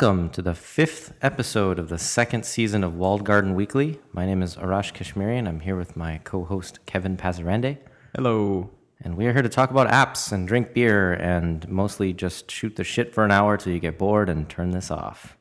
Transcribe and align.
welcome 0.00 0.30
to 0.30 0.40
the 0.40 0.54
fifth 0.54 1.12
episode 1.22 1.76
of 1.76 1.88
the 1.88 1.98
second 1.98 2.44
season 2.44 2.84
of 2.84 2.94
Walled 2.94 3.24
Garden 3.24 3.56
Weekly. 3.56 3.98
My 4.12 4.26
name 4.26 4.44
is 4.44 4.54
Arash 4.54 4.92
Keshmirian, 4.92 5.40
and 5.40 5.48
I'm 5.48 5.58
here 5.58 5.74
with 5.74 5.96
my 5.96 6.18
co 6.18 6.44
host 6.44 6.78
Kevin 6.86 7.16
Pazirandeh. 7.16 7.76
Hello. 8.14 8.70
And 9.00 9.16
we 9.16 9.26
are 9.26 9.32
here 9.32 9.42
to 9.42 9.48
talk 9.48 9.72
about 9.72 9.88
apps 9.88 10.30
and 10.30 10.46
drink 10.46 10.72
beer 10.72 11.14
and 11.14 11.68
mostly 11.68 12.12
just 12.12 12.48
shoot 12.48 12.76
the 12.76 12.84
shit 12.84 13.12
for 13.12 13.24
an 13.24 13.32
hour 13.32 13.56
till 13.56 13.72
you 13.72 13.80
get 13.80 13.98
bored 13.98 14.28
and 14.28 14.48
turn 14.48 14.70
this 14.70 14.92
off. 14.92 15.36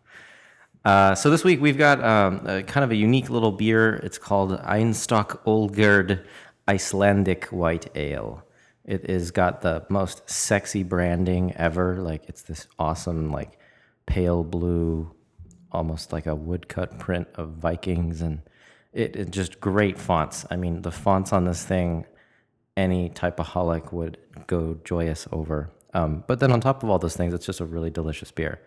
Uh, 0.83 1.13
so 1.13 1.29
this 1.29 1.43
week 1.43 1.61
we've 1.61 1.77
got 1.77 2.03
um, 2.03 2.41
a, 2.47 2.63
kind 2.63 2.83
of 2.83 2.89
a 2.89 2.95
unique 2.95 3.29
little 3.29 3.51
beer. 3.51 3.97
It's 3.97 4.17
called 4.17 4.59
Einstock 4.61 5.37
Olgerd 5.43 6.25
Icelandic 6.67 7.45
White 7.49 7.95
Ale. 7.95 8.43
It 8.85 9.07
has 9.07 9.29
got 9.29 9.61
the 9.61 9.85
most 9.87 10.27
sexy 10.27 10.81
branding 10.81 11.53
ever. 11.57 11.97
Like 11.97 12.23
it's 12.27 12.41
this 12.41 12.65
awesome, 12.79 13.31
like 13.31 13.59
pale 14.07 14.43
blue, 14.43 15.11
almost 15.71 16.11
like 16.11 16.25
a 16.25 16.33
woodcut 16.33 16.97
print 16.97 17.27
of 17.35 17.49
Vikings, 17.49 18.21
and 18.21 18.41
it, 18.93 19.15
it 19.15 19.29
just 19.29 19.59
great 19.59 19.99
fonts. 19.99 20.45
I 20.49 20.55
mean, 20.55 20.81
the 20.81 20.91
fonts 20.91 21.31
on 21.31 21.45
this 21.45 21.63
thing, 21.63 22.05
any 22.75 23.09
type 23.09 23.39
of 23.39 23.47
holic 23.47 23.93
would 23.93 24.17
go 24.47 24.79
joyous 24.83 25.27
over. 25.31 25.69
Um, 25.93 26.23
but 26.27 26.39
then 26.39 26.51
on 26.51 26.59
top 26.61 26.81
of 26.81 26.89
all 26.89 26.97
those 26.97 27.15
things, 27.15 27.33
it's 27.33 27.45
just 27.45 27.59
a 27.59 27.65
really 27.65 27.91
delicious 27.91 28.31
beer. 28.31 28.59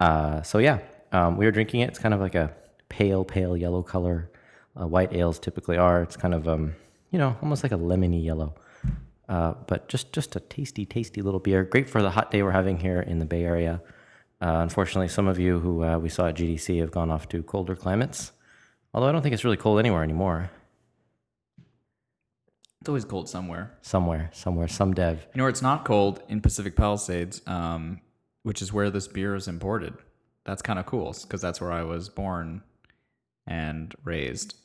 Uh, 0.00 0.42
so 0.42 0.58
yeah, 0.58 0.80
um, 1.12 1.36
we 1.36 1.44
were 1.44 1.52
drinking 1.52 1.80
it. 1.80 1.88
It's 1.88 1.98
kind 2.00 2.14
of 2.14 2.20
like 2.20 2.34
a 2.34 2.52
pale, 2.88 3.24
pale 3.24 3.56
yellow 3.56 3.82
color. 3.82 4.30
Uh, 4.78 4.86
white 4.86 5.12
ales 5.12 5.38
typically 5.38 5.76
are. 5.76 6.02
It's 6.02 6.16
kind 6.16 6.34
of 6.34 6.48
um, 6.48 6.74
you 7.12 7.18
know, 7.18 7.36
almost 7.42 7.62
like 7.62 7.72
a 7.72 7.76
lemony 7.76 8.24
yellow. 8.24 8.54
Uh, 9.28 9.54
but 9.66 9.88
just 9.88 10.12
just 10.12 10.34
a 10.34 10.40
tasty, 10.40 10.84
tasty 10.84 11.22
little 11.22 11.40
beer. 11.40 11.62
Great 11.62 11.88
for 11.88 12.02
the 12.02 12.10
hot 12.10 12.30
day 12.30 12.42
we're 12.42 12.50
having 12.50 12.78
here 12.78 13.00
in 13.00 13.18
the 13.18 13.24
Bay 13.24 13.44
Area. 13.44 13.80
Uh, 14.42 14.58
unfortunately, 14.60 15.06
some 15.06 15.28
of 15.28 15.38
you 15.38 15.60
who 15.60 15.84
uh, 15.84 15.98
we 15.98 16.08
saw 16.08 16.26
at 16.26 16.34
GDC 16.34 16.80
have 16.80 16.90
gone 16.90 17.12
off 17.12 17.28
to 17.28 17.44
colder 17.44 17.76
climates. 17.76 18.32
Although 18.92 19.08
I 19.08 19.12
don't 19.12 19.22
think 19.22 19.34
it's 19.34 19.44
really 19.44 19.56
cold 19.56 19.78
anywhere 19.78 20.02
anymore. 20.02 20.50
It's 22.80 22.88
always 22.88 23.04
cold 23.04 23.28
somewhere. 23.28 23.78
Somewhere, 23.82 24.30
somewhere, 24.32 24.66
some 24.66 24.92
dev. 24.92 25.28
You 25.32 25.38
know 25.38 25.44
where 25.44 25.50
it's 25.50 25.62
not 25.62 25.84
cold 25.84 26.22
in 26.28 26.40
Pacific 26.40 26.74
Palisades, 26.74 27.40
um, 27.46 28.00
which 28.42 28.60
is 28.60 28.72
where 28.72 28.90
this 28.90 29.06
beer 29.06 29.36
is 29.36 29.46
imported. 29.46 29.94
That's 30.44 30.60
kind 30.60 30.80
of 30.80 30.86
cool 30.86 31.14
because 31.22 31.40
that's 31.40 31.60
where 31.60 31.70
I 31.70 31.84
was 31.84 32.08
born 32.08 32.64
and 33.46 33.94
raised. 34.02 34.56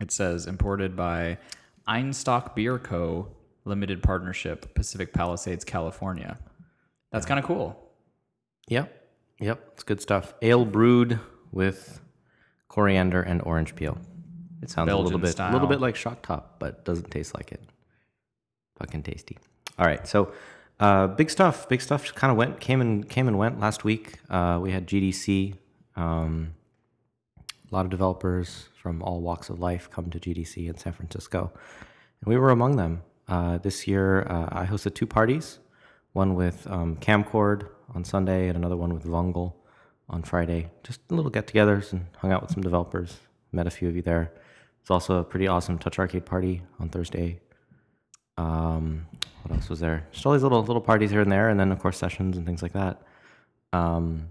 It 0.00 0.10
says 0.10 0.48
imported 0.48 0.96
by 0.96 1.38
Einstock 1.86 2.56
Beer 2.56 2.80
Co. 2.80 3.28
Limited 3.64 4.02
Partnership, 4.02 4.74
Pacific 4.74 5.14
Palisades, 5.14 5.64
California. 5.64 6.36
That's 7.12 7.24
kind 7.24 7.38
of 7.38 7.46
cool. 7.46 7.80
Yep, 8.66 9.03
yep, 9.40 9.70
it's 9.72 9.82
good 9.82 10.00
stuff. 10.00 10.34
Ale 10.42 10.64
brewed 10.64 11.20
with 11.52 12.00
coriander 12.68 13.22
and 13.22 13.40
orange 13.42 13.74
peel. 13.76 13.98
It 14.62 14.70
sounds 14.70 14.90
a 14.90 14.96
little 14.96 15.18
Belgian 15.18 15.36
bit, 15.36 15.38
a 15.38 15.52
little 15.52 15.68
bit 15.68 15.80
like 15.80 15.94
shock 15.94 16.22
top, 16.22 16.56
but 16.58 16.84
doesn't 16.84 17.10
taste 17.10 17.34
like 17.34 17.52
it. 17.52 17.62
Fucking 18.78 19.02
tasty. 19.02 19.36
All 19.78 19.86
right, 19.86 20.06
so 20.08 20.32
uh, 20.80 21.06
big 21.06 21.30
stuff. 21.30 21.68
Big 21.68 21.80
stuff 21.80 22.14
kind 22.14 22.30
of 22.30 22.36
went, 22.36 22.60
came 22.60 22.80
and 22.80 23.08
came 23.08 23.28
and 23.28 23.38
went 23.38 23.60
last 23.60 23.84
week. 23.84 24.18
Uh, 24.30 24.58
we 24.60 24.72
had 24.72 24.86
GDC. 24.86 25.54
Um, 25.96 26.54
a 27.38 27.74
lot 27.74 27.84
of 27.84 27.90
developers 27.90 28.68
from 28.74 29.02
all 29.02 29.20
walks 29.20 29.50
of 29.50 29.60
life 29.60 29.90
come 29.90 30.10
to 30.10 30.18
GDC 30.18 30.68
in 30.68 30.76
San 30.78 30.92
Francisco, 30.92 31.52
and 32.20 32.28
we 32.32 32.38
were 32.38 32.50
among 32.50 32.76
them. 32.76 33.02
Uh, 33.26 33.58
this 33.58 33.86
year, 33.86 34.22
uh, 34.22 34.48
I 34.50 34.66
hosted 34.66 34.94
two 34.94 35.06
parties, 35.06 35.58
one 36.14 36.34
with 36.34 36.66
um, 36.70 36.96
Kamcord 36.96 37.68
on 37.94 38.04
Sunday 38.04 38.48
and 38.48 38.56
another 38.56 38.76
one 38.76 38.94
with 38.94 39.04
Vungle 39.04 39.52
on 40.08 40.22
Friday. 40.22 40.70
Just 40.82 41.00
a 41.10 41.14
little 41.14 41.30
get-togethers 41.30 41.92
and 41.92 42.06
hung 42.16 42.32
out 42.32 42.40
with 42.40 42.52
some 42.52 42.62
developers. 42.62 43.18
Met 43.52 43.66
a 43.66 43.70
few 43.70 43.88
of 43.88 43.96
you 43.96 44.02
there. 44.02 44.32
It's 44.80 44.90
also 44.90 45.18
a 45.18 45.24
pretty 45.24 45.46
awesome 45.46 45.78
Touch 45.78 45.98
Arcade 45.98 46.24
party 46.24 46.62
on 46.78 46.88
Thursday. 46.88 47.40
Um, 48.36 49.06
what 49.42 49.54
else 49.54 49.68
was 49.68 49.80
there? 49.80 50.06
Just 50.12 50.24
all 50.24 50.32
these 50.32 50.42
little 50.42 50.62
little 50.62 50.82
parties 50.82 51.10
here 51.10 51.20
and 51.20 51.30
there, 51.30 51.48
and 51.48 51.58
then 51.58 51.70
of 51.72 51.78
course 51.78 51.96
sessions 51.98 52.36
and 52.36 52.46
things 52.46 52.62
like 52.62 52.72
that. 52.72 53.02
Um, 53.72 54.28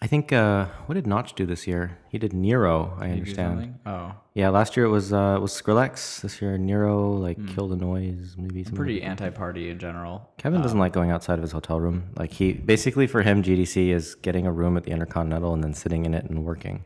I 0.00 0.06
think 0.06 0.32
uh, 0.32 0.66
what 0.86 0.94
did 0.94 1.08
Notch 1.08 1.34
do 1.34 1.44
this 1.44 1.66
year? 1.66 1.98
He 2.08 2.18
did 2.18 2.32
Nero. 2.32 2.96
I 3.00 3.08
Did 3.08 3.08
you 3.08 3.14
do 3.14 3.20
understand. 3.20 3.52
something? 3.52 3.78
Oh, 3.84 4.14
Yeah, 4.32 4.50
last 4.50 4.76
year 4.76 4.86
it 4.86 4.90
was 4.90 5.12
uh, 5.12 5.34
it 5.36 5.42
was 5.42 5.52
Skrillex. 5.52 6.20
This 6.20 6.40
year 6.40 6.56
Nero, 6.56 7.12
like 7.14 7.36
Kill 7.54 7.66
the 7.66 7.76
Noise, 7.76 8.36
maybe. 8.38 8.60
I'm 8.60 8.66
some 8.66 8.74
pretty 8.74 9.02
anti-party 9.02 9.70
in 9.70 9.78
general. 9.80 10.30
Kevin 10.38 10.60
doesn't 10.62 10.78
like 10.78 10.92
going 10.92 11.10
outside 11.10 11.34
of 11.34 11.42
his 11.42 11.50
hotel 11.50 11.80
room. 11.80 12.10
Like 12.16 12.32
he 12.32 12.52
basically 12.52 13.08
for 13.08 13.22
him, 13.22 13.42
GDC 13.42 13.88
is 13.88 14.14
getting 14.14 14.46
a 14.46 14.52
room 14.52 14.76
at 14.76 14.84
the 14.84 14.92
Intercontinental 14.92 15.52
and 15.52 15.64
then 15.64 15.74
sitting 15.74 16.04
in 16.04 16.14
it 16.14 16.24
and 16.26 16.44
working. 16.44 16.84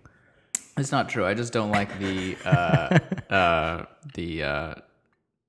It's 0.79 0.91
not 0.91 1.11
true. 1.11 1.27
I 1.27 1.35
just 1.35 1.53
don't 1.53 1.71
like 1.71 1.99
the 1.99 2.37
uh, 2.47 3.33
uh, 3.33 3.85
the 4.15 4.43
uh, 4.43 4.75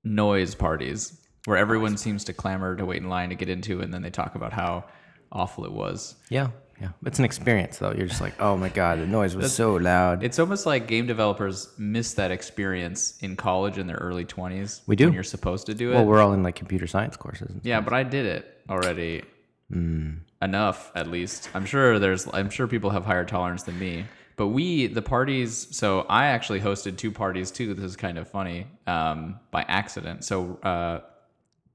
noise 0.03 0.53
parties 0.53 1.18
where 1.45 1.57
everyone 1.57 1.95
seems 1.95 2.25
to 2.25 2.34
clamor 2.34 2.75
to 2.75 2.85
wait 2.85 3.01
in 3.01 3.07
line 3.07 3.30
to 3.30 3.35
get 3.35 3.47
into, 3.47 3.80
and 3.80 3.94
then 3.94 4.01
they 4.01 4.09
talk 4.09 4.35
about 4.35 4.51
how 4.51 4.84
awful 5.31 5.66
it 5.66 5.72
was. 5.72 6.16
Yeah, 6.30 6.50
yeah. 6.81 6.89
It's 7.06 7.19
an 7.19 7.25
experience 7.25 7.78
though. 7.78 7.94
You're 7.94 8.07
just 8.07 8.22
like, 8.22 8.39
oh 8.41 8.57
my 8.57 8.69
god, 8.69 9.00
the 9.00 9.07
noise 9.07 9.35
was 9.35 9.53
so 9.53 9.75
loud. 9.75 10.23
It's 10.23 10.39
almost 10.39 10.66
like 10.66 10.88
game 10.88 11.07
developers 11.07 11.69
miss 11.78 12.13
that 12.16 12.31
experience 12.31 13.17
in 13.22 13.35
college 13.35 13.78
in 13.78 13.88
their 13.88 13.97
early 13.97 14.25
twenties. 14.25 14.81
We 14.88 14.95
do. 14.95 15.06
when 15.06 15.13
you're 15.13 15.23
supposed 15.23 15.66
to 15.67 15.73
do 15.73 15.91
it. 15.91 15.95
well, 15.95 16.06
we're 16.06 16.22
all 16.22 16.33
in 16.33 16.44
like 16.44 16.56
computer 16.56 16.88
science 16.88 17.16
courses. 17.16 17.51
and 17.51 17.62
yeah, 17.63 17.81
but 17.81 17.94
I 17.94 18.03
did 18.03 18.25
it 18.25 18.62
already. 18.69 19.23
Hmm. 19.72 20.12
Enough, 20.41 20.91
at 20.94 21.07
least. 21.07 21.50
I'm 21.53 21.66
sure 21.66 22.00
there's. 22.00 22.28
I'm 22.33 22.50
sure 22.50 22.67
people 22.67 22.89
have 22.89 23.06
higher 23.06 23.23
tolerance 23.25 23.63
than 23.63 23.79
me. 23.79 24.06
But 24.35 24.47
we, 24.47 24.88
the 24.88 25.01
parties. 25.01 25.67
So 25.72 26.01
I 26.09 26.25
actually 26.25 26.59
hosted 26.59 26.97
two 26.97 27.12
parties 27.12 27.50
too. 27.51 27.73
This 27.73 27.85
is 27.85 27.95
kind 27.95 28.17
of 28.17 28.28
funny 28.28 28.67
um, 28.88 29.39
by 29.51 29.62
accident. 29.67 30.25
So 30.25 30.59
uh, 30.63 31.00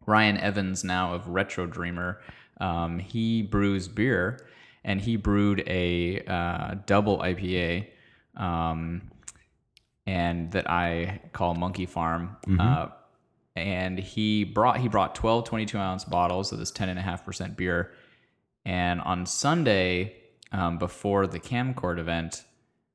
Ryan 0.06 0.38
Evans 0.38 0.84
now 0.84 1.14
of 1.14 1.28
Retro 1.28 1.66
Dreamer, 1.66 2.20
um, 2.60 2.98
he 2.98 3.42
brews 3.42 3.88
beer, 3.88 4.46
and 4.84 5.00
he 5.00 5.16
brewed 5.16 5.62
a 5.66 6.22
uh, 6.26 6.74
double 6.86 7.18
IPA. 7.18 7.88
Um, 8.36 9.10
and 10.08 10.50
that 10.52 10.70
I 10.70 11.20
call 11.34 11.54
Monkey 11.54 11.84
Farm. 11.84 12.38
Uh, 12.58 12.88
and 13.54 13.98
he 13.98 14.44
brought 14.44 14.78
he 14.78 14.88
brought 14.88 15.14
12 15.14 15.44
22 15.44 15.76
ounce 15.76 16.04
bottles 16.04 16.50
of 16.50 16.58
this 16.58 16.72
10.5% 16.72 17.56
beer. 17.56 17.92
And 18.64 19.02
on 19.02 19.26
Sunday, 19.26 20.16
um, 20.50 20.78
before 20.78 21.26
the 21.26 21.38
Kamcord 21.38 21.98
event, 21.98 22.44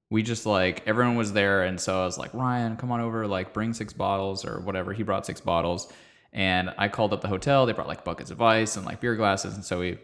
we 0.09 0.23
just 0.23 0.45
like 0.47 0.81
everyone 0.87 1.15
was 1.15 1.33
there, 1.33 1.63
and 1.63 1.79
so 1.79 2.01
I 2.01 2.05
was 2.05 2.17
like, 2.17 2.33
Ryan, 2.33 2.77
come 2.77 2.91
on 2.91 2.99
over, 2.99 3.27
like 3.27 3.53
bring 3.53 3.73
six 3.73 3.93
bottles 3.93 4.43
or 4.43 4.59
whatever. 4.61 4.91
He 4.93 5.03
brought 5.03 5.25
six 5.25 5.39
bottles, 5.39 5.91
and 6.31 6.73
I 6.77 6.87
called 6.87 7.13
up 7.13 7.21
the 7.21 7.27
hotel. 7.27 7.65
They 7.67 7.73
brought 7.73 7.87
like 7.87 8.03
buckets 8.03 8.31
of 8.31 8.41
ice 8.41 8.75
and 8.75 8.85
like 8.85 9.01
beer 9.01 9.15
glasses, 9.15 9.53
and 9.53 9.63
so 9.63 9.79
we 9.79 9.99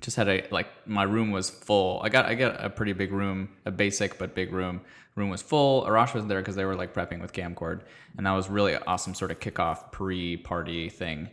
just 0.00 0.16
had 0.16 0.28
a 0.28 0.46
like 0.50 0.68
my 0.86 1.02
room 1.02 1.30
was 1.30 1.48
full. 1.48 2.00
I 2.02 2.08
got 2.08 2.26
I 2.26 2.34
got 2.34 2.62
a 2.62 2.68
pretty 2.68 2.92
big 2.92 3.12
room, 3.12 3.48
a 3.64 3.70
basic 3.70 4.18
but 4.18 4.34
big 4.34 4.52
room. 4.52 4.82
Room 5.14 5.30
was 5.30 5.40
full. 5.40 5.84
Arash 5.84 6.12
wasn't 6.12 6.28
there 6.28 6.40
because 6.40 6.56
they 6.56 6.66
were 6.66 6.74
like 6.74 6.92
prepping 6.92 7.22
with 7.22 7.32
Kamcord, 7.32 7.80
and 8.16 8.26
that 8.26 8.32
was 8.32 8.50
really 8.50 8.76
awesome 8.76 9.14
sort 9.14 9.30
of 9.30 9.40
kickoff 9.40 9.90
pre-party 9.90 10.90
thing. 10.90 11.30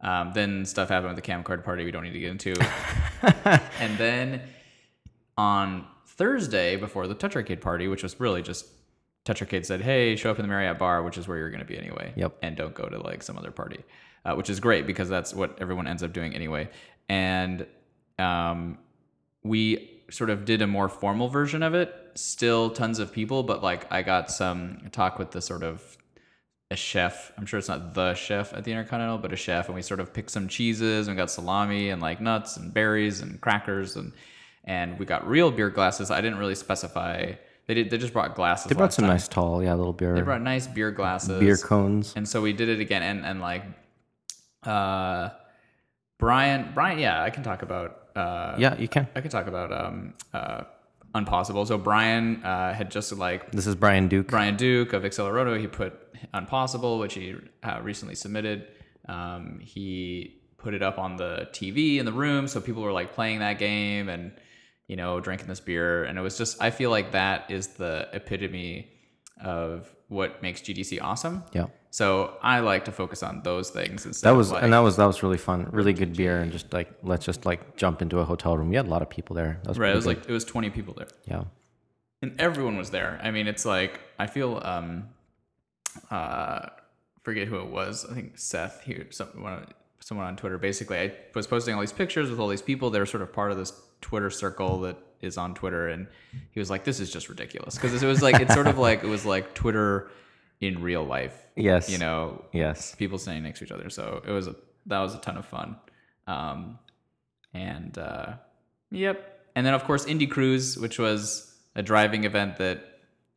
Um, 0.00 0.32
then 0.34 0.64
stuff 0.64 0.88
happened 0.88 1.14
with 1.14 1.24
the 1.24 1.30
Kamcord 1.30 1.62
party 1.62 1.84
we 1.84 1.92
don't 1.92 2.02
need 2.02 2.12
to 2.12 2.18
get 2.18 2.30
into, 2.30 2.56
and 3.78 3.96
then 3.98 4.42
on 5.38 5.86
Thursday 6.06 6.74
before 6.74 7.06
the 7.06 7.14
Touch 7.14 7.36
Arcade 7.36 7.60
party, 7.60 7.86
which 7.86 8.02
was 8.02 8.18
really 8.18 8.42
just 8.42 8.66
Touch 9.24 9.40
Arcade 9.40 9.64
said, 9.64 9.80
"Hey, 9.80 10.16
show 10.16 10.32
up 10.32 10.38
in 10.40 10.42
the 10.42 10.48
Marriott 10.48 10.78
bar, 10.78 11.04
which 11.04 11.16
is 11.16 11.28
where 11.28 11.38
you're 11.38 11.50
going 11.50 11.60
to 11.60 11.66
be 11.66 11.78
anyway. 11.78 12.12
Yep. 12.16 12.38
and 12.42 12.56
don't 12.56 12.74
go 12.74 12.88
to 12.88 12.98
like 12.98 13.22
some 13.22 13.38
other 13.38 13.52
party." 13.52 13.84
Uh, 14.22 14.34
which 14.34 14.50
is 14.50 14.60
great 14.60 14.86
because 14.86 15.08
that's 15.08 15.32
what 15.32 15.56
everyone 15.62 15.86
ends 15.86 16.02
up 16.02 16.12
doing 16.12 16.34
anyway. 16.34 16.68
And 17.08 17.66
um, 18.20 18.78
we 19.42 20.02
sort 20.10 20.30
of 20.30 20.44
did 20.44 20.62
a 20.62 20.66
more 20.66 20.88
formal 20.88 21.28
version 21.28 21.62
of 21.62 21.74
it. 21.74 21.94
Still 22.14 22.70
tons 22.70 22.98
of 22.98 23.12
people, 23.12 23.42
but 23.42 23.62
like 23.62 23.90
I 23.92 24.02
got 24.02 24.30
some 24.30 24.88
talk 24.92 25.18
with 25.18 25.30
the 25.30 25.40
sort 25.40 25.62
of 25.62 25.96
a 26.70 26.76
chef. 26.76 27.32
I'm 27.36 27.46
sure 27.46 27.58
it's 27.58 27.68
not 27.68 27.94
the 27.94 28.14
chef 28.14 28.52
at 28.52 28.64
the 28.64 28.72
Intercontinental, 28.72 29.18
but 29.18 29.32
a 29.32 29.36
chef, 29.36 29.66
and 29.66 29.74
we 29.74 29.82
sort 29.82 30.00
of 30.00 30.12
picked 30.12 30.30
some 30.30 30.46
cheeses 30.48 31.08
and 31.08 31.16
we 31.16 31.20
got 31.20 31.30
salami 31.30 31.90
and 31.90 32.00
like 32.02 32.20
nuts 32.20 32.56
and 32.56 32.72
berries 32.72 33.20
and 33.20 33.40
crackers 33.40 33.96
and 33.96 34.12
and 34.64 34.98
we 34.98 35.06
got 35.06 35.26
real 35.26 35.50
beer 35.50 35.70
glasses. 35.70 36.10
I 36.10 36.20
didn't 36.20 36.38
really 36.38 36.54
specify. 36.54 37.32
They 37.66 37.74
did. 37.74 37.90
They 37.90 37.98
just 37.98 38.12
brought 38.12 38.34
glasses. 38.34 38.68
They 38.68 38.74
brought 38.74 38.92
some 38.92 39.04
time. 39.04 39.14
nice 39.14 39.28
tall, 39.28 39.62
yeah, 39.62 39.74
little 39.74 39.92
beer 39.92 40.14
They 40.14 40.22
brought 40.22 40.42
nice 40.42 40.66
beer 40.66 40.90
glasses. 40.90 41.40
beer 41.40 41.56
cones. 41.56 42.12
And 42.16 42.28
so 42.28 42.42
we 42.42 42.52
did 42.52 42.68
it 42.68 42.80
again, 42.80 43.02
and 43.02 43.24
and 43.24 43.40
like, 43.40 43.64
uh, 44.64 45.30
Brian, 46.18 46.72
Brian, 46.74 46.98
yeah, 46.98 47.22
I 47.22 47.30
can 47.30 47.42
talk 47.42 47.62
about. 47.62 47.99
Uh, 48.16 48.54
Yeah, 48.58 48.76
you 48.78 48.88
can. 48.88 49.08
I 49.14 49.20
can 49.20 49.30
talk 49.30 49.46
about 49.46 49.72
um, 49.72 50.14
uh, 50.32 50.62
Unpossible. 51.14 51.66
So 51.66 51.76
Brian 51.78 52.42
uh, 52.44 52.72
had 52.72 52.90
just 52.90 53.12
like 53.16 53.50
This 53.52 53.66
is 53.66 53.74
Brian 53.74 54.08
Duke. 54.08 54.28
Brian 54.28 54.56
Duke 54.56 54.92
of 54.92 55.02
Acceleroto. 55.02 55.58
He 55.58 55.66
put 55.66 55.92
Unpossible, 56.32 56.98
which 57.00 57.14
he 57.14 57.34
uh, 57.62 57.80
recently 57.82 58.14
submitted. 58.14 58.66
Um, 59.08 59.58
he 59.60 60.40
put 60.58 60.74
it 60.74 60.82
up 60.82 60.98
on 60.98 61.16
the 61.16 61.48
TV 61.52 61.98
in 61.98 62.04
the 62.04 62.12
room, 62.12 62.46
so 62.46 62.60
people 62.60 62.82
were 62.82 62.92
like 62.92 63.14
playing 63.14 63.40
that 63.40 63.58
game 63.58 64.08
and 64.08 64.32
you 64.86 64.96
know 64.96 65.20
drinking 65.20 65.48
this 65.48 65.60
beer, 65.60 66.04
and 66.04 66.18
it 66.18 66.20
was 66.20 66.36
just 66.36 66.60
I 66.62 66.70
feel 66.70 66.90
like 66.90 67.12
that 67.12 67.50
is 67.50 67.68
the 67.68 68.08
epitome 68.12 68.88
of 69.42 69.90
what 70.08 70.42
makes 70.42 70.60
GDC 70.60 71.00
awesome. 71.02 71.44
Yeah. 71.52 71.66
So 71.90 72.36
I 72.42 72.60
like 72.60 72.84
to 72.84 72.92
focus 72.92 73.22
on 73.22 73.42
those 73.42 73.70
things 73.70 74.06
instead. 74.06 74.28
That 74.28 74.32
of, 74.32 74.38
was 74.38 74.52
like, 74.52 74.62
and 74.62 74.72
that 74.72 74.78
was 74.78 74.96
that 74.96 75.06
was 75.06 75.22
really 75.22 75.38
fun. 75.38 75.68
Really 75.72 75.92
good 75.92 76.16
beer 76.16 76.38
and 76.40 76.52
just 76.52 76.72
like 76.72 76.88
let's 77.02 77.24
just 77.24 77.44
like 77.46 77.76
jump 77.76 78.00
into 78.00 78.18
a 78.18 78.24
hotel 78.24 78.56
room. 78.56 78.68
We 78.68 78.76
had 78.76 78.86
a 78.86 78.90
lot 78.90 79.02
of 79.02 79.10
people 79.10 79.34
there. 79.34 79.58
That 79.62 79.70
was 79.70 79.78
right. 79.78 79.92
It 79.92 79.96
was 79.96 80.04
good. 80.04 80.18
like 80.18 80.28
it 80.28 80.32
was 80.32 80.44
twenty 80.44 80.70
people 80.70 80.94
there. 80.94 81.08
yeah. 81.26 81.44
and 82.22 82.40
everyone 82.40 82.76
was 82.76 82.90
there. 82.90 83.18
I 83.22 83.30
mean, 83.30 83.48
it's 83.48 83.64
like 83.64 84.00
I 84.18 84.26
feel 84.26 84.60
um 84.64 85.08
uh 86.10 86.66
forget 87.22 87.48
who 87.48 87.58
it 87.58 87.68
was. 87.68 88.06
I 88.08 88.14
think 88.14 88.38
Seth 88.38 88.82
here 88.84 89.06
someone 89.10 89.66
someone 89.98 90.26
on 90.26 90.36
Twitter 90.36 90.58
basically 90.58 90.98
I 90.98 91.12
was 91.34 91.46
posting 91.46 91.74
all 91.74 91.80
these 91.80 91.92
pictures 91.92 92.30
with 92.30 92.38
all 92.38 92.48
these 92.48 92.62
people. 92.62 92.90
They're 92.90 93.06
sort 93.06 93.22
of 93.22 93.32
part 93.32 93.50
of 93.50 93.58
this 93.58 93.72
Twitter 94.00 94.30
circle 94.30 94.80
that 94.82 94.96
is 95.20 95.36
on 95.36 95.54
Twitter 95.54 95.88
and 95.88 96.06
he 96.52 96.60
was 96.60 96.70
like 96.70 96.84
this 96.84 97.00
is 97.00 97.12
just 97.12 97.28
ridiculous 97.28 97.74
because 97.74 98.02
it 98.02 98.06
was 98.06 98.22
like 98.22 98.40
it's 98.40 98.54
sort 98.54 98.66
of 98.66 98.78
like 98.88 99.02
it 99.04 99.08
was 99.08 99.24
like 99.26 99.54
Twitter 99.54 100.10
in 100.60 100.82
real 100.82 101.04
life. 101.04 101.34
Yes. 101.56 101.88
You 101.90 101.98
know, 101.98 102.44
Yes. 102.52 102.94
people 102.94 103.18
standing 103.18 103.42
next 103.44 103.58
to 103.60 103.64
each 103.64 103.72
other. 103.72 103.88
So 103.90 104.22
it 104.26 104.30
was 104.30 104.46
a, 104.46 104.56
that 104.86 104.98
was 105.00 105.14
a 105.14 105.18
ton 105.18 105.36
of 105.36 105.46
fun. 105.46 105.76
Um, 106.26 106.78
and 107.54 107.96
uh, 107.98 108.34
yep. 108.90 109.46
And 109.56 109.66
then 109.66 109.74
of 109.74 109.84
course 109.84 110.04
Indie 110.06 110.30
Cruise, 110.30 110.78
which 110.78 110.98
was 110.98 111.54
a 111.74 111.82
driving 111.82 112.24
event 112.24 112.56
that 112.58 112.89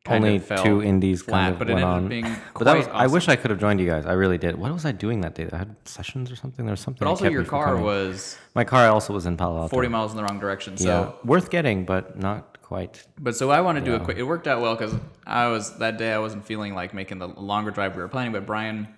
Only 0.06 0.38
two 0.38 0.82
indies 0.82 1.22
flat, 1.22 1.40
kind 1.40 1.52
of 1.54 1.58
but 1.58 1.70
it 1.70 1.72
ended 1.72 1.84
up 1.84 1.90
on. 1.96 2.08
being 2.08 2.36
but 2.52 2.64
that 2.64 2.76
was 2.76 2.86
I 2.88 3.06
wish. 3.06 3.26
I 3.28 3.36
could 3.36 3.50
have 3.50 3.58
joined 3.58 3.80
you 3.80 3.86
guys. 3.86 4.04
I 4.04 4.12
really 4.12 4.36
did. 4.36 4.56
What 4.56 4.70
was 4.70 4.84
I 4.84 4.92
doing 4.92 5.22
that 5.22 5.34
day? 5.34 5.48
I 5.50 5.56
had 5.56 5.76
sessions 5.86 6.30
or 6.30 6.36
something. 6.36 6.66
There 6.66 6.74
was 6.74 6.80
something. 6.80 6.98
But 6.98 7.08
also 7.08 7.28
your 7.30 7.44
car 7.44 7.78
was 7.78 8.36
My 8.54 8.64
car 8.64 8.86
also 8.88 9.14
was 9.14 9.24
in 9.24 9.38
Palo 9.38 9.62
Alto. 9.62 9.70
40 9.70 9.88
miles 9.88 10.10
in 10.10 10.18
the 10.18 10.24
wrong 10.24 10.38
direction. 10.38 10.76
So 10.76 10.88
yeah, 10.88 11.26
worth 11.26 11.48
getting, 11.48 11.86
but 11.86 12.18
not 12.18 12.60
quite. 12.60 13.06
But 13.18 13.34
so 13.34 13.50
I 13.50 13.62
want 13.62 13.78
to 13.78 13.84
do 13.84 13.94
a 13.94 14.00
quick. 14.00 14.18
It 14.18 14.24
worked 14.24 14.46
out 14.46 14.60
well 14.60 14.74
because 14.74 14.94
I 15.26 15.48
was 15.48 15.78
that 15.78 15.96
day 15.96 16.12
I 16.12 16.18
wasn't 16.18 16.44
feeling 16.44 16.74
like 16.74 16.92
making 16.92 17.18
the 17.18 17.28
longer 17.28 17.70
drive 17.70 17.96
we 17.96 18.02
were 18.02 18.08
planning. 18.08 18.32
But 18.32 18.44
Brian 18.44 18.88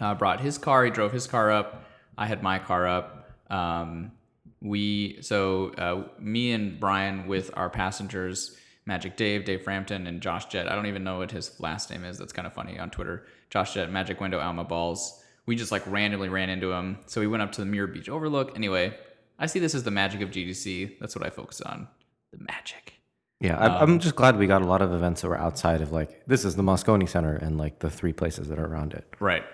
uh, 0.00 0.14
brought 0.14 0.40
his 0.40 0.56
car. 0.56 0.86
He 0.86 0.90
drove 0.90 1.12
his 1.12 1.26
car 1.26 1.50
up. 1.50 1.84
I 2.16 2.26
had 2.26 2.42
my 2.42 2.58
car 2.58 2.86
up. 2.86 3.30
Um, 3.50 4.12
we 4.60 5.18
so 5.20 5.70
uh, 5.76 6.04
me 6.18 6.52
and 6.52 6.80
Brian 6.80 7.26
with 7.26 7.50
our 7.54 7.70
passengers, 7.70 8.56
Magic 8.88 9.16
Dave, 9.16 9.44
Dave 9.44 9.62
Frampton, 9.62 10.06
and 10.06 10.22
Josh 10.22 10.46
Jett. 10.46 10.66
I 10.66 10.74
don't 10.74 10.86
even 10.86 11.04
know 11.04 11.18
what 11.18 11.30
his 11.30 11.60
last 11.60 11.90
name 11.90 12.04
is. 12.04 12.16
That's 12.16 12.32
kind 12.32 12.46
of 12.46 12.54
funny 12.54 12.78
on 12.78 12.88
Twitter. 12.88 13.26
Josh 13.50 13.74
Jett, 13.74 13.92
Magic 13.92 14.18
Window, 14.18 14.40
Alma 14.40 14.64
Balls. 14.64 15.22
We 15.44 15.56
just 15.56 15.70
like 15.70 15.86
randomly 15.86 16.30
ran 16.30 16.48
into 16.48 16.72
him. 16.72 16.98
So 17.04 17.20
we 17.20 17.26
went 17.26 17.42
up 17.42 17.52
to 17.52 17.60
the 17.60 17.66
Muir 17.66 17.86
Beach 17.86 18.08
Overlook. 18.08 18.56
Anyway, 18.56 18.96
I 19.38 19.44
see 19.44 19.58
this 19.58 19.74
as 19.74 19.84
the 19.84 19.90
magic 19.90 20.22
of 20.22 20.30
GDC. 20.30 20.98
That's 21.00 21.14
what 21.14 21.24
I 21.24 21.28
focus 21.28 21.60
on. 21.60 21.86
The 22.32 22.38
magic. 22.38 22.94
Yeah, 23.40 23.58
I, 23.58 23.82
I'm 23.82 23.90
um, 23.90 23.98
just 23.98 24.16
glad 24.16 24.38
we 24.38 24.46
got 24.46 24.62
a 24.62 24.66
lot 24.66 24.80
of 24.80 24.90
events 24.92 25.20
that 25.20 25.28
were 25.28 25.38
outside 25.38 25.82
of 25.82 25.92
like 25.92 26.26
this 26.26 26.46
is 26.46 26.56
the 26.56 26.62
Moscone 26.62 27.06
Center 27.06 27.36
and 27.36 27.58
like 27.58 27.80
the 27.80 27.90
three 27.90 28.14
places 28.14 28.48
that 28.48 28.58
are 28.58 28.66
around 28.66 28.94
it. 28.94 29.04
Right. 29.20 29.44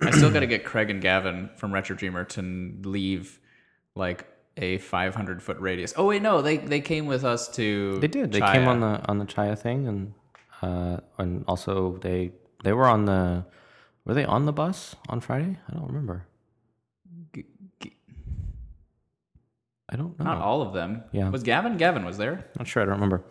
I 0.00 0.10
still 0.10 0.30
got 0.30 0.40
to 0.40 0.46
get 0.46 0.64
Craig 0.64 0.88
and 0.88 1.02
Gavin 1.02 1.50
from 1.56 1.72
Retro 1.72 1.94
Dreamer 1.94 2.24
to 2.24 2.42
leave 2.82 3.38
like 3.94 4.26
a 4.56 4.78
500 4.78 5.42
foot 5.42 5.58
radius. 5.58 5.92
Oh 5.96 6.06
wait, 6.06 6.22
no, 6.22 6.42
they 6.42 6.56
they 6.58 6.80
came 6.80 7.06
with 7.06 7.24
us 7.24 7.48
to. 7.56 7.98
They 8.00 8.08
did. 8.08 8.32
They 8.32 8.40
Chaya. 8.40 8.52
came 8.52 8.68
on 8.68 8.80
the 8.80 9.00
on 9.08 9.18
the 9.18 9.24
Chaya 9.24 9.58
thing, 9.58 9.88
and 9.88 10.14
uh, 10.62 10.98
and 11.18 11.44
also 11.48 11.98
they 11.98 12.32
they 12.62 12.72
were 12.72 12.86
on 12.86 13.04
the 13.04 13.44
were 14.04 14.14
they 14.14 14.24
on 14.24 14.44
the 14.46 14.52
bus 14.52 14.96
on 15.08 15.20
Friday? 15.20 15.58
I 15.68 15.72
don't 15.74 15.86
remember. 15.86 16.26
G- 17.34 17.44
g- 17.80 17.96
I 19.88 19.96
don't 19.96 20.18
know. 20.18 20.24
Not 20.24 20.38
all 20.38 20.62
of 20.62 20.72
them. 20.72 21.04
Yeah. 21.12 21.30
Was 21.30 21.42
Gavin? 21.42 21.76
Gavin 21.76 22.04
was 22.04 22.16
there. 22.18 22.32
I'm 22.34 22.60
not 22.60 22.68
sure. 22.68 22.82
I 22.82 22.86
don't 22.86 22.94
remember. 22.94 23.24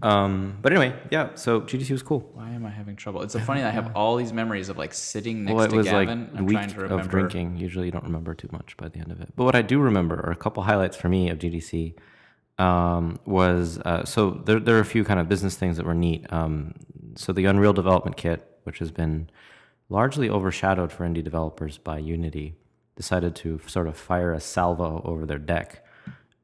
Um, 0.00 0.58
but 0.62 0.72
anyway, 0.72 0.94
yeah. 1.10 1.34
So 1.34 1.60
GDC 1.60 1.90
was 1.90 2.02
cool. 2.02 2.30
Why 2.34 2.50
am 2.50 2.64
I 2.64 2.70
having 2.70 2.94
trouble? 2.94 3.22
It's 3.22 3.32
so 3.32 3.40
funny 3.40 3.62
that 3.62 3.68
I 3.68 3.72
have 3.72 3.96
all 3.96 4.16
these 4.16 4.32
memories 4.32 4.68
of 4.68 4.78
like 4.78 4.94
sitting 4.94 5.44
next 5.44 5.54
Well, 5.54 5.64
it 5.64 5.70
to 5.70 5.76
was 5.76 5.86
Gavin. 5.86 6.08
like 6.30 6.38
I'm 6.38 6.46
week 6.46 6.56
trying 6.56 6.68
to 6.70 6.80
remember. 6.82 7.00
of 7.02 7.08
drinking. 7.08 7.56
Usually, 7.56 7.86
you 7.86 7.90
don't 7.92 8.04
remember 8.04 8.34
too 8.34 8.48
much 8.52 8.76
by 8.76 8.88
the 8.88 9.00
end 9.00 9.10
of 9.10 9.20
it. 9.20 9.32
But 9.34 9.44
what 9.44 9.56
I 9.56 9.62
do 9.62 9.80
remember 9.80 10.14
are 10.24 10.30
a 10.30 10.36
couple 10.36 10.62
highlights 10.62 10.96
for 10.96 11.08
me 11.08 11.30
of 11.30 11.38
GDC. 11.38 11.94
Um, 12.58 13.20
was 13.24 13.78
uh, 13.84 14.04
so 14.04 14.30
there, 14.30 14.58
there 14.58 14.76
are 14.76 14.80
a 14.80 14.84
few 14.84 15.04
kind 15.04 15.20
of 15.20 15.28
business 15.28 15.56
things 15.56 15.76
that 15.76 15.86
were 15.86 15.94
neat. 15.94 16.26
Um, 16.32 16.74
so 17.16 17.32
the 17.32 17.44
Unreal 17.46 17.72
Development 17.72 18.16
Kit, 18.16 18.46
which 18.64 18.78
has 18.80 18.90
been 18.90 19.30
largely 19.88 20.28
overshadowed 20.28 20.92
for 20.92 21.06
indie 21.06 21.22
developers 21.24 21.78
by 21.78 21.98
Unity, 21.98 22.54
decided 22.96 23.34
to 23.36 23.60
sort 23.66 23.86
of 23.86 23.96
fire 23.96 24.32
a 24.32 24.40
salvo 24.40 25.02
over 25.04 25.24
their 25.24 25.38
deck 25.38 25.84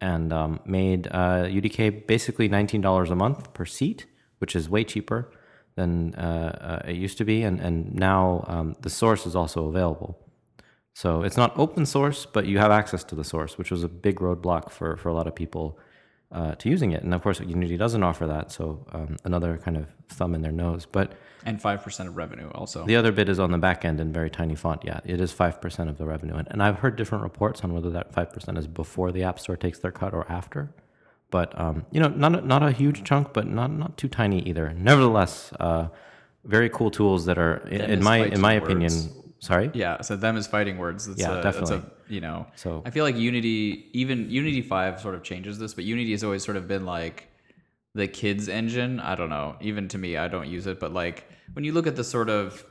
and 0.05 0.33
um, 0.33 0.61
made 0.67 1.07
uh, 1.11 1.45
UDK 1.59 2.07
basically 2.07 2.47
$19 2.49 3.11
a 3.11 3.15
month 3.15 3.55
per 3.55 3.65
seat, 3.65 4.05
which 4.39 4.55
is 4.55 4.69
way 4.69 4.85
cheaper 4.85 5.33
than 5.77 6.15
uh, 6.15 6.81
uh, 6.85 6.91
it 6.91 6.97
used 6.97 7.17
to 7.19 7.25
be. 7.25 7.43
And, 7.43 7.59
and 7.59 7.95
now 7.95 8.45
um, 8.47 8.77
the 8.83 8.91
source 8.91 9.25
is 9.27 9.35
also 9.35 9.67
available. 9.67 10.19
So 10.95 11.23
it's 11.23 11.39
not 11.39 11.59
open 11.59 11.87
source, 11.87 12.27
but 12.27 12.45
you 12.47 12.59
have 12.59 12.71
access 12.71 13.03
to 13.05 13.15
the 13.15 13.25
source, 13.25 13.57
which 13.57 13.71
was 13.71 13.83
a 13.83 13.89
big 13.89 14.17
roadblock 14.21 14.71
for, 14.71 14.97
for 14.99 15.09
a 15.09 15.15
lot 15.15 15.27
of 15.27 15.35
people 15.35 15.79
uh, 16.33 16.55
to 16.57 16.69
using 16.69 16.93
it. 16.93 17.03
And 17.03 17.15
of 17.15 17.23
course, 17.23 17.41
Unity 17.41 17.77
doesn't 17.77 18.03
offer 18.03 18.27
that. 18.27 18.51
So 18.53 18.85
um, 18.93 19.17
another 19.25 19.59
kind 19.59 19.77
of 19.77 19.87
thumb 20.09 20.35
in 20.35 20.43
their 20.43 20.53
nose. 20.53 20.87
But 20.87 21.13
And 21.45 21.61
five 21.61 21.83
percent 21.83 22.09
of 22.09 22.17
revenue 22.17 22.49
also. 22.55 22.85
the 22.87 22.97
other 22.97 23.13
bit 23.13 23.29
is 23.29 23.39
on 23.39 23.51
the 23.51 23.59
back 23.59 23.85
end 23.85 24.01
in 24.01 24.13
very 24.13 24.31
tiny 24.31 24.55
font. 24.55 24.83
Yeah, 24.85 25.01
it 25.05 25.21
is 25.21 25.33
5% 25.33 25.89
of 25.89 25.99
the 25.99 26.05
revenue. 26.07 26.35
And, 26.35 26.49
and 26.51 26.63
I've 26.63 26.79
heard 26.81 26.97
different 26.97 27.23
reports 27.25 27.63
on 27.63 27.73
whether 27.73 27.91
that 27.91 28.13
5% 28.13 28.59
is 28.59 28.67
before 28.67 29.13
the 29.13 29.23
App 29.23 29.39
Store 29.39 29.57
takes 29.57 29.79
their 29.79 29.93
cut 29.93 30.13
or 30.15 30.27
after. 30.31 30.73
But, 31.31 31.59
um, 31.59 31.85
you 31.91 32.01
know, 32.01 32.09
not, 32.09 32.35
a- 32.37 32.41
not 32.47 32.63
a 32.63 32.71
huge 32.73 33.05
chunk, 33.05 33.33
but 33.33 33.47
not, 33.47 33.71
not 33.73 33.97
too 33.97 34.09
tiny 34.09 34.41
either. 34.49 34.73
Nevertheless, 34.73 35.53
uh, 35.61 35.89
very 36.45 36.69
cool 36.69 36.91
tools 36.91 37.25
that 37.27 37.39
are, 37.39 37.57
in, 37.69 37.81
in 37.81 38.03
my, 38.05 38.19
in 38.27 38.41
my 38.41 38.55
words. 38.59 38.65
opinion, 38.65 38.93
sorry? 39.45 39.71
Yeah, 39.75 40.01
so 40.03 40.17
them 40.17 40.37
is 40.37 40.47
fighting 40.47 40.79
words. 40.79 41.07
That's 41.07 41.21
Yeah, 41.21 41.39
a, 41.39 41.43
That's 41.43 41.59
definitely. 41.59 41.91
a, 42.09 42.13
you 42.13 42.21
know, 42.21 42.47
So- 42.57 42.83
I 42.85 42.91
feel 42.91 43.05
like 43.05 43.17
Unity, 43.17 43.89
even 43.93 44.31
Unity 44.31 44.63
five, 44.63 45.01
sort 45.01 45.15
of 45.15 45.23
changes 45.23 45.59
this, 45.59 45.75
but 45.75 45.85
Unity 45.85 46.13
has 46.13 46.25
always 46.25 46.45
sort 46.45 46.57
of 46.57 46.67
been 46.69 46.85
like 46.85 47.29
the 47.95 48.09
kids 48.09 48.49
engine. 48.49 48.99
I 49.01 49.15
don't 49.15 49.31
know. 49.31 49.57
Even 49.61 49.87
to 49.89 49.99
me, 49.99 50.17
I 50.17 50.29
don't 50.29 50.49
use 50.49 50.67
it, 50.67 50.81
but 50.81 50.93
like 50.93 51.29
when 51.53 51.65
you 51.65 51.73
look 51.73 51.87
at 51.87 51.97
the 51.97 52.05
sort 52.05 52.29
of 52.29 52.65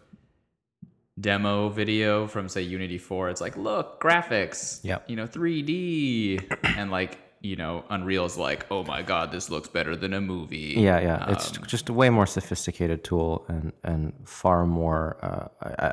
demo 1.20 1.70
video 1.70 2.28
from 2.28 2.50
say 2.50 2.62
Unity 2.64 2.98
four, 2.98 3.30
it's 3.30 3.40
like 3.42 3.56
look 3.56 4.02
graphics, 4.02 4.80
Yeah. 4.84 5.00
you 5.08 5.16
know, 5.16 5.28
3D, 5.28 6.40
and 6.78 6.90
like 6.92 7.20
you 7.44 7.58
know, 7.58 7.84
Unreal's 7.90 8.38
like, 8.38 8.66
oh 8.72 8.84
my 8.86 9.02
god, 9.02 9.32
this 9.32 9.50
looks 9.50 9.68
better 9.68 9.98
than 9.98 10.14
a 10.14 10.22
movie. 10.22 10.76
Yeah, 10.78 11.00
yeah. 11.02 11.30
It's 11.30 11.58
Um, 11.58 11.66
just 11.68 11.90
a 11.90 11.94
way 11.94 12.10
more 12.10 12.26
sophisticated 12.26 13.04
tool 13.04 13.44
and, 13.50 13.74
and 13.84 14.14
far 14.24 14.66
more. 14.66 15.18
Uh, 15.22 15.48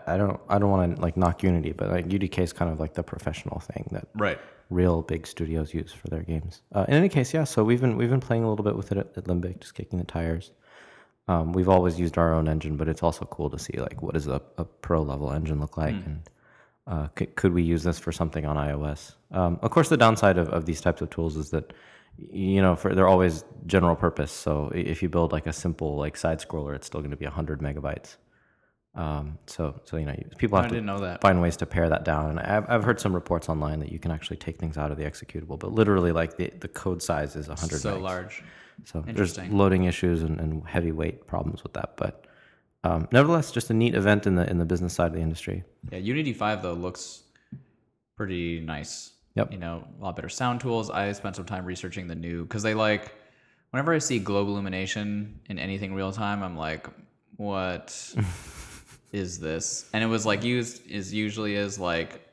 I, 0.06 0.14
I- 0.14 0.16
don't 0.16 0.40
I 0.48 0.58
don't 0.60 0.70
want 0.70 0.94
to 0.96 1.02
like 1.02 1.16
knock 1.16 1.42
Unity, 1.42 1.72
but 1.72 1.90
like 1.90 2.06
UDK 2.06 2.38
is 2.38 2.52
kind 2.52 2.70
of 2.72 2.78
like 2.78 2.94
the 2.94 3.02
professional 3.02 3.58
thing 3.58 3.88
that 3.90 4.06
right. 4.14 4.38
real 4.70 5.02
big 5.02 5.26
studios 5.26 5.74
use 5.74 5.92
for 5.92 6.06
their 6.08 6.22
games. 6.22 6.62
Uh, 6.72 6.84
in 6.86 6.94
any 6.94 7.08
case, 7.08 7.34
yeah. 7.34 7.42
So 7.44 7.64
we've 7.64 7.80
been 7.80 7.96
we've 7.96 8.10
been 8.10 8.20
playing 8.20 8.44
a 8.44 8.48
little 8.48 8.64
bit 8.64 8.76
with 8.76 8.92
it 8.92 8.98
at, 8.98 9.08
at 9.16 9.24
Limbic, 9.24 9.60
just 9.60 9.74
kicking 9.74 9.98
the 9.98 10.04
tires. 10.04 10.52
Um, 11.26 11.52
we've 11.52 11.68
always 11.68 11.98
used 11.98 12.16
our 12.16 12.32
own 12.32 12.48
engine, 12.48 12.76
but 12.76 12.88
it's 12.88 13.02
also 13.02 13.24
cool 13.24 13.50
to 13.50 13.58
see 13.58 13.76
like 13.80 14.02
what 14.02 14.14
does 14.14 14.28
a, 14.28 14.40
a 14.56 14.64
pro 14.64 15.02
level 15.02 15.32
engine 15.32 15.60
look 15.60 15.76
like, 15.76 15.94
and 15.94 16.22
uh, 16.90 17.06
could, 17.14 17.34
could 17.36 17.52
we 17.54 17.62
use 17.62 17.82
this 17.84 17.98
for 17.98 18.12
something 18.12 18.44
on 18.44 18.56
iOS? 18.56 19.14
Um, 19.30 19.58
of 19.62 19.70
course, 19.70 19.88
the 19.88 19.96
downside 19.96 20.36
of, 20.38 20.48
of 20.48 20.66
these 20.66 20.80
types 20.80 21.00
of 21.00 21.08
tools 21.10 21.36
is 21.36 21.50
that 21.50 21.72
you 22.18 22.60
know 22.60 22.74
for 22.76 22.94
they're 22.94 23.08
always 23.08 23.44
general 23.66 23.96
purpose. 23.96 24.32
So 24.32 24.70
if 24.74 25.02
you 25.02 25.08
build 25.08 25.30
like 25.32 25.46
a 25.46 25.52
simple 25.52 25.96
like 25.96 26.16
side 26.16 26.40
scroller, 26.40 26.74
it's 26.74 26.86
still 26.86 27.00
going 27.00 27.12
to 27.12 27.16
be 27.16 27.26
hundred 27.26 27.60
megabytes. 27.60 28.16
Um, 28.96 29.38
so 29.46 29.80
so 29.84 29.96
you 29.98 30.06
know 30.06 30.16
people 30.36 30.58
have 30.58 30.66
to 30.68 30.74
didn't 30.74 30.86
know 30.86 30.98
that. 30.98 31.20
find 31.20 31.40
ways 31.40 31.56
to 31.58 31.66
pare 31.66 31.88
that 31.88 32.04
down. 32.04 32.30
And 32.30 32.40
I've, 32.40 32.68
I've 32.68 32.82
heard 32.84 32.98
some 33.00 33.14
reports 33.14 33.48
online 33.48 33.78
that 33.80 33.92
you 33.92 34.00
can 34.00 34.10
actually 34.10 34.38
take 34.38 34.58
things 34.58 34.76
out 34.76 34.90
of 34.90 34.98
the 34.98 35.04
executable, 35.04 35.58
but 35.58 35.72
literally, 35.72 36.10
like 36.10 36.36
the, 36.36 36.52
the 36.58 36.68
code 36.68 37.00
size 37.00 37.36
is 37.36 37.46
100 37.48 37.80
So 37.80 37.96
megs. 37.96 38.02
large. 38.02 38.42
So 38.84 39.04
there's 39.06 39.38
loading 39.50 39.84
issues 39.84 40.22
and, 40.24 40.40
and 40.40 40.66
heavy 40.66 40.90
weight 40.90 41.26
problems 41.28 41.62
with 41.62 41.74
that. 41.74 41.96
But 41.96 42.26
um, 42.84 43.08
nevertheless, 43.12 43.50
just 43.50 43.70
a 43.70 43.74
neat 43.74 43.94
event 43.94 44.26
in 44.26 44.34
the 44.34 44.48
in 44.48 44.58
the 44.58 44.64
business 44.64 44.94
side 44.94 45.08
of 45.08 45.12
the 45.14 45.20
industry. 45.20 45.64
Yeah, 45.90 45.98
Unity 45.98 46.32
5 46.32 46.62
though 46.62 46.74
looks 46.74 47.22
pretty 48.16 48.60
nice. 48.60 49.12
Yep. 49.34 49.52
You 49.52 49.58
know, 49.58 49.84
a 50.00 50.04
lot 50.04 50.16
better 50.16 50.28
sound 50.28 50.60
tools. 50.60 50.90
I 50.90 51.12
spent 51.12 51.36
some 51.36 51.44
time 51.44 51.64
researching 51.64 52.08
the 52.08 52.14
new 52.14 52.46
cuz 52.46 52.62
they 52.62 52.74
like 52.74 53.14
whenever 53.70 53.94
I 53.94 53.98
see 53.98 54.18
global 54.18 54.52
illumination 54.52 55.40
in 55.48 55.58
anything 55.58 55.94
real 55.94 56.12
time, 56.12 56.42
I'm 56.42 56.56
like, 56.56 56.86
what 57.36 58.14
is 59.12 59.38
this? 59.38 59.88
And 59.92 60.02
it 60.02 60.08
was 60.08 60.26
like 60.26 60.42
used 60.42 60.86
is 60.90 61.12
usually 61.12 61.54
is 61.54 61.78
like 61.78 62.26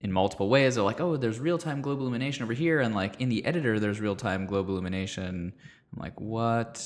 in 0.00 0.12
multiple 0.12 0.48
ways. 0.48 0.74
They're 0.76 0.84
like, 0.84 1.00
oh, 1.00 1.16
there's 1.16 1.38
real 1.38 1.58
time 1.58 1.82
global 1.82 2.02
illumination 2.02 2.42
over 2.44 2.52
here, 2.52 2.80
and 2.80 2.94
like 2.94 3.20
in 3.20 3.28
the 3.28 3.44
editor, 3.44 3.78
there's 3.78 4.00
real 4.00 4.16
time 4.16 4.46
global 4.46 4.74
illumination. 4.74 5.52
I'm 5.92 6.02
like, 6.02 6.20
what 6.20 6.76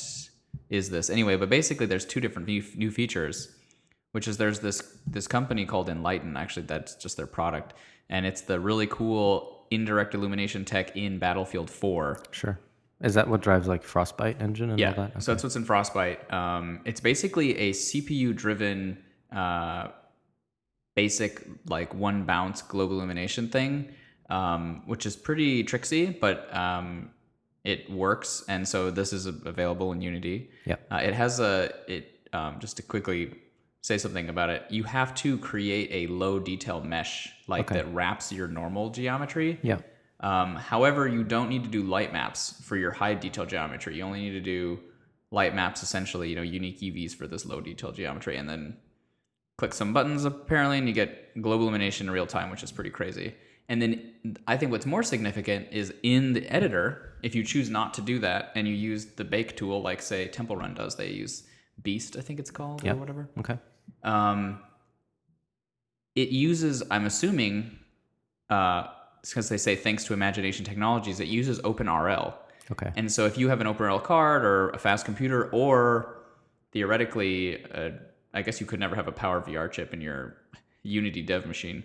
is 0.70 0.90
this? 0.90 1.10
Anyway, 1.10 1.36
but 1.36 1.48
basically, 1.50 1.86
there's 1.86 2.04
two 2.04 2.20
different 2.20 2.48
new, 2.48 2.62
new 2.76 2.90
features. 2.90 3.54
which 4.12 4.28
is 4.28 4.36
there's 4.36 4.60
this 4.60 4.80
this 5.06 5.26
company 5.26 5.66
called 5.66 5.88
Enlighten. 5.88 6.36
Actually, 6.36 6.66
that's 6.66 6.94
just 6.94 7.16
their 7.16 7.26
product, 7.26 7.74
and 8.08 8.24
it's 8.26 8.42
the 8.42 8.58
really 8.60 8.86
cool 8.86 9.66
indirect 9.70 10.14
illumination 10.14 10.64
tech 10.64 10.96
in 10.96 11.18
Battlefield 11.18 11.68
4. 11.70 12.22
Sure. 12.30 12.58
Is 13.02 13.14
that 13.14 13.26
what 13.28 13.40
drives 13.40 13.66
like 13.66 13.82
Frostbite 13.82 14.40
engine 14.40 14.70
and 14.70 14.74
all 14.74 14.78
Yeah, 14.78 14.92
that? 14.92 15.22
so 15.22 15.32
that's 15.32 15.42
what's 15.42 15.56
in 15.56 15.64
Frostbite. 15.64 16.32
Um, 16.32 16.80
it's 16.84 17.00
basically 17.00 17.58
a 17.58 17.72
CPU-driven, 17.72 19.02
uh, 19.32 19.88
basic 20.94 21.44
like 21.68 21.92
one 21.94 22.24
bounce 22.24 22.62
global 22.62 22.96
illumination 22.96 23.48
thing, 23.48 23.92
um, 24.30 24.82
which 24.86 25.06
is 25.06 25.16
pretty 25.16 25.64
tricksy, 25.64 26.06
but 26.06 26.54
um, 26.54 27.10
it 27.64 27.90
works. 27.90 28.44
And 28.48 28.68
so 28.68 28.90
this 28.90 29.12
is 29.12 29.26
available 29.26 29.92
in 29.92 30.00
Unity. 30.02 30.50
Yeah, 30.66 30.76
Uh, 30.90 30.96
it 30.96 31.14
has 31.14 31.40
a 31.40 31.72
it 31.88 32.28
um, 32.32 32.60
just 32.60 32.76
to 32.76 32.82
quickly 32.82 33.34
say 33.80 33.98
something 33.98 34.28
about 34.28 34.50
it. 34.50 34.64
You 34.70 34.84
have 34.84 35.14
to 35.16 35.38
create 35.38 35.88
a 35.90 36.12
low 36.12 36.38
detail 36.38 36.80
mesh 36.80 37.30
like 37.48 37.68
that 37.70 37.92
wraps 37.92 38.32
your 38.32 38.48
normal 38.48 38.90
geometry. 38.90 39.58
Yeah. 39.62 39.78
Um, 40.20 40.56
however, 40.56 41.06
you 41.06 41.22
don't 41.24 41.48
need 41.48 41.64
to 41.64 41.70
do 41.70 41.82
light 41.82 42.12
maps 42.12 42.62
for 42.62 42.76
your 42.76 42.92
high 42.92 43.14
detail 43.14 43.44
geometry. 43.44 43.96
You 43.96 44.04
only 44.04 44.20
need 44.20 44.30
to 44.30 44.40
do 44.40 44.80
light 45.30 45.54
maps, 45.54 45.82
essentially, 45.82 46.30
you 46.30 46.36
know, 46.36 46.42
unique 46.42 46.80
UVs 46.80 47.14
for 47.14 47.26
this 47.26 47.44
low 47.44 47.60
detail 47.60 47.92
geometry, 47.92 48.36
and 48.36 48.48
then 48.48 48.76
click 49.58 49.74
some 49.74 49.92
buttons 49.92 50.24
apparently, 50.24 50.78
and 50.78 50.88
you 50.88 50.94
get 50.94 51.40
global 51.42 51.64
illumination 51.64 52.06
in 52.06 52.12
real 52.12 52.26
time, 52.26 52.50
which 52.50 52.62
is 52.62 52.72
pretty 52.72 52.90
crazy. 52.90 53.34
And 53.68 53.80
then 53.80 54.12
I 54.46 54.56
think 54.56 54.72
what's 54.72 54.86
more 54.86 55.02
significant 55.02 55.68
is 55.72 55.92
in 56.02 56.34
the 56.34 56.46
editor, 56.48 57.14
if 57.22 57.34
you 57.34 57.42
choose 57.42 57.70
not 57.70 57.94
to 57.94 58.02
do 58.02 58.18
that 58.18 58.52
and 58.54 58.68
you 58.68 58.74
use 58.74 59.06
the 59.06 59.24
bake 59.24 59.56
tool, 59.56 59.80
like 59.82 60.02
say 60.02 60.28
Temple 60.28 60.56
Run 60.56 60.74
does, 60.74 60.96
they 60.96 61.08
use 61.10 61.44
Beast, 61.82 62.16
I 62.16 62.20
think 62.20 62.38
it's 62.38 62.50
called, 62.50 62.84
Yeah. 62.84 62.92
or 62.92 62.96
whatever. 62.96 63.28
Okay. 63.38 63.58
Um, 64.02 64.60
it 66.14 66.28
uses, 66.28 66.82
I'm 66.90 67.06
assuming, 67.06 67.78
uh, 68.50 68.86
because 69.22 69.48
they 69.48 69.56
say 69.56 69.74
thanks 69.74 70.04
to 70.04 70.12
Imagination 70.12 70.64
Technologies, 70.64 71.18
it 71.18 71.28
uses 71.28 71.58
OpenRL. 71.60 72.34
Okay. 72.70 72.92
And 72.96 73.10
so 73.10 73.24
if 73.26 73.36
you 73.38 73.48
have 73.48 73.60
an 73.60 73.66
OpenRL 73.66 74.02
card 74.04 74.44
or 74.44 74.70
a 74.70 74.78
fast 74.78 75.04
computer, 75.04 75.50
or 75.50 76.18
theoretically, 76.72 77.64
uh, 77.72 77.90
I 78.34 78.42
guess 78.42 78.60
you 78.60 78.66
could 78.66 78.80
never 78.80 78.94
have 78.94 79.08
a 79.08 79.12
Power 79.12 79.40
VR 79.40 79.70
chip 79.70 79.92
in 79.94 80.00
your 80.00 80.36
Unity 80.82 81.22
dev 81.22 81.46
machine, 81.46 81.82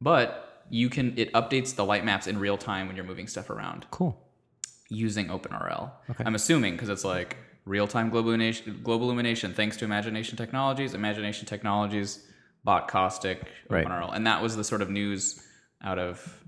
but 0.00 0.49
you 0.70 0.88
can. 0.88 1.12
It 1.18 1.32
updates 1.32 1.74
the 1.74 1.84
light 1.84 2.04
maps 2.04 2.26
in 2.26 2.38
real 2.38 2.56
time 2.56 2.86
when 2.86 2.96
you're 2.96 3.04
moving 3.04 3.26
stuff 3.26 3.50
around 3.50 3.86
Cool. 3.90 4.18
using 4.88 5.28
OpenRL. 5.28 5.90
Okay. 6.10 6.24
I'm 6.24 6.34
assuming 6.34 6.74
because 6.74 6.88
it's 6.88 7.04
like 7.04 7.36
real-time 7.66 8.08
global 8.10 8.30
illumination, 8.30 8.80
global 8.82 9.06
illumination 9.06 9.52
thanks 9.52 9.76
to 9.78 9.84
Imagination 9.84 10.36
Technologies. 10.36 10.94
Imagination 10.94 11.46
Technologies 11.46 12.26
bought 12.64 12.88
Caustic, 12.88 13.42
Right. 13.68 13.86
OpenRL, 13.86 14.14
and 14.14 14.26
that 14.26 14.42
was 14.42 14.56
the 14.56 14.64
sort 14.64 14.82
of 14.82 14.90
news 14.90 15.42
out 15.82 15.98
of 15.98 16.42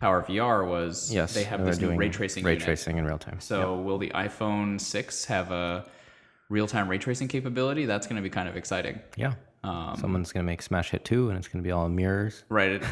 Power 0.00 0.22
VR 0.22 0.64
was 0.68 1.12
Yes. 1.12 1.34
they 1.34 1.42
have 1.44 1.64
this 1.64 1.80
new 1.80 1.96
ray 1.96 2.08
tracing 2.08 2.44
Ray 2.44 2.52
unit. 2.52 2.64
tracing 2.64 2.98
in 2.98 3.04
real 3.04 3.18
time. 3.18 3.40
So 3.40 3.76
will 3.80 3.98
the 3.98 4.10
iPhone 4.10 4.80
6 4.80 5.24
have 5.24 5.50
a 5.50 5.86
real-time 6.48 6.88
ray 6.88 6.98
tracing 6.98 7.26
capability? 7.28 7.84
That's 7.84 8.06
going 8.06 8.16
to 8.16 8.22
be 8.22 8.30
kind 8.30 8.48
of 8.48 8.56
exciting. 8.56 9.00
Yeah. 9.16 9.34
Um, 9.64 9.96
Someone's 10.00 10.32
gonna 10.32 10.44
make 10.44 10.62
Smash 10.62 10.90
Hit 10.90 11.04
2 11.04 11.30
and 11.30 11.38
it's 11.38 11.48
gonna 11.48 11.62
be 11.62 11.72
all 11.72 11.88
mirrors. 11.88 12.44
Right. 12.48 12.80
It, 12.80 12.82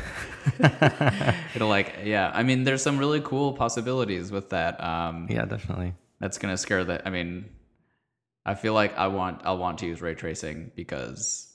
it'll 1.55 1.69
like, 1.69 1.95
yeah. 2.05 2.31
I 2.35 2.43
mean, 2.43 2.65
there's 2.65 2.83
some 2.83 2.99
really 2.99 3.21
cool 3.21 3.53
possibilities 3.53 4.31
with 4.33 4.51
that. 4.51 4.83
Um, 4.83 5.27
Yeah, 5.31 5.45
definitely. 5.45 5.95
that's 6.21 6.39
gonna 6.39 6.57
scare 6.57 6.85
the. 6.85 7.07
I 7.07 7.11
mean, 7.11 7.47
I 8.45 8.55
feel 8.55 8.75
like 8.75 8.97
I 8.97 9.07
want 9.09 9.43
I'll 9.45 9.59
want 9.59 9.79
to 9.79 9.87
use 9.87 10.01
ray 10.03 10.15
tracing 10.15 10.71
because 10.75 11.53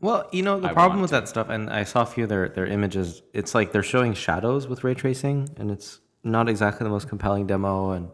Well, 0.00 0.28
you 0.32 0.42
know, 0.42 0.60
the 0.60 0.68
I 0.70 0.72
problem 0.72 1.00
with 1.00 1.10
that 1.10 1.28
stuff, 1.28 1.48
and 1.48 1.70
I 1.70 1.84
saw 1.84 2.02
a 2.02 2.06
few 2.06 2.24
of 2.24 2.28
their, 2.30 2.48
their 2.48 2.66
images, 2.66 3.22
it's 3.32 3.54
like 3.54 3.72
they're 3.72 3.82
showing 3.82 4.14
shadows 4.14 4.66
with 4.68 4.84
ray 4.84 4.94
tracing, 4.94 5.48
and 5.56 5.70
it's 5.70 6.00
not 6.24 6.48
exactly 6.48 6.84
the 6.84 6.90
most 6.90 7.08
compelling 7.08 7.46
demo. 7.46 7.92
And 7.92 8.08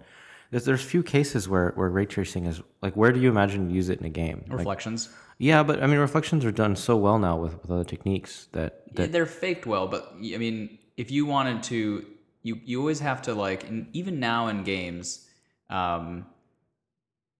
there's, 0.50 0.64
there's 0.64 0.82
few 0.82 1.02
cases 1.02 1.48
where, 1.48 1.72
where 1.76 1.88
ray 1.90 2.06
tracing 2.06 2.46
is 2.46 2.60
like, 2.82 2.94
where 2.96 3.12
do 3.12 3.20
you 3.20 3.28
imagine 3.28 3.70
use 3.70 3.88
it 3.88 4.00
in 4.00 4.06
a 4.06 4.10
game? 4.10 4.44
Like, 4.48 4.58
reflections. 4.58 5.08
Yeah, 5.38 5.62
but 5.62 5.82
I 5.82 5.86
mean, 5.86 5.98
reflections 5.98 6.44
are 6.44 6.50
done 6.52 6.76
so 6.76 6.96
well 6.96 7.18
now 7.18 7.36
with, 7.36 7.60
with 7.62 7.70
other 7.70 7.84
techniques 7.84 8.48
that, 8.52 8.82
Yeah, 8.94 9.06
they're 9.06 9.26
faked 9.26 9.66
well, 9.66 9.86
but 9.86 10.12
I 10.16 10.36
mean, 10.36 10.78
if 10.96 11.10
you 11.10 11.26
wanted 11.26 11.62
to, 11.64 12.04
you 12.42 12.60
you 12.64 12.80
always 12.80 13.00
have 13.00 13.22
to 13.22 13.34
like, 13.34 13.64
even 13.92 14.18
now 14.20 14.48
in 14.48 14.64
games, 14.64 15.26
um, 15.70 16.26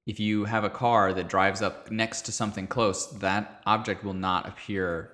if 0.07 0.19
you 0.19 0.45
have 0.45 0.65
a 0.65 0.71
car 0.71 1.13
that 1.13 1.29
drives 1.29 1.61
up 1.61 1.91
next 1.91 2.23
to 2.23 2.33
something 2.33 2.67
close, 2.67 3.07
that 3.19 3.63
object 3.67 4.05
will 4.05 4.15
not 4.15 4.49
appear 4.49 5.13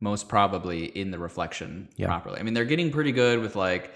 most 0.00 0.28
probably 0.28 0.84
in 0.86 1.10
the 1.10 1.18
reflection 1.18 1.88
Yeah. 1.96 2.06
properly. 2.08 2.38
I 2.40 2.42
mean, 2.42 2.52
they're 2.52 2.66
getting 2.66 2.90
pretty 2.90 3.12
good 3.12 3.40
with 3.40 3.56
like 3.56 3.92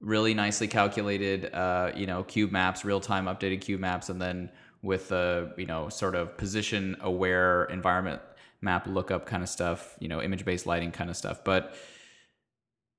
really 0.00 0.32
nicely 0.32 0.68
calculated, 0.68 1.52
uh, 1.52 1.92
you 1.94 2.06
know, 2.06 2.22
cube 2.22 2.50
maps, 2.50 2.84
real 2.84 3.00
time 3.00 3.26
updated 3.26 3.60
cube 3.60 3.80
maps, 3.80 4.08
and 4.08 4.20
then 4.20 4.50
with 4.84 5.08
the 5.08 5.52
you 5.56 5.66
know 5.66 5.88
sort 5.88 6.14
of 6.14 6.36
position 6.36 6.96
aware 7.00 7.64
environment 7.64 8.20
map 8.60 8.86
lookup 8.86 9.26
kind 9.26 9.42
of 9.42 9.48
stuff, 9.48 9.96
you 10.00 10.08
know, 10.08 10.22
image 10.22 10.44
based 10.44 10.66
lighting 10.66 10.92
kind 10.92 11.10
of 11.10 11.16
stuff. 11.16 11.44
But 11.44 11.74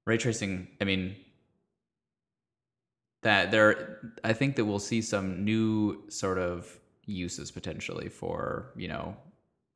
ray 0.05 0.17
tracing, 0.17 0.67
I 0.79 0.83
mean, 0.83 1.15
that 3.23 3.51
there, 3.51 3.99
I 4.23 4.33
think 4.33 4.55
that 4.57 4.65
we'll 4.65 4.79
see 4.79 5.01
some 5.01 5.43
new 5.43 6.03
sort 6.09 6.37
of 6.37 6.79
uses 7.07 7.51
potentially 7.51 8.09
for 8.09 8.71
you 8.75 8.87
know 8.87 9.15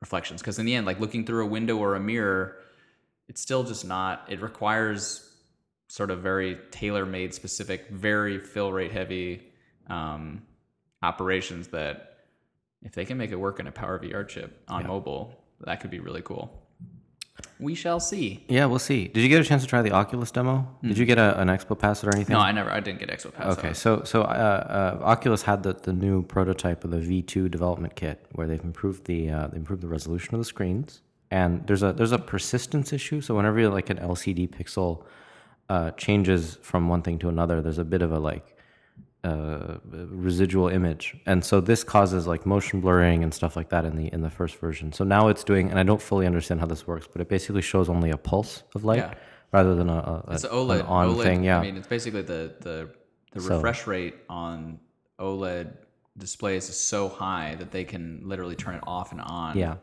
reflections 0.01 0.42
because 0.42 0.60
in 0.60 0.66
the 0.66 0.75
end, 0.75 0.86
like 0.86 1.00
looking 1.00 1.25
through 1.25 1.44
a 1.44 1.48
window 1.48 1.78
or 1.78 1.96
a 1.96 2.00
mirror, 2.00 2.58
it's 3.28 3.42
still 3.42 3.63
just 3.63 3.86
not. 3.86 4.25
It 4.30 4.42
requires 4.42 5.25
sort 5.88 6.12
of 6.12 6.20
very 6.20 6.60
tailor 6.70 7.06
made, 7.06 7.34
specific, 7.34 7.89
very 7.89 8.39
fill 8.39 8.72
rate 8.72 8.92
heavy 8.92 9.42
um, 9.89 10.44
operations 11.01 11.68
that 11.70 12.18
if 12.82 12.94
they 12.94 13.06
can 13.06 13.18
make 13.18 13.32
it 13.32 13.36
work 13.36 13.60
in 13.60 13.68
a 13.68 13.72
Power 13.72 14.00
VR 14.00 14.27
chip 14.27 14.63
on 14.68 14.88
mobile, 14.88 15.36
that 15.62 15.82
could 15.82 15.91
be 15.91 16.00
really 16.00 16.22
cool. 16.22 16.65
We 17.58 17.74
shall 17.75 18.00
see. 18.01 18.46
yeah, 18.50 18.65
we'll 18.65 18.79
see. 18.79 19.08
Did 19.08 19.22
you 19.22 19.29
get 19.29 19.41
a 19.41 19.46
chance 19.46 19.63
to 19.63 19.68
try 19.68 19.82
the 19.82 19.91
Oculus 19.91 20.32
demo? 20.32 20.68
Did 20.82 20.98
you 20.98 21.06
get 21.06 21.18
a, 21.18 21.39
an 21.39 21.48
Expo 21.48 21.77
Pass 21.77 22.03
or 22.03 22.10
anything? 22.13 22.34
No, 22.34 22.39
I 22.39 22.51
never. 22.51 22.70
I 22.70 22.79
didn't 22.82 23.00
get 23.00 23.10
Expo 23.10 23.34
Pass. 23.34 23.58
Okay, 23.58 23.74
so 23.74 24.03
so 24.03 24.24
uh, 24.24 25.00
uh, 25.01 25.03
Oculus 25.06 25.41
had 25.41 25.63
the, 25.63 25.74
the 25.74 25.94
new 25.94 26.22
prototype 26.24 26.84
of 26.84 26.91
the 26.91 26.98
V2 26.98 27.50
development 27.50 27.96
kit 27.96 28.25
where 28.34 28.48
they've 28.48 28.63
improved 28.63 29.06
the 29.06 29.29
uh, 29.29 29.48
they 29.48 29.58
improved 29.58 29.82
the 29.82 29.88
resolution 29.88 30.36
of 30.36 30.39
the 30.39 30.46
screens 30.46 31.01
and 31.32 31.65
there's 31.68 31.84
a 31.84 31.94
there's 31.94 32.12
a 32.12 32.20
persistence 32.20 32.94
issue. 32.94 33.22
So 33.22 33.36
whenever 33.36 33.70
like 33.70 33.89
an 33.89 33.98
LCD 33.98 34.50
pixel 34.50 35.03
uh, 35.70 35.91
changes 35.91 36.58
from 36.62 36.88
one 36.88 37.01
thing 37.01 37.20
to 37.20 37.29
another, 37.29 37.62
there's 37.62 37.77
a 37.77 37.86
bit 37.86 38.01
of 38.01 38.12
a 38.12 38.20
like 38.20 38.58
uh, 39.23 39.77
residual 39.91 40.69
image, 40.69 41.15
and 41.25 41.43
so 41.43 41.59
this 41.59 41.83
causes 41.83 42.25
like 42.25 42.45
motion 42.45 42.79
blurring 42.81 43.23
and 43.23 43.33
stuff 43.33 43.55
like 43.55 43.69
that 43.69 43.83
in 43.85 43.95
the 43.95 44.07
in 44.13 44.21
the 44.21 44.29
first 44.29 44.55
version. 44.57 44.93
So 44.93 45.03
now 45.03 45.27
it's 45.27 45.43
doing, 45.43 45.69
and 45.69 45.77
I 45.79 45.83
don't 45.83 46.01
fully 46.01 46.25
understand 46.25 46.59
how 46.61 46.65
this 46.67 46.88
works, 46.88 47.07
but 47.11 47.21
it 47.21 47.27
basically 47.29 47.61
shows 47.61 47.89
only 47.89 48.11
a 48.11 48.17
pulse 48.17 48.63
of 48.75 48.85
light 48.85 48.99
Yeah. 48.99 49.13
rather 49.51 49.75
than 49.75 49.89
a, 49.89 50.23
a, 50.27 50.33
It's 50.33 50.45
OLED. 50.45 50.79
an 50.81 50.85
on 50.85 51.09
OLED, 51.09 51.23
thing. 51.23 51.43
Yeah, 51.43 51.59
I 51.59 51.61
mean, 51.63 51.75
it's 51.77 51.88
basically 51.88 52.21
the 52.21 52.55
the 52.61 52.89
the 53.33 53.41
So- 53.41 53.55
refresh 53.55 53.88
rate 53.88 54.15
on 54.29 54.79
OLED 55.19 55.73
displays 56.17 56.69
is 56.69 56.77
so 56.79 57.07
high 57.09 57.55
that 57.59 57.71
they 57.71 57.83
can 57.83 58.21
literally 58.23 58.55
turn 58.55 58.75
it 58.75 58.83
off 58.88 59.11
and 59.11 59.21
on. 59.21 59.57
Yeah. 59.57 59.75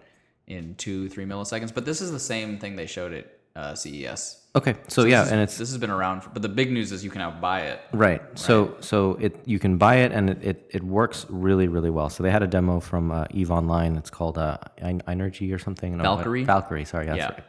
In 0.46 0.76
two 0.76 1.08
three 1.08 1.24
milliseconds. 1.26 1.74
But 1.74 1.84
this 1.84 2.00
is 2.00 2.12
the 2.12 2.20
same 2.20 2.58
thing 2.58 2.76
they 2.76 2.86
showed 2.86 3.12
at 3.12 3.26
uh, 3.56 3.74
CES. 3.74 4.45
Okay. 4.56 4.74
So, 4.88 5.04
yeah, 5.04 5.22
is- 5.22 5.32
and 5.32 5.40
it's 5.40 5.56
this 5.58 5.70
has 5.70 5.78
been 5.78 5.90
around, 5.90 6.22
for, 6.22 6.30
but 6.30 6.42
the 6.42 6.48
big 6.48 6.72
news 6.72 6.90
is 6.92 7.04
you 7.04 7.10
can 7.10 7.20
now 7.20 7.30
buy 7.30 7.60
it. 7.62 7.80
Right. 7.92 8.22
So 8.34 8.76
so 8.80 9.16
it 9.20 9.32
you 9.44 9.58
can 9.58 9.78
buy 9.78 9.96
it 9.96 10.12
and 10.12 10.30
it, 10.30 10.38
it, 10.42 10.70
it 10.72 10.82
works 10.82 11.26
really 11.28 11.68
really 11.68 11.90
well. 11.90 12.08
So 12.10 12.22
they 12.22 12.30
had 12.30 12.42
a 12.42 12.46
demo 12.46 12.80
from 12.80 13.12
uh, 13.12 13.26
Eve 13.30 13.50
Online. 13.50 13.96
It's 13.96 14.10
called 14.10 14.38
uh, 14.38 14.58
Energy 15.06 15.52
or 15.52 15.58
something. 15.58 15.96
No, 15.96 16.02
Valkyrie? 16.02 16.44
Valkyrie. 16.44 16.84
Sorry. 16.84 17.06
Yeah. 17.06 17.26
right. 17.26 17.44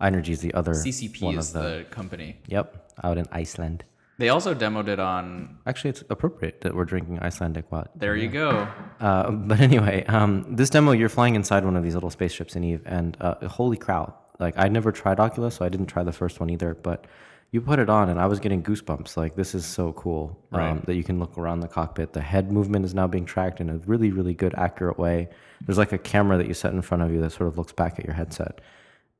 Energy 0.00 0.32
is 0.32 0.40
the 0.40 0.52
other 0.54 0.72
CCP 0.72 1.22
one 1.22 1.38
is 1.38 1.54
of 1.54 1.62
the, 1.62 1.68
the 1.78 1.84
company. 1.84 2.36
Yep. 2.48 2.92
Out 3.02 3.18
in 3.18 3.26
Iceland. 3.32 3.84
They 4.18 4.30
also 4.30 4.54
demoed 4.54 4.88
it 4.88 4.98
on. 4.98 5.58
Actually, 5.66 5.90
it's 5.90 6.04
appropriate 6.08 6.62
that 6.62 6.74
we're 6.74 6.86
drinking 6.86 7.20
Icelandic 7.20 7.70
water. 7.70 7.90
There 7.94 8.16
you 8.16 8.28
go. 8.28 8.66
Uh, 8.98 9.30
but 9.50 9.60
anyway, 9.60 10.04
um, 10.06 10.56
this 10.56 10.70
demo, 10.70 10.92
you're 10.92 11.10
flying 11.10 11.34
inside 11.34 11.64
one 11.64 11.76
of 11.76 11.82
these 11.82 11.94
little 11.94 12.10
spaceships 12.10 12.56
in 12.56 12.64
Eve, 12.64 12.82
and 12.86 13.16
uh, 13.20 13.46
holy 13.48 13.76
cow! 13.76 14.14
Like 14.38 14.58
I'd 14.58 14.72
never 14.72 14.92
tried 14.92 15.20
Oculus, 15.20 15.54
so 15.56 15.64
I 15.64 15.68
didn't 15.68 15.86
try 15.86 16.02
the 16.02 16.12
first 16.12 16.40
one 16.40 16.50
either. 16.50 16.74
But 16.74 17.06
you 17.52 17.60
put 17.60 17.78
it 17.78 17.88
on, 17.88 18.08
and 18.08 18.20
I 18.20 18.26
was 18.26 18.40
getting 18.40 18.62
goosebumps. 18.62 19.16
Like 19.16 19.36
this 19.36 19.54
is 19.54 19.64
so 19.64 19.92
cool 19.92 20.38
um, 20.52 20.60
Right. 20.60 20.86
that 20.86 20.94
you 20.94 21.04
can 21.04 21.18
look 21.18 21.38
around 21.38 21.60
the 21.60 21.68
cockpit. 21.68 22.12
The 22.12 22.20
head 22.20 22.50
movement 22.52 22.84
is 22.84 22.94
now 22.94 23.06
being 23.06 23.24
tracked 23.24 23.60
in 23.60 23.70
a 23.70 23.76
really, 23.86 24.10
really 24.10 24.34
good, 24.34 24.54
accurate 24.56 24.98
way. 24.98 25.28
There's 25.64 25.78
like 25.78 25.92
a 25.92 25.98
camera 25.98 26.36
that 26.38 26.48
you 26.48 26.54
set 26.54 26.72
in 26.72 26.82
front 26.82 27.02
of 27.02 27.10
you 27.12 27.20
that 27.22 27.30
sort 27.32 27.48
of 27.48 27.56
looks 27.56 27.72
back 27.72 27.98
at 27.98 28.04
your 28.04 28.14
headset, 28.14 28.60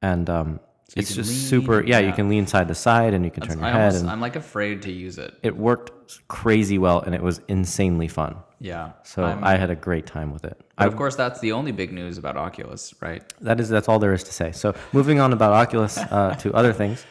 and 0.02 0.28
um, 0.28 0.61
you 0.94 1.00
it's 1.00 1.14
just 1.14 1.49
super. 1.49 1.82
Yeah, 1.82 2.00
you 2.00 2.12
can 2.12 2.28
lean 2.28 2.46
side 2.46 2.68
to 2.68 2.75
side, 2.75 3.14
and 3.14 3.25
you 3.25 3.30
can 3.30 3.42
turn 3.44 3.58
your 3.58 3.66
I 3.68 3.70
head, 3.70 3.80
almost, 3.87 4.00
and 4.02 4.11
I'm 4.11 4.20
like 4.20 4.37
afraid 4.37 4.82
to 4.82 4.92
use 4.92 5.18
it. 5.18 5.35
it 5.42 5.56
worked 5.56 6.20
crazy 6.28 6.78
well, 6.78 7.00
and 7.00 7.14
it 7.14 7.23
was 7.23 7.40
insanely 7.49 8.08
fun. 8.08 8.37
Yeah. 8.61 8.92
So 9.02 9.23
I'm- 9.23 9.44
I 9.44 9.56
had 9.56 9.70
a 9.70 9.76
great 9.76 10.06
time 10.06 10.32
with 10.32 10.44
it. 10.44 10.61
But 10.76 10.88
of 10.88 10.97
course, 10.97 11.16
that's 11.16 11.40
the 11.40 11.52
only 11.52 11.73
big 11.73 11.92
news 11.92 12.18
about 12.18 12.37
Oculus, 12.37 12.95
right? 13.00 13.23
That 13.40 13.61
is 13.61 13.68
that's 13.68 13.88
all 13.88 13.99
there 13.99 14.12
is 14.12 14.25
to 14.25 14.33
say. 14.33 14.52
So 14.52 14.75
moving 14.92 15.21
on 15.21 15.33
about 15.33 15.52
Oculus 15.52 15.97
uh, 15.99 16.35
to 16.40 16.52
other 16.54 16.73
things. 16.73 17.04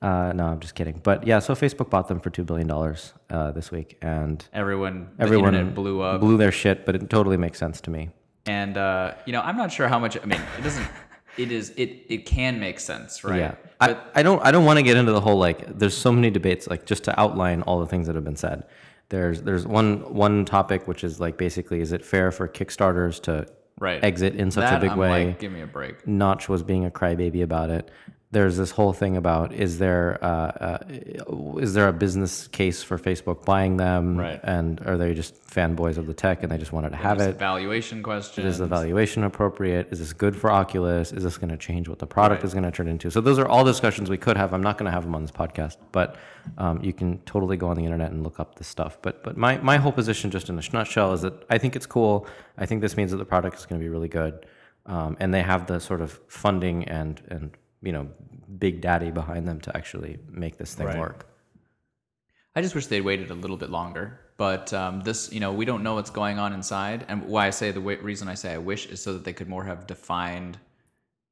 Uh, 0.00 0.32
no, 0.32 0.46
I'm 0.46 0.60
just 0.60 0.74
kidding. 0.76 1.00
But 1.02 1.26
yeah, 1.26 1.40
so 1.40 1.54
Facebook 1.54 1.90
bought 1.90 2.06
them 2.06 2.20
for 2.20 2.30
two 2.30 2.44
billion 2.44 2.68
dollars 2.68 3.12
uh, 3.30 3.50
this 3.50 3.70
week, 3.72 3.98
and 4.02 4.46
Everyone, 4.52 5.08
everyone 5.18 5.74
blew 5.74 6.00
up. 6.02 6.20
blew 6.20 6.36
their 6.36 6.52
shit. 6.52 6.86
But 6.86 6.94
it 6.94 7.10
totally 7.10 7.36
makes 7.36 7.58
sense 7.58 7.80
to 7.82 7.90
me. 7.90 8.10
and 8.46 8.76
uh, 8.76 9.14
you 9.26 9.32
know, 9.32 9.40
I'm 9.40 9.56
not 9.56 9.72
sure 9.72 9.88
how 9.88 9.98
much. 9.98 10.16
I 10.16 10.24
mean, 10.24 10.40
it 10.58 10.62
doesn't. 10.62 10.86
It 11.36 11.50
is. 11.52 11.70
It 11.76 12.04
it 12.08 12.26
can 12.26 12.58
make 12.60 12.78
sense, 12.80 13.22
right? 13.24 13.38
Yeah, 13.38 13.54
But 13.80 14.10
I, 14.14 14.20
I 14.20 14.22
don't 14.22 14.40
I 14.44 14.50
don't 14.50 14.64
want 14.64 14.78
to 14.78 14.82
get 14.82 14.96
into 14.96 15.12
the 15.12 15.20
whole 15.20 15.36
like. 15.38 15.78
There's 15.78 15.96
so 15.96 16.12
many 16.12 16.30
debates. 16.30 16.66
Like 16.68 16.84
just 16.84 17.04
to 17.04 17.18
outline 17.20 17.62
all 17.62 17.80
the 17.80 17.86
things 17.86 18.06
that 18.06 18.14
have 18.16 18.24
been 18.24 18.36
said. 18.36 18.64
There's 19.10 19.42
there's 19.42 19.66
one 19.66 20.12
one 20.12 20.44
topic 20.44 20.86
which 20.86 21.02
is 21.02 21.20
like 21.20 21.38
basically 21.38 21.80
is 21.80 21.92
it 21.92 22.04
fair 22.04 22.30
for 22.30 22.46
Kickstarters 22.48 23.20
to 23.22 23.46
right. 23.78 24.02
exit 24.04 24.34
in 24.34 24.50
such 24.50 24.62
that, 24.62 24.78
a 24.78 24.80
big 24.80 24.90
I'm 24.90 24.98
way? 24.98 25.26
Like, 25.26 25.38
give 25.38 25.52
me 25.52 25.62
a 25.62 25.66
break. 25.66 26.06
Notch 26.06 26.48
was 26.48 26.62
being 26.62 26.84
a 26.84 26.90
crybaby 26.90 27.42
about 27.42 27.70
it. 27.70 27.90
There's 28.30 28.58
this 28.58 28.72
whole 28.72 28.92
thing 28.92 29.16
about 29.16 29.54
is 29.54 29.78
there 29.78 30.18
uh, 30.22 30.28
uh, 30.28 30.78
is 31.58 31.72
there 31.72 31.88
a 31.88 31.94
business 31.94 32.46
case 32.48 32.82
for 32.82 32.98
Facebook 32.98 33.46
buying 33.46 33.78
them, 33.78 34.18
Right. 34.18 34.38
And 34.42 34.80
are 34.86 34.98
they 34.98 35.14
just 35.14 35.42
fanboys 35.46 35.96
of 35.96 36.06
the 36.06 36.12
tech 36.12 36.42
and 36.42 36.52
they 36.52 36.58
just 36.58 36.70
wanted 36.70 36.90
to 36.90 36.96
have 36.96 37.20
it? 37.20 37.38
Valuation 37.38 38.02
question. 38.02 38.44
Is 38.46 38.58
the 38.58 38.66
valuation 38.66 39.24
appropriate? 39.24 39.88
Is 39.90 39.98
this 40.00 40.12
good 40.12 40.36
for 40.36 40.50
Oculus? 40.52 41.10
Is 41.10 41.22
this 41.24 41.38
going 41.38 41.48
to 41.48 41.56
change 41.56 41.88
what 41.88 42.00
the 42.00 42.06
product 42.06 42.42
Right. 42.42 42.46
is 42.48 42.52
going 42.52 42.64
to 42.64 42.70
turn 42.70 42.86
into? 42.86 43.10
So 43.10 43.22
those 43.22 43.38
are 43.38 43.48
all 43.48 43.64
discussions 43.64 44.10
we 44.10 44.18
could 44.18 44.36
have. 44.36 44.52
I'm 44.52 44.62
not 44.62 44.76
going 44.76 44.90
to 44.90 44.92
have 44.92 45.04
them 45.04 45.14
on 45.14 45.22
this 45.22 45.32
podcast, 45.32 45.78
but 45.90 46.16
um, 46.58 46.82
you 46.84 46.92
can 46.92 47.20
totally 47.20 47.56
go 47.56 47.68
on 47.68 47.76
the 47.78 47.84
internet 47.84 48.10
and 48.10 48.22
look 48.22 48.38
up 48.38 48.56
this 48.56 48.66
stuff. 48.68 48.98
But 49.00 49.22
but 49.24 49.38
my 49.38 49.56
my 49.58 49.78
whole 49.78 49.92
position, 49.92 50.30
just 50.30 50.50
in 50.50 50.58
a 50.58 50.62
nutshell, 50.70 51.14
is 51.14 51.22
that 51.22 51.32
I 51.48 51.56
think 51.56 51.76
it's 51.76 51.86
cool. 51.86 52.26
I 52.58 52.66
think 52.66 52.82
this 52.82 52.94
means 52.94 53.10
that 53.12 53.16
the 53.16 53.24
product 53.24 53.56
is 53.56 53.64
going 53.64 53.80
to 53.80 53.82
be 53.82 53.88
really 53.88 54.08
good, 54.08 54.44
um, 54.84 55.16
and 55.18 55.32
they 55.32 55.42
have 55.42 55.66
the 55.66 55.80
sort 55.80 56.02
of 56.02 56.20
funding 56.28 56.84
and 56.84 57.22
and 57.30 57.50
you 57.82 57.92
know 57.92 58.08
big 58.58 58.80
daddy 58.80 59.10
behind 59.10 59.46
them 59.46 59.60
to 59.62 59.76
actually 59.76 60.18
make 60.30 60.56
this 60.58 60.74
thing 60.74 60.86
Right. 60.86 60.98
work. 60.98 61.26
I 62.56 62.62
just 62.62 62.74
wish 62.74 62.86
they'd 62.86 63.02
waited 63.02 63.30
a 63.30 63.34
little 63.34 63.56
bit 63.56 63.70
longer. 63.70 64.20
But 64.36 64.72
um, 64.72 65.00
this, 65.00 65.32
you 65.32 65.40
know, 65.40 65.52
we 65.52 65.64
don't 65.64 65.82
know 65.82 65.94
what's 65.96 66.10
going 66.10 66.38
on 66.38 66.52
inside. 66.52 67.04
And 67.08 67.24
why 67.26 67.46
I 67.46 67.50
say 67.50 67.70
the 67.72 67.80
wa- 67.80 67.96
reason 68.00 68.28
I 68.28 68.34
say 68.34 68.52
I 68.54 68.58
wish 68.58 68.86
is 68.86 69.02
so 69.02 69.12
that 69.14 69.24
they 69.24 69.32
could 69.32 69.48
more 69.48 69.64
have 69.64 69.86
defined, 69.86 70.58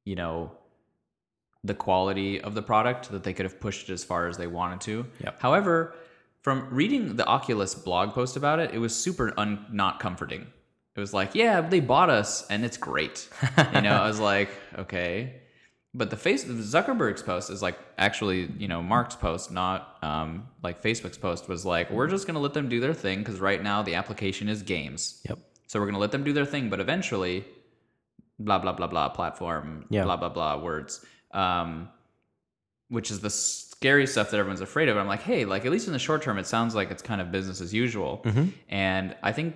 you 0.05 0.15
know, 0.15 0.51
the 1.63 1.73
quality 1.73 2.39
of 2.41 2.53
the 2.53 2.61
product, 2.61 3.09
that 3.11 3.23
they 3.23 3.33
could 3.33 3.45
have 3.45 3.59
pushed 3.59 3.89
it 3.89 3.93
as 3.93 4.03
far 4.03 4.27
as 4.27 4.37
they 4.37 4.47
wanted 4.47 4.81
to. 4.81 5.05
Yep. 5.23 5.41
However, 5.41 5.95
from 6.41 6.67
reading 6.69 7.15
the 7.15 7.25
Oculus 7.25 7.73
blog 7.75 8.13
post 8.13 8.35
about 8.37 8.59
it, 8.59 8.73
it 8.73 8.79
was 8.79 8.95
super 8.95 9.33
un- 9.37 9.65
not 9.71 9.99
comforting. 9.99 10.45
It 10.95 10.99
was 10.99 11.13
like, 11.13 11.33
yeah, 11.33 11.61
they 11.61 11.79
bought 11.79 12.09
us 12.09 12.45
and 12.49 12.63
it's 12.65 12.77
great. 12.77 13.27
You 13.73 13.81
know, 13.81 13.93
I 13.93 14.07
was 14.07 14.19
like, 14.19 14.49
okay. 14.77 15.41
But 15.97 16.11
the 16.11 16.15
face 16.17 16.45
Zuckerberg's 16.45 17.23
post 17.23 17.49
is 17.49 17.61
like 17.63 17.75
actually, 17.97 18.51
you 18.59 18.67
know, 18.67 18.83
Mark's 18.83 19.15
post, 19.15 19.51
not 19.51 19.97
um, 20.03 20.47
like 20.61 20.83
Facebook's 20.83 21.17
post 21.17 21.49
was 21.49 21.65
like, 21.65 21.89
we're 21.89 22.07
just 22.07 22.27
gonna 22.27 22.39
let 22.39 22.53
them 22.53 22.69
do 22.69 22.79
their 22.79 22.93
thing 22.93 23.19
because 23.19 23.39
right 23.39 23.61
now 23.61 23.81
the 23.81 23.95
application 23.95 24.47
is 24.47 24.61
games. 24.61 25.19
Yep. 25.27 25.39
So 25.65 25.79
we're 25.79 25.87
gonna 25.87 25.97
let 25.97 26.11
them 26.11 26.23
do 26.23 26.33
their 26.33 26.45
thing, 26.45 26.69
but 26.69 26.79
eventually, 26.79 27.45
blah 28.37 28.59
blah 28.59 28.73
blah 28.73 28.85
blah 28.87 29.09
platform, 29.09 29.85
Yeah. 29.89 30.03
blah 30.03 30.17
blah 30.17 30.29
blah 30.29 30.61
words, 30.61 31.03
um, 31.33 31.89
which 32.89 33.09
is 33.09 33.19
the 33.21 33.31
scary 33.31 34.05
stuff 34.05 34.29
that 34.31 34.37
everyone's 34.37 34.61
afraid 34.61 34.89
of. 34.89 34.97
I'm 34.97 35.07
like, 35.07 35.23
hey, 35.23 35.45
like 35.45 35.65
at 35.65 35.71
least 35.71 35.87
in 35.87 35.93
the 35.93 35.99
short 35.99 36.21
term, 36.21 36.37
it 36.37 36.45
sounds 36.45 36.75
like 36.75 36.91
it's 36.91 37.01
kind 37.01 37.21
of 37.21 37.31
business 37.31 37.59
as 37.59 37.73
usual. 37.73 38.23
And 38.69 39.15
I 39.23 39.31
think 39.31 39.55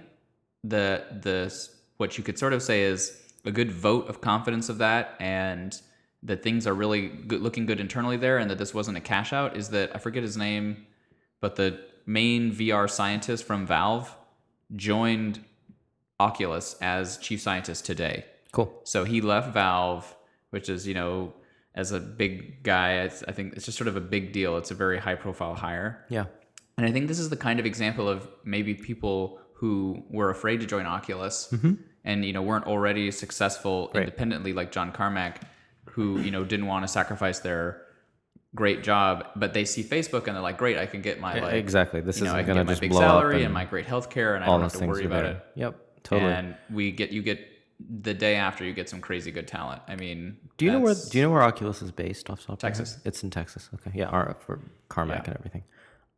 the 0.63 1.03
the 1.21 1.55
what 1.97 2.17
you 2.17 2.23
could 2.23 2.39
sort 2.39 2.53
of 2.53 2.63
say 2.63 2.81
is 2.81 3.15
a 3.45 3.51
good 3.51 3.71
vote 3.71 4.07
of 4.09 4.21
confidence 4.21 4.69
of 4.69 4.79
that, 4.79 5.15
and 5.19 5.79
that 6.23 6.43
things 6.43 6.67
are 6.67 6.73
really 6.73 7.07
good, 7.07 7.41
looking 7.41 7.65
good 7.65 7.79
internally 7.79 8.17
there, 8.17 8.37
and 8.37 8.49
that 8.49 8.57
this 8.57 8.73
wasn't 8.73 8.97
a 8.97 9.01
cash 9.01 9.33
out. 9.33 9.57
Is 9.57 9.69
that 9.69 9.95
I 9.95 9.99
forget 9.99 10.23
his 10.23 10.37
name, 10.37 10.85
but 11.39 11.55
the 11.55 11.79
main 12.05 12.51
VR 12.51 12.89
scientist 12.89 13.43
from 13.43 13.65
Valve 13.65 14.15
joined 14.75 15.43
Oculus 16.19 16.75
as 16.81 17.17
chief 17.17 17.41
scientist 17.41 17.85
today. 17.85 18.25
Cool. 18.51 18.71
So 18.83 19.03
he 19.03 19.21
left 19.21 19.53
Valve, 19.53 20.15
which 20.51 20.69
is, 20.69 20.87
you 20.87 20.93
know, 20.93 21.33
as 21.73 21.91
a 21.91 21.99
big 21.99 22.63
guy, 22.63 23.03
it's, 23.03 23.23
I 23.27 23.31
think 23.31 23.53
it's 23.53 23.65
just 23.65 23.77
sort 23.77 23.87
of 23.87 23.95
a 23.95 24.01
big 24.01 24.33
deal. 24.33 24.57
It's 24.57 24.71
a 24.71 24.75
very 24.75 24.99
high 24.99 25.15
profile 25.15 25.55
hire. 25.55 26.05
Yeah. 26.09 26.25
And 26.77 26.85
I 26.85 26.91
think 26.91 27.07
this 27.07 27.19
is 27.19 27.29
the 27.29 27.37
kind 27.37 27.59
of 27.59 27.65
example 27.65 28.07
of 28.09 28.27
maybe 28.43 28.73
people 28.73 29.39
who 29.53 30.03
were 30.09 30.29
afraid 30.29 30.59
to 30.61 30.65
join 30.65 30.85
Oculus 30.85 31.53
and, 32.03 32.25
you 32.25 32.33
know, 32.33 32.41
weren't 32.41 32.65
already 32.67 33.11
successful 33.11 33.87
Mm-hmm. 33.87 33.97
Right. 33.97 34.03
independently, 34.07 34.53
like 34.53 34.71
John 34.71 34.91
Carmack, 34.91 35.41
who, 35.91 36.19
you 36.21 36.31
know, 36.31 36.43
didn't 36.43 36.67
want 36.67 36.83
to 36.83 36.87
sacrifice 36.87 37.39
their 37.39 37.81
great 38.55 38.83
job, 38.83 39.25
but 39.35 39.53
they 39.53 39.65
see 39.65 39.83
Facebook 39.83 40.27
and 40.27 40.35
they're 40.35 40.41
like, 40.41 40.57
great, 40.57 40.77
I 40.77 40.85
can 40.85 41.01
get 41.01 41.19
my, 41.19 41.39
like, 41.39 41.53
exactly. 41.53 42.01
This 42.01 42.17
isn't 42.17 42.27
I 42.27 42.43
can 42.43 42.55
going 42.55 42.65
to 42.67 42.73
my 42.73 42.79
big 42.79 42.89
blow 42.91 43.01
up 43.01 43.05
salary 43.09 43.35
and 43.37 43.45
and 43.45 43.53
my 43.53 43.65
great 43.65 43.85
health 43.85 44.09
care 44.09 44.35
and 44.35 44.43
I 44.43 44.47
don't 44.47 44.61
have 44.61 44.73
to 44.73 44.85
worry 44.85 45.05
about 45.05 45.23
there. 45.23 45.31
it 45.33 45.45
Yep. 45.55 45.75
Totally. 46.03 46.31
and 46.33 46.55
we 46.71 46.91
get 46.91 47.11
you 47.11 47.21
get 47.21 47.39
the 48.01 48.13
day 48.13 48.35
after 48.35 48.63
you 48.65 48.73
get 48.73 48.89
some 48.89 49.01
crazy 49.01 49.31
good 49.31 49.47
talent. 49.47 49.81
I 49.87 49.95
mean, 49.95 50.37
Do 50.57 50.65
you 50.65 50.71
know 50.71 50.79
where 50.79 50.93
Do 50.93 51.17
you 51.17 51.23
know 51.23 51.29
where 51.31 51.43
Oculus 51.43 51.81
is 51.81 51.91
based? 51.91 52.29
Off 52.29 52.41
top 52.41 52.53
of? 52.53 52.59
Texas. 52.59 52.99
It's 53.05 53.23
in 53.23 53.29
Texas. 53.29 53.69
Okay, 53.75 53.91
yeah, 53.95 54.05
our, 54.07 54.35
for 54.39 54.59
Carmack 54.89 55.23
Yeah. 55.23 55.31
and 55.31 55.37
everything. 55.37 55.63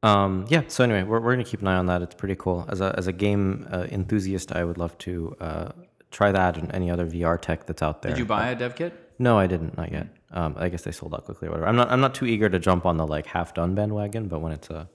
Um, 0.01 0.45
yeah. 0.49 0.63
So 0.67 0.83
anyway, 0.83 1.03
we're, 1.03 1.21
we're 1.21 1.31
gonna 1.33 1.43
keep 1.45 1.61
an 1.61 1.67
eye 1.67 1.75
on 1.77 1.85
that. 1.85 2.01
It's 2.01 2.15
pretty 2.15 2.35
cool. 2.35 2.65
As 2.69 2.81
a 2.81 2.93
as 2.97 3.07
a 3.07 3.13
game 3.13 3.67
uh, 3.71 3.85
enthusiast, 3.91 4.51
I 4.51 4.63
would 4.65 4.77
love 4.77 4.97
to 4.99 5.35
uh, 5.39 5.71
try 6.11 6.31
that 6.31 6.57
and 6.57 6.73
any 6.73 6.89
other 6.91 7.05
VR 7.05 7.39
tech 7.39 7.65
that's 7.65 7.81
out 7.81 8.01
there. 8.01 8.11
Did 8.11 8.19
you 8.19 8.25
buy 8.25 8.49
a 8.49 8.55
dev 8.55 8.75
kit? 8.75 9.02
No, 9.19 9.37
I 9.37 9.47
didn't. 9.47 9.77
Not 9.77 9.91
yet. 9.91 10.07
Um, 10.31 10.55
I 10.57 10.69
guess 10.69 10.81
they 10.83 10.91
sold 10.91 11.13
out 11.13 11.25
quickly 11.25 11.47
or 11.47 11.51
whatever. 11.51 11.67
I'm 11.67 11.75
not. 11.75 11.91
I'm 11.91 12.01
not 12.01 12.15
too 12.15 12.25
eager 12.25 12.49
to 12.49 12.59
jump 12.59 12.85
on 12.85 12.97
the 12.97 13.05
like 13.05 13.25
half 13.27 13.53
done 13.53 13.75
bandwagon, 13.75 14.27
but 14.27 14.39
when 14.39 14.51
it's 14.51 14.69
a 14.69 14.89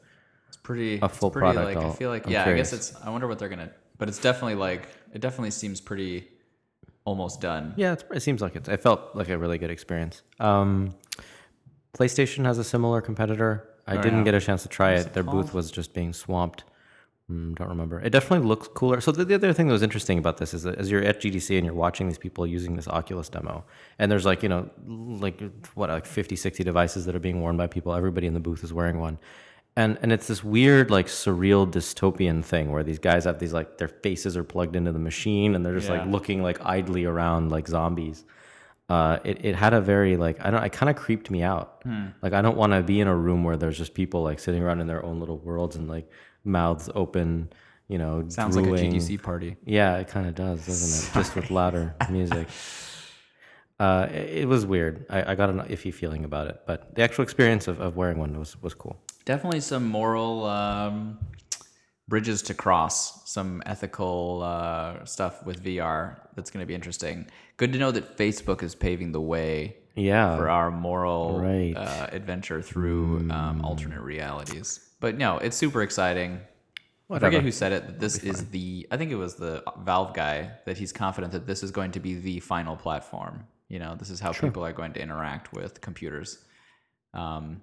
It's 0.48 0.56
pretty. 0.56 0.98
A 1.00 1.08
full 1.08 1.28
it's 1.28 1.34
pretty, 1.34 1.52
product, 1.54 1.76
Like, 1.76 1.84
I 1.86 1.90
feel 1.96 2.10
like 2.10 2.26
I'm 2.26 2.32
yeah. 2.32 2.44
curious. 2.44 2.72
I 2.72 2.76
guess 2.76 2.90
it's. 2.92 3.02
I 3.04 3.10
wonder 3.10 3.26
what 3.28 3.38
they're 3.38 3.48
gonna. 3.48 3.70
But 3.98 4.08
it's 4.08 4.18
definitely 4.20 4.56
like 4.56 4.88
it 5.12 5.20
definitely 5.20 5.50
seems 5.52 5.80
pretty 5.80 6.28
almost 7.04 7.40
done. 7.40 7.74
Yeah, 7.76 7.92
it's, 7.94 8.04
it 8.12 8.20
seems 8.20 8.40
like 8.42 8.56
it's. 8.56 8.68
It 8.68 8.82
felt 8.82 9.14
like 9.14 9.28
a 9.28 9.38
really 9.38 9.58
good 9.58 9.70
experience. 9.70 10.22
Um, 10.40 10.94
PlayStation 11.96 12.44
has 12.44 12.58
a 12.58 12.64
similar 12.64 13.00
competitor. 13.00 13.68
I 13.86 13.96
Oh, 13.96 14.02
didn't 14.02 14.18
yeah. 14.18 14.24
get 14.24 14.34
a 14.34 14.40
chance 14.40 14.62
to 14.64 14.68
try 14.68 14.92
What's 14.92 15.04
it. 15.04 15.08
it 15.08 15.12
Their 15.14 15.22
booth 15.22 15.54
was 15.54 15.70
just 15.70 15.94
being 15.94 16.12
swamped. 16.12 16.64
Mm, 17.30 17.54
don't 17.56 17.68
remember. 17.68 18.00
It 18.00 18.10
definitely 18.10 18.46
looks 18.46 18.68
cooler. 18.68 19.00
So 19.02 19.12
the, 19.12 19.24
the 19.24 19.34
other 19.34 19.52
thing 19.52 19.66
that 19.66 19.72
was 19.72 19.82
interesting 19.82 20.18
about 20.18 20.38
this 20.38 20.54
is 20.54 20.62
that 20.62 20.76
as 20.76 20.90
you're 20.90 21.02
at 21.02 21.20
GDC 21.20 21.56
and 21.56 21.64
you're 21.66 21.74
watching 21.74 22.08
these 22.08 22.18
people 22.18 22.46
using 22.46 22.74
this 22.74 22.88
Oculus 22.88 23.28
demo, 23.28 23.64
and 23.98 24.10
there's 24.10 24.24
like 24.24 24.42
you 24.42 24.48
know 24.48 24.70
like 24.86 25.42
what 25.74 25.90
like 25.90 26.06
50, 26.06 26.36
60 26.36 26.64
devices 26.64 27.04
that 27.04 27.14
are 27.14 27.20
being 27.20 27.40
worn 27.40 27.56
by 27.56 27.66
people. 27.66 27.92
Everybody 27.94 28.26
in 28.26 28.34
the 28.34 28.40
booth 28.40 28.64
is 28.64 28.72
wearing 28.72 28.98
one. 28.98 29.18
And, 29.76 29.96
and 30.02 30.10
it's 30.10 30.26
this 30.26 30.42
weird 30.42 30.90
like 30.90 31.06
surreal 31.06 31.70
dystopian 31.70 32.44
thing 32.44 32.72
where 32.72 32.82
these 32.82 32.98
guys 32.98 33.24
have 33.24 33.38
these 33.38 33.52
like 33.52 33.78
their 33.78 33.86
faces 33.86 34.36
are 34.36 34.42
plugged 34.42 34.74
into 34.74 34.90
the 34.90 34.98
machine 34.98 35.54
and 35.54 35.64
they're 35.64 35.78
just 35.78 35.88
like 35.88 36.04
looking 36.06 36.42
like 36.42 36.58
idly 36.64 37.04
around 37.04 37.52
like 37.52 37.68
zombies 37.68 38.24
uh, 38.88 39.18
it, 39.22 39.44
it 39.44 39.54
had 39.54 39.74
a 39.74 39.80
very 39.80 40.16
like 40.16 40.44
I 40.44 40.50
don't 40.50 40.64
it 40.64 40.72
kind 40.72 40.88
of 40.88 40.96
creeped 40.96 41.30
me 41.30 41.42
out. 41.42 41.82
Hmm. 41.82 42.06
Like 42.22 42.32
I 42.32 42.40
don't 42.40 42.56
want 42.56 42.72
to 42.72 42.82
be 42.82 43.00
in 43.00 43.06
a 43.06 43.14
room 43.14 43.44
where 43.44 43.56
there's 43.56 43.76
just 43.76 43.92
people 43.92 44.22
like 44.22 44.38
sitting 44.38 44.62
around 44.62 44.80
in 44.80 44.86
their 44.86 45.04
own 45.04 45.20
little 45.20 45.38
worlds 45.38 45.76
and 45.76 45.88
like 45.88 46.10
mouths 46.44 46.88
open, 46.94 47.50
you 47.88 47.98
know, 47.98 48.24
Sounds 48.28 48.54
drooling. 48.56 48.72
like 48.72 48.82
a 48.82 48.96
GDC 48.96 49.22
party. 49.22 49.56
Yeah, 49.64 49.96
it 49.98 50.08
kind 50.08 50.26
of 50.26 50.34
does, 50.34 50.66
doesn't 50.66 51.10
it? 51.10 51.14
Just 51.14 51.34
with 51.36 51.50
louder 51.50 51.94
music. 52.10 52.48
Uh, 53.80 54.08
it, 54.10 54.38
it 54.42 54.48
was 54.48 54.66
weird. 54.66 55.06
I, 55.08 55.32
I 55.32 55.34
got 55.34 55.50
an 55.50 55.60
iffy 55.60 55.94
feeling 55.94 56.24
about 56.24 56.48
it, 56.48 56.62
but 56.66 56.94
the 56.96 57.02
actual 57.02 57.22
experience 57.22 57.68
of, 57.68 57.80
of 57.80 57.96
wearing 57.96 58.18
one 58.18 58.38
was 58.38 58.60
was 58.62 58.74
cool. 58.74 58.96
Definitely 59.24 59.60
some 59.60 59.86
moral 59.86 60.44
um, 60.46 61.18
bridges 62.08 62.42
to 62.42 62.54
cross. 62.54 63.30
Some 63.30 63.62
ethical 63.66 64.42
uh, 64.42 65.04
stuff 65.04 65.44
with 65.44 65.62
VR 65.62 66.16
that's 66.34 66.50
going 66.50 66.62
to 66.62 66.66
be 66.66 66.74
interesting. 66.74 67.26
Good 67.56 67.72
to 67.72 67.78
know 67.78 67.90
that 67.92 68.16
Facebook 68.16 68.62
is 68.62 68.74
paving 68.74 69.12
the 69.12 69.20
way 69.20 69.76
Yeah, 69.94 70.36
for 70.36 70.48
our 70.48 70.70
moral 70.70 71.38
Right. 71.40 71.74
uh, 71.76 72.06
adventure 72.10 72.62
through 72.62 73.30
um, 73.30 73.60
alternate 73.64 74.00
realities. 74.00 74.80
But 75.00 75.16
no, 75.16 75.38
it's 75.38 75.56
super 75.56 75.82
exciting. 75.82 76.40
I 77.10 77.18
forget 77.18 77.42
who 77.42 77.52
said 77.52 77.72
it. 77.72 77.86
That 77.86 78.00
this 78.00 78.18
is 78.18 78.50
the. 78.50 78.86
I 78.90 78.96
think 78.96 79.10
it 79.10 79.16
was 79.16 79.36
the 79.36 79.62
Valve 79.78 80.12
guy 80.14 80.50
that 80.66 80.76
he's 80.76 80.92
confident 80.92 81.32
that 81.32 81.46
this 81.46 81.62
is 81.62 81.70
going 81.70 81.92
to 81.92 82.00
be 82.00 82.14
the 82.14 82.40
final 82.40 82.76
platform. 82.76 83.46
You 83.68 83.78
know, 83.78 83.94
this 83.94 84.10
is 84.10 84.20
how 84.20 84.32
people 84.32 84.64
are 84.64 84.72
going 84.72 84.92
to 84.94 85.00
interact 85.00 85.52
with 85.52 85.80
computers. 85.80 86.38
Um, 87.14 87.62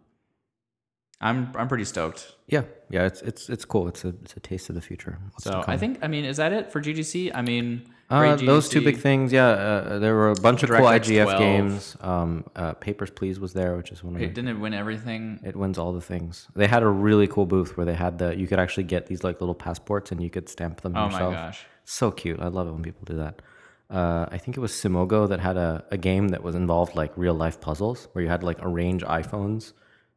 I'm 1.22 1.52
I'm 1.56 1.68
pretty 1.68 1.86
stoked. 1.86 2.34
Yeah, 2.48 2.64
yeah, 2.90 3.06
it's 3.06 3.22
it's 3.22 3.50
it's 3.50 3.66
cool. 3.66 3.88
It's 3.88 4.04
a 4.04 4.10
it's 4.24 4.36
a 4.36 4.40
taste 4.40 4.70
of 4.70 4.76
the 4.76 4.82
future. 4.82 5.20
What's 5.32 5.44
So. 5.44 5.64
I 5.68 5.78
think 5.78 6.00
I 6.02 6.08
mean 6.08 6.26
is 6.26 6.38
that 6.38 6.52
it 6.52 6.72
for 6.72 6.82
GDC? 6.82 7.32
I 7.34 7.42
mean, 7.42 7.94
Uh, 8.10 8.36
those 8.36 8.70
two 8.70 8.82
big 8.82 8.98
things, 8.98 9.34
yeah. 9.34 9.48
Uh, 9.48 10.00
there 10.00 10.14
were 10.14 10.30
a 10.30 10.36
bunch 10.36 10.62
of 10.62 10.70
cool 10.70 10.86
IGF 10.86 11.24
12. 11.24 11.40
games. 11.40 11.98
Um, 12.02 12.46
uh, 12.56 12.74
Papers 12.74 13.10
Please 13.10 13.40
was 13.40 13.54
there, 13.54 13.76
which 13.76 13.92
is 13.92 14.04
one 14.04 14.16
of 14.16 14.22
It 14.22 14.28
my, 14.28 14.34
didn't 14.34 14.50
it 14.50 14.60
win 14.60 14.74
everything. 14.76 15.40
it 15.44 15.56
wins 15.56 15.78
all 15.80 15.92
the 15.92 16.02
things. 16.02 16.48
They 16.56 16.68
had 16.68 16.84
a 16.84 16.88
really 16.88 17.28
cool 17.28 17.46
booth 17.48 17.76
where 17.78 17.86
they 17.86 17.96
had 17.96 18.20
the 18.20 18.36
you 18.38 18.46
could 18.48 18.60
actually 18.60 18.84
get 18.84 19.08
these 19.08 19.24
like 19.24 19.40
little 19.42 19.56
passports 19.56 20.12
and 20.12 20.22
you 20.22 20.30
could 20.30 20.48
stamp 20.50 20.82
them 20.82 20.96
Oh 20.96 21.06
yourself. 21.06 21.34
my 21.34 21.40
gosh. 21.40 21.66
So 21.84 22.12
cute. 22.12 22.40
I 22.40 22.48
love 22.48 22.68
it 22.68 22.72
when 22.74 22.84
people 22.84 23.06
do 23.06 23.16
that. 23.18 23.42
Uh, 23.90 24.26
I 24.32 24.38
think 24.38 24.58
it 24.58 24.60
was 24.60 24.72
Simogo 24.72 25.28
that 25.30 25.40
had 25.40 25.58
a, 25.58 25.84
a 25.92 25.98
game 25.98 26.30
that 26.30 26.44
was 26.44 26.56
involved 26.56 26.96
like 26.96 27.12
real 27.18 27.36
life 27.36 27.60
puzzles 27.62 28.08
where 28.14 28.24
you 28.24 28.30
had 28.30 28.42
to 28.42 28.46
like 28.46 28.58
arrange 28.62 29.04
iPhones 29.04 29.74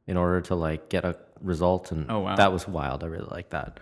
in 0.06 0.16
order 0.16 0.40
to 0.42 0.54
like 0.54 0.88
get 0.90 1.04
a 1.04 1.16
result. 1.42 1.92
And 1.92 2.10
Oh, 2.10 2.20
wow. 2.20 2.36
that 2.36 2.52
was 2.52 2.66
wild. 2.68 3.02
I 3.04 3.06
really 3.06 3.28
like 3.30 3.50
that. 3.50 3.80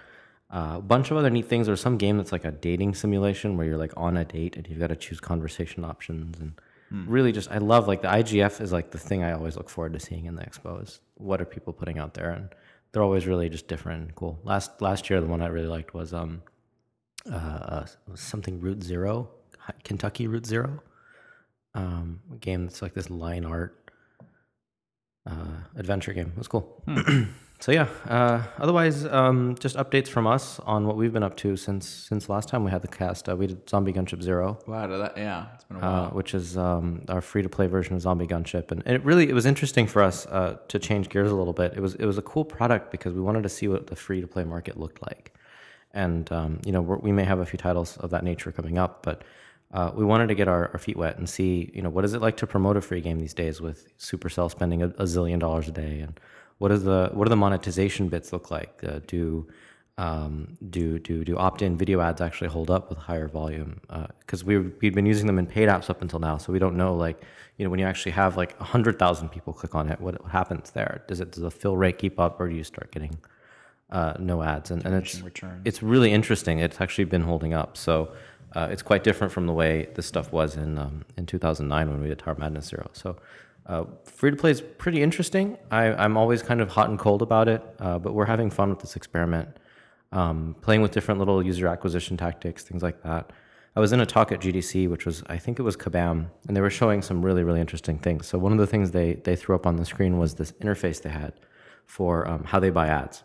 Uh, 0.48 0.74
a 0.76 0.80
bunch 0.80 1.10
of 1.10 1.16
other 1.16 1.28
neat 1.30 1.46
things. 1.46 1.66
There's 1.66 1.80
some 1.80 1.98
game 1.98 2.18
that's 2.18 2.30
like 2.32 2.44
a 2.44 2.52
dating 2.52 2.94
simulation 2.94 3.56
where 3.56 3.66
you're 3.66 3.76
like 3.76 3.92
on 3.96 4.16
a 4.16 4.24
date 4.24 4.56
and 4.56 4.66
you've 4.68 4.78
got 4.78 4.88
to 4.88 4.96
choose 4.96 5.20
conversation 5.20 5.84
options 5.84 6.38
and 6.40 6.52
Hmm. 6.88 7.04
really 7.08 7.32
just 7.32 7.50
I 7.50 7.58
love 7.58 7.88
like 7.88 8.02
the 8.02 8.06
IGF 8.06 8.60
is 8.60 8.70
like 8.72 8.92
the 8.92 8.98
thing 8.98 9.24
I 9.24 9.32
always 9.32 9.56
look 9.56 9.68
forward 9.68 9.92
to 9.94 9.98
seeing 9.98 10.26
in 10.26 10.36
the 10.36 10.42
expo 10.44 10.80
is 10.80 11.00
what 11.14 11.40
are 11.40 11.44
people 11.44 11.72
putting 11.72 11.98
out 11.98 12.14
there 12.14 12.30
and 12.30 12.48
they're 12.92 13.02
always 13.02 13.26
really 13.26 13.48
just 13.48 13.66
different 13.66 14.02
and 14.04 14.14
cool. 14.14 14.38
Last 14.44 14.80
last 14.80 15.10
year 15.10 15.20
the 15.20 15.26
one 15.26 15.42
I 15.42 15.48
really 15.48 15.66
liked 15.66 15.94
was 15.94 16.14
um 16.14 16.42
uh, 17.28 17.86
something 18.14 18.60
Route 18.60 18.84
Zero, 18.84 19.28
Kentucky 19.82 20.28
Route 20.28 20.46
Zero, 20.46 20.80
um, 21.74 22.20
a 22.32 22.36
game 22.36 22.66
that's 22.66 22.82
like 22.82 22.94
this 22.94 23.10
line 23.10 23.44
art 23.44 23.90
uh, 25.28 25.56
adventure 25.74 26.12
game. 26.12 26.28
It 26.28 26.38
was 26.38 26.46
cool. 26.46 26.84
so 27.58 27.72
yeah. 27.72 27.88
Uh, 28.06 28.42
otherwise, 28.58 29.06
um, 29.06 29.56
just 29.58 29.76
updates 29.76 30.08
from 30.08 30.26
us 30.26 30.60
on 30.60 30.86
what 30.86 30.96
we've 30.96 31.12
been 31.12 31.22
up 31.22 31.36
to 31.38 31.56
since 31.56 31.88
since 31.88 32.28
last 32.28 32.48
time 32.48 32.64
we 32.64 32.70
had 32.70 32.82
the 32.82 32.88
cast. 32.88 33.28
Uh, 33.28 33.36
we 33.36 33.46
did 33.46 33.68
Zombie 33.68 33.92
Gunship 33.92 34.22
Zero. 34.22 34.58
Wow, 34.66 34.86
did 34.86 35.00
that, 35.00 35.16
yeah, 35.16 35.46
it's 35.54 35.64
been 35.64 35.78
a 35.78 35.80
while. 35.80 36.04
Uh, 36.04 36.08
which 36.10 36.34
is 36.34 36.56
um, 36.58 37.02
our 37.08 37.20
free-to-play 37.20 37.66
version 37.66 37.94
of 37.94 38.02
Zombie 38.02 38.26
Gunship, 38.26 38.70
and, 38.70 38.82
and 38.84 38.94
it 38.94 39.04
really 39.04 39.28
it 39.28 39.34
was 39.34 39.46
interesting 39.46 39.86
for 39.86 40.02
us 40.02 40.26
uh, 40.26 40.58
to 40.68 40.78
change 40.78 41.08
gears 41.08 41.30
a 41.30 41.34
little 41.34 41.52
bit. 41.54 41.72
It 41.74 41.80
was 41.80 41.94
it 41.94 42.04
was 42.04 42.18
a 42.18 42.22
cool 42.22 42.44
product 42.44 42.90
because 42.90 43.14
we 43.14 43.20
wanted 43.20 43.42
to 43.42 43.48
see 43.48 43.68
what 43.68 43.86
the 43.86 43.96
free-to-play 43.96 44.44
market 44.44 44.78
looked 44.78 45.02
like, 45.02 45.32
and 45.94 46.30
um, 46.32 46.60
you 46.64 46.72
know 46.72 46.82
we're, 46.82 46.98
we 46.98 47.12
may 47.12 47.24
have 47.24 47.38
a 47.38 47.46
few 47.46 47.58
titles 47.58 47.96
of 47.98 48.10
that 48.10 48.22
nature 48.22 48.52
coming 48.52 48.76
up, 48.76 49.02
but 49.02 49.22
uh, 49.72 49.90
we 49.94 50.04
wanted 50.04 50.28
to 50.28 50.34
get 50.34 50.46
our, 50.46 50.70
our 50.72 50.78
feet 50.78 50.96
wet 50.96 51.16
and 51.18 51.28
see 51.28 51.70
you 51.74 51.82
know 51.82 51.90
what 51.90 52.04
is 52.04 52.12
it 52.12 52.20
like 52.20 52.36
to 52.36 52.46
promote 52.46 52.76
a 52.76 52.80
free 52.80 53.00
game 53.00 53.18
these 53.18 53.34
days 53.34 53.60
with 53.60 53.96
Supercell 53.98 54.50
spending 54.50 54.82
a, 54.82 54.86
a 54.88 55.04
zillion 55.04 55.38
dollars 55.38 55.68
a 55.68 55.72
day, 55.72 56.00
and 56.00 56.20
what 56.58 56.72
is 56.72 56.84
the 56.84 57.10
what 57.12 57.24
do 57.24 57.28
the 57.28 57.36
monetization 57.36 58.08
bits 58.08 58.32
look 58.32 58.50
like? 58.50 58.80
Uh, 58.82 59.00
do 59.06 59.46
um, 59.98 60.58
do 60.70 60.98
do 60.98 61.24
do 61.24 61.36
opt-in 61.36 61.76
video 61.76 62.00
ads 62.00 62.20
actually 62.20 62.48
hold 62.48 62.70
up 62.70 62.88
with 62.90 62.98
higher 62.98 63.28
volume? 63.28 63.80
Because 64.20 64.44
we 64.44 64.58
we'd 64.58 64.94
been 64.94 65.06
using 65.06 65.26
them 65.26 65.38
in 65.38 65.46
paid 65.46 65.68
apps 65.68 65.88
up 65.90 66.02
until 66.02 66.18
now, 66.18 66.36
so 66.38 66.52
we 66.52 66.58
don't 66.58 66.76
know 66.76 66.94
like 66.94 67.22
you 67.56 67.64
know 67.64 67.70
when 67.70 67.80
you 67.80 67.86
actually 67.86 68.12
have 68.12 68.36
like 68.36 68.58
hundred 68.58 68.98
thousand 68.98 69.30
people 69.30 69.52
click 69.52 69.74
on 69.74 69.88
it, 69.88 70.00
what, 70.00 70.22
what 70.22 70.30
happens 70.30 70.70
there? 70.70 71.02
Does 71.08 71.20
it 71.20 71.32
does 71.32 71.42
the 71.42 71.50
fill 71.50 71.76
rate 71.76 71.98
keep 71.98 72.18
up, 72.18 72.40
or 72.40 72.48
do 72.48 72.54
you 72.54 72.64
start 72.64 72.90
getting 72.90 73.18
uh, 73.90 74.14
no 74.18 74.42
ads? 74.42 74.70
And, 74.70 74.84
and 74.84 74.94
it's 74.94 75.20
returns. 75.20 75.62
it's 75.64 75.82
really 75.82 76.12
interesting. 76.12 76.58
It's 76.58 76.80
actually 76.80 77.04
been 77.04 77.22
holding 77.22 77.54
up, 77.54 77.76
so 77.76 78.12
uh, 78.54 78.68
it's 78.70 78.82
quite 78.82 79.02
different 79.02 79.32
from 79.32 79.46
the 79.46 79.52
way 79.52 79.88
this 79.94 80.06
stuff 80.06 80.32
was 80.32 80.56
in 80.56 80.78
um, 80.78 81.04
in 81.16 81.26
2009 81.26 81.90
when 81.90 82.02
we 82.02 82.08
did 82.08 82.18
Tower 82.18 82.36
Madness 82.38 82.66
Zero. 82.66 82.88
So. 82.92 83.16
Uh, 83.66 83.84
free 84.04 84.30
to 84.30 84.36
play 84.36 84.50
is 84.50 84.60
pretty 84.60 85.02
interesting. 85.02 85.58
I, 85.70 85.86
I'm 85.92 86.16
always 86.16 86.42
kind 86.42 86.60
of 86.60 86.68
hot 86.68 86.88
and 86.88 86.98
cold 86.98 87.20
about 87.20 87.48
it, 87.48 87.62
uh, 87.80 87.98
but 87.98 88.14
we're 88.14 88.26
having 88.26 88.50
fun 88.50 88.70
with 88.70 88.78
this 88.80 88.94
experiment 88.96 89.48
um, 90.12 90.56
playing 90.60 90.82
with 90.82 90.92
different 90.92 91.18
little 91.18 91.44
user 91.44 91.66
acquisition 91.66 92.16
tactics, 92.16 92.62
things 92.62 92.82
like 92.82 93.02
that. 93.02 93.32
I 93.74 93.80
was 93.80 93.92
in 93.92 94.00
a 94.00 94.06
talk 94.06 94.32
at 94.32 94.40
GDC, 94.40 94.88
which 94.88 95.04
was 95.04 95.22
I 95.26 95.36
think 95.36 95.58
it 95.58 95.62
was 95.62 95.76
Kabam, 95.76 96.28
and 96.48 96.56
they 96.56 96.62
were 96.62 96.70
showing 96.70 97.02
some 97.02 97.24
really 97.24 97.44
really 97.44 97.60
interesting 97.60 97.98
things. 97.98 98.26
So 98.26 98.38
one 98.38 98.52
of 98.52 98.58
the 98.58 98.66
things 98.66 98.92
they 98.92 99.14
they 99.14 99.36
threw 99.36 99.54
up 99.54 99.66
on 99.66 99.76
the 99.76 99.84
screen 99.84 100.16
was 100.18 100.34
this 100.34 100.52
interface 100.52 101.02
they 101.02 101.10
had 101.10 101.34
for 101.84 102.26
um, 102.26 102.44
how 102.44 102.58
they 102.58 102.70
buy 102.70 102.86
ads, 102.86 103.22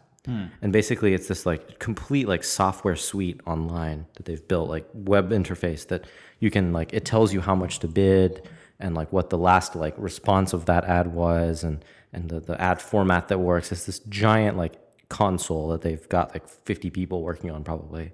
and 0.62 0.74
basically 0.74 1.14
it's 1.14 1.28
this 1.30 1.46
like 1.46 1.80
complete 1.80 2.28
like 2.28 2.44
software 2.44 2.98
suite 2.98 3.40
online 3.48 4.06
that 4.16 4.26
they've 4.26 4.46
built, 4.48 4.68
like 4.70 4.86
web 4.94 5.30
interface 5.32 5.88
that 5.88 6.06
you 6.40 6.52
can 6.52 6.74
like 6.74 6.94
it 6.94 7.06
tells 7.06 7.34
you 7.34 7.40
how 7.40 7.56
much 7.56 7.80
to 7.80 7.88
bid 7.88 8.50
and 8.82 8.96
like 8.96 9.12
what 9.14 9.30
the 9.30 9.38
last 9.38 9.76
like 9.76 9.94
response 9.98 10.54
of 10.54 10.66
that 10.66 10.84
ad 10.86 11.08
was 11.14 11.64
and 11.64 11.84
and 12.14 12.30
the, 12.30 12.40
the 12.40 12.60
ad 12.62 12.82
format 12.82 13.28
that 13.30 13.40
works. 13.40 13.72
It's 13.72 13.86
this 13.86 14.00
giant 14.00 14.58
like 14.58 14.74
console 15.10 15.70
that 15.70 15.82
they've 15.82 16.08
got 16.10 16.34
like 16.34 16.48
50 16.48 16.90
people 16.90 17.22
working 17.22 17.52
on 17.52 17.64
probably 17.64 18.12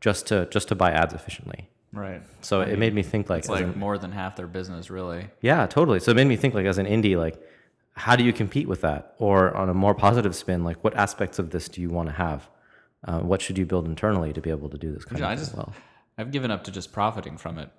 just 0.00 0.26
to 0.28 0.46
just 0.46 0.68
to 0.68 0.74
buy 0.74 0.90
ads 0.92 1.14
efficiently. 1.14 1.68
right. 1.92 2.22
So 2.42 2.60
it 2.60 2.78
made 2.78 2.94
me 2.94 3.02
think 3.02 3.28
like, 3.30 3.40
It's 3.40 3.48
like 3.48 3.64
an- 3.64 3.78
more 3.78 3.98
than 3.98 4.12
half 4.12 4.36
their 4.36 4.46
business, 4.46 4.90
really. 4.90 5.28
yeah, 5.40 5.66
totally. 5.66 6.00
So 6.00 6.10
it 6.12 6.14
made 6.16 6.26
me 6.28 6.36
think 6.36 6.54
like 6.54 6.66
as 6.66 6.78
an 6.78 6.86
indie, 6.86 7.16
like 7.16 7.40
how 7.94 8.16
do 8.16 8.24
you 8.24 8.32
compete 8.32 8.68
with 8.68 8.80
that? 8.82 9.14
Or 9.18 9.54
on 9.56 9.68
a 9.68 9.74
more 9.74 9.94
positive 9.94 10.34
spin, 10.34 10.64
like 10.64 10.82
what 10.84 10.94
aspects 10.96 11.38
of 11.38 11.50
this 11.50 11.68
do 11.68 11.80
you 11.80 11.90
want 11.90 12.08
to 12.08 12.14
have? 12.14 12.48
Uh, 13.04 13.20
what 13.20 13.40
should 13.42 13.56
you 13.58 13.64
build 13.66 13.86
internally 13.86 14.32
to 14.32 14.40
be 14.40 14.50
able 14.50 14.68
to 14.68 14.78
do 14.78 14.92
this 14.92 15.04
kind 15.04 15.18
Yeah, 15.18 15.26
of 15.26 15.32
I 15.32 15.36
just 15.36 15.54
well? 15.54 15.72
I've 16.18 16.30
given 16.30 16.50
up 16.50 16.64
to 16.64 16.70
just 16.70 16.92
profiting 16.92 17.36
from 17.38 17.58
it. 17.58 17.70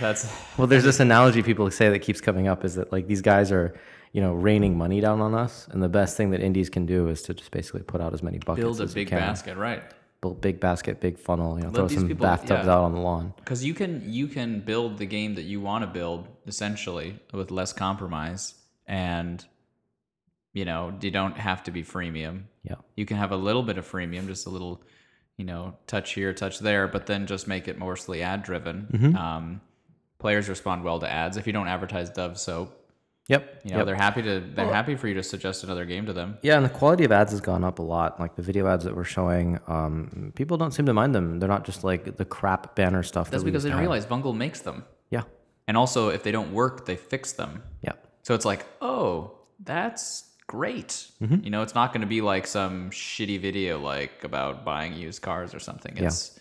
That's 0.00 0.32
Well, 0.58 0.66
there's 0.66 0.84
this 0.84 1.00
analogy 1.00 1.42
people 1.42 1.70
say 1.70 1.88
that 1.88 2.00
keeps 2.00 2.20
coming 2.20 2.48
up 2.48 2.64
is 2.64 2.74
that 2.74 2.92
like 2.92 3.06
these 3.06 3.22
guys 3.22 3.52
are, 3.52 3.74
you 4.12 4.20
know, 4.20 4.32
raining 4.32 4.76
money 4.76 5.00
down 5.00 5.20
on 5.20 5.34
us, 5.34 5.68
and 5.70 5.82
the 5.82 5.88
best 5.88 6.16
thing 6.16 6.30
that 6.30 6.40
indies 6.40 6.70
can 6.70 6.86
do 6.86 7.08
is 7.08 7.22
to 7.22 7.34
just 7.34 7.50
basically 7.50 7.82
put 7.82 8.00
out 8.00 8.14
as 8.14 8.22
many 8.22 8.38
buckets 8.38 8.64
build 8.64 8.80
a 8.80 8.86
big 8.86 9.10
basket, 9.10 9.56
right? 9.56 9.82
Build 10.20 10.40
big 10.40 10.58
basket, 10.60 11.00
big 11.00 11.18
funnel. 11.18 11.56
You 11.58 11.64
know, 11.64 11.70
Let 11.70 11.76
throw 11.76 11.88
some 11.88 12.08
people- 12.08 12.26
bathtubs 12.26 12.66
yeah. 12.66 12.72
out 12.72 12.84
on 12.84 12.92
the 12.94 13.00
lawn. 13.00 13.34
Because 13.36 13.64
you 13.64 13.74
can 13.74 14.02
you 14.04 14.28
can 14.28 14.60
build 14.60 14.98
the 14.98 15.06
game 15.06 15.34
that 15.34 15.42
you 15.42 15.60
want 15.60 15.82
to 15.82 15.86
build 15.86 16.26
essentially 16.46 17.18
with 17.32 17.50
less 17.50 17.72
compromise, 17.72 18.54
and 18.86 19.44
you 20.54 20.64
know 20.64 20.94
you 21.00 21.10
don't 21.10 21.36
have 21.36 21.62
to 21.64 21.70
be 21.70 21.82
freemium. 21.82 22.44
Yeah. 22.64 22.76
You 22.96 23.04
can 23.04 23.18
have 23.18 23.30
a 23.32 23.36
little 23.36 23.62
bit 23.62 23.76
of 23.78 23.86
freemium, 23.90 24.26
just 24.26 24.46
a 24.46 24.50
little, 24.50 24.82
you 25.36 25.44
know, 25.44 25.76
touch 25.86 26.12
here, 26.14 26.32
touch 26.32 26.58
there, 26.60 26.88
but 26.88 27.06
then 27.06 27.26
just 27.26 27.46
make 27.46 27.68
it 27.68 27.78
mostly 27.78 28.22
ad 28.22 28.42
driven. 28.42 28.88
Mm-hmm. 28.92 29.16
Um, 29.16 29.60
players 30.18 30.48
respond 30.48 30.82
well 30.84 30.98
to 31.00 31.10
ads. 31.10 31.36
If 31.36 31.46
you 31.46 31.52
don't 31.52 31.68
advertise 31.68 32.10
Dove 32.10 32.38
soap, 32.38 32.82
Yep. 33.28 33.62
you 33.64 33.72
know 33.72 33.78
yep. 33.78 33.86
they're 33.86 33.96
happy 33.96 34.22
to 34.22 34.40
they're 34.54 34.72
happy 34.72 34.94
for 34.94 35.08
you 35.08 35.14
to 35.14 35.22
suggest 35.22 35.64
another 35.64 35.84
game 35.84 36.06
to 36.06 36.12
them. 36.12 36.38
Yeah, 36.42 36.56
and 36.56 36.64
the 36.64 36.70
quality 36.70 37.04
of 37.04 37.10
ads 37.10 37.32
has 37.32 37.40
gone 37.40 37.64
up 37.64 37.80
a 37.80 37.82
lot. 37.82 38.20
Like 38.20 38.36
the 38.36 38.42
video 38.42 38.68
ads 38.68 38.84
that 38.84 38.94
we're 38.94 39.02
showing, 39.02 39.58
um, 39.66 40.32
people 40.36 40.56
don't 40.56 40.70
seem 40.70 40.86
to 40.86 40.94
mind 40.94 41.12
them. 41.12 41.40
They're 41.40 41.48
not 41.48 41.64
just 41.64 41.82
like 41.82 42.16
the 42.16 42.24
crap 42.24 42.76
banner 42.76 43.02
stuff. 43.02 43.28
That's 43.30 43.42
that 43.42 43.46
because 43.46 43.64
they 43.64 43.70
don't 43.70 43.80
realize 43.80 44.06
Vungle 44.06 44.34
makes 44.34 44.60
them, 44.60 44.84
Yeah. 45.10 45.24
and 45.66 45.76
also 45.76 46.10
if 46.10 46.22
they 46.22 46.30
don't 46.30 46.52
work, 46.52 46.86
they 46.86 46.94
fix 46.94 47.32
them. 47.32 47.64
Yeah. 47.82 47.94
So 48.22 48.34
it's 48.34 48.44
like, 48.44 48.64
oh, 48.80 49.32
that's 49.58 50.24
great. 50.46 51.08
Mm-hmm. 51.20 51.44
You 51.44 51.50
know, 51.50 51.62
it's 51.62 51.74
not 51.74 51.92
going 51.92 52.02
to 52.02 52.06
be 52.06 52.20
like 52.20 52.46
some 52.46 52.90
shitty 52.90 53.40
video 53.40 53.78
like 53.78 54.24
about 54.24 54.64
buying 54.64 54.94
used 54.94 55.22
cars 55.22 55.54
or 55.54 55.58
something. 55.58 55.96
It's 55.96 56.38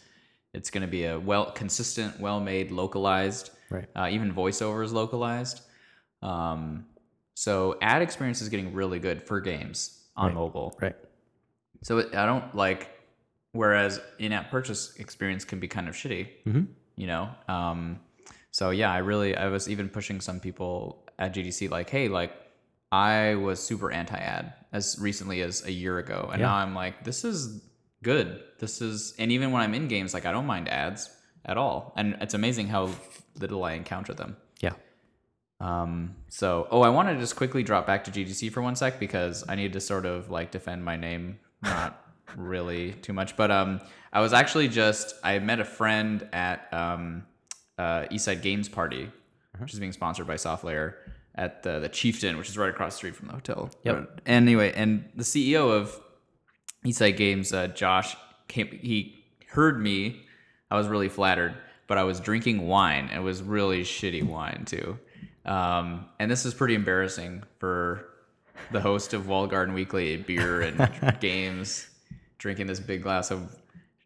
it's 0.54 0.70
going 0.70 0.82
to 0.82 0.88
be 0.88 1.06
a 1.06 1.20
well 1.20 1.52
consistent, 1.52 2.20
well 2.20 2.40
made, 2.40 2.72
localized. 2.72 3.52
Right. 3.70 3.88
Uh, 3.96 4.08
even 4.12 4.34
voiceover 4.34 4.84
is 4.84 4.94
localized. 4.94 5.62
Um, 6.22 6.86
so 7.34 7.78
ad 7.82 8.02
experience 8.02 8.42
is 8.42 8.50
getting 8.50 8.74
really 8.74 9.00
good 9.00 9.24
for 9.24 9.42
games 9.42 10.04
on 10.16 10.34
mobile. 10.34 10.78
Right. 10.82 10.96
So 11.84 12.00
it, 12.00 12.16
I 12.16 12.26
don't 12.26 12.56
like. 12.56 12.92
Whereas 13.52 14.02
in-app 14.20 14.52
purchase 14.52 14.98
experience 14.98 15.46
can 15.46 15.62
be 15.62 15.68
kind 15.70 15.88
of 15.88 15.96
shitty. 15.96 16.28
Mm-hmm. 16.46 16.64
You 16.96 17.08
know. 17.08 17.30
Um, 17.48 18.00
so 18.52 18.70
yeah, 18.70 18.92
I 18.92 19.00
really 19.00 19.36
I 19.36 19.48
was 19.48 19.68
even 19.70 19.90
pushing 19.90 20.22
some 20.22 20.40
people 20.40 21.06
at 21.20 21.34
GDC 21.34 21.70
like, 21.70 21.90
hey, 21.90 22.08
like 22.08 22.32
I 22.96 23.36
was 23.36 23.60
super 23.62 23.92
anti-ad 23.92 24.54
as 24.72 24.98
recently 25.02 25.42
as 25.42 25.66
a 25.66 25.72
year 25.72 25.98
ago, 26.00 26.30
and 26.32 26.40
Yeah. 26.40 26.48
now 26.48 26.56
I'm 26.56 26.74
like, 26.74 27.04
this 27.04 27.26
is 27.26 27.62
good. 28.04 28.42
This 28.60 28.82
is, 28.82 29.14
and 29.20 29.32
even 29.34 29.52
when 29.52 29.62
I'm 29.62 29.74
in 29.74 29.90
games, 29.90 30.14
like 30.14 30.26
I 30.26 30.32
don't 30.32 30.46
mind 30.46 30.70
ads 30.70 31.10
at 31.44 31.58
all, 31.58 31.92
and 31.98 32.16
it's 32.22 32.34
amazing 32.34 32.68
how 32.70 32.90
little 33.38 33.66
I 33.66 33.74
encounter 33.74 34.14
them. 34.14 34.38
Yeah. 34.62 34.76
Um, 35.60 36.16
so, 36.30 36.68
oh, 36.72 36.82
I 36.84 36.90
want 36.90 37.10
to 37.10 37.18
just 37.20 37.36
quickly 37.36 37.64
drop 37.64 37.86
back 37.86 38.06
to 38.06 38.12
GDC 38.12 38.50
for 38.54 38.62
one 38.62 38.76
sec 38.78 38.98
because 39.00 39.44
I 39.50 39.56
need 39.56 39.74
to 39.74 39.82
sort 39.82 40.06
of 40.06 40.30
like 40.32 40.52
defend 40.52 40.86
my 40.86 40.96
name, 40.96 41.40
not 41.64 42.02
really 42.38 42.94
too 42.94 43.12
much, 43.14 43.36
but 43.36 43.52
um, 43.52 43.82
I 44.14 44.22
was 44.22 44.32
actually 44.32 44.70
just 44.70 45.16
I 45.22 45.40
met 45.40 45.60
a 45.60 45.66
friend 45.66 46.26
at 46.32 46.74
um, 46.74 47.26
uh, 47.78 48.06
Eastside 48.10 48.42
Games 48.42 48.70
Party, 48.70 49.12
which 49.60 49.74
is 49.74 49.80
being 49.80 49.92
sponsored 49.92 50.28
by 50.28 50.36
SoftLayer 50.36 50.94
at 51.36 51.64
the 51.64 51.80
the 51.80 51.90
Chieftain, 51.90 52.38
which 52.38 52.50
is 52.50 52.58
right 52.58 52.70
across 52.70 52.94
the 52.94 52.98
street 52.98 53.16
from 53.16 53.28
the 53.28 53.34
hotel. 53.34 53.70
Yep. 53.84 54.22
Anyway, 54.26 54.72
and 54.74 55.10
the 55.16 55.24
CEO 55.24 55.72
of 55.72 56.00
Eastside 56.86 57.18
Games, 57.18 57.54
uh, 57.54 57.68
Josh, 57.68 58.16
came. 58.48 58.68
He 58.68 59.26
heard 59.50 59.82
me. 59.82 60.22
I 60.72 60.78
was 60.78 60.88
really 60.88 61.10
flattered, 61.10 61.56
but 61.88 61.98
I 61.98 62.04
was 62.04 62.20
drinking 62.20 62.68
wine. 62.68 63.10
It 63.14 63.20
was 63.20 63.44
really 63.44 63.84
shitty 63.84 64.24
wine 64.24 64.66
too. 64.66 64.98
Um, 65.46 66.06
and 66.20 66.30
this 66.30 66.46
is 66.46 66.54
pretty 66.54 66.74
embarrassing 66.74 67.44
for 67.60 68.10
the 68.72 68.82
host 68.82 69.14
of 69.14 69.28
Walled 69.28 69.52
Garden 69.52 69.76
Weekly, 69.76 70.18
beer 70.18 70.62
and 70.62 71.18
games, 71.20 71.88
drinking 72.38 72.68
this 72.68 72.80
big 72.80 73.04
glass 73.04 73.30
of 73.30 73.56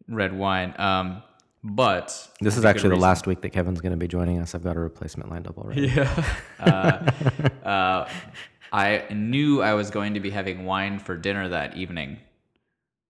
red 0.08 0.36
wine. 0.36 0.74
Um, 0.78 1.22
but 1.62 2.28
This 2.40 2.56
is 2.56 2.64
actually 2.64 2.90
the 2.90 2.96
last 3.02 3.26
week 3.26 3.42
that 3.42 3.50
Kevin's 3.50 3.80
going 3.80 3.92
to 3.92 3.98
be 3.98 4.08
joining 4.08 4.38
us. 4.40 4.54
I've 4.54 4.64
got 4.64 4.76
a 4.76 4.80
replacement 4.80 5.30
lined 5.30 5.46
up 5.46 5.58
already. 5.58 5.88
Yeah. 5.88 6.24
uh, 6.60 7.10
uh, 7.66 8.08
I 8.72 9.04
knew 9.10 9.62
I 9.62 9.74
was 9.74 9.90
going 9.90 10.14
to 10.14 10.20
be 10.20 10.30
having 10.30 10.64
wine 10.64 10.98
for 11.00 11.16
dinner 11.16 11.48
that 11.48 11.76
evening, 11.76 12.18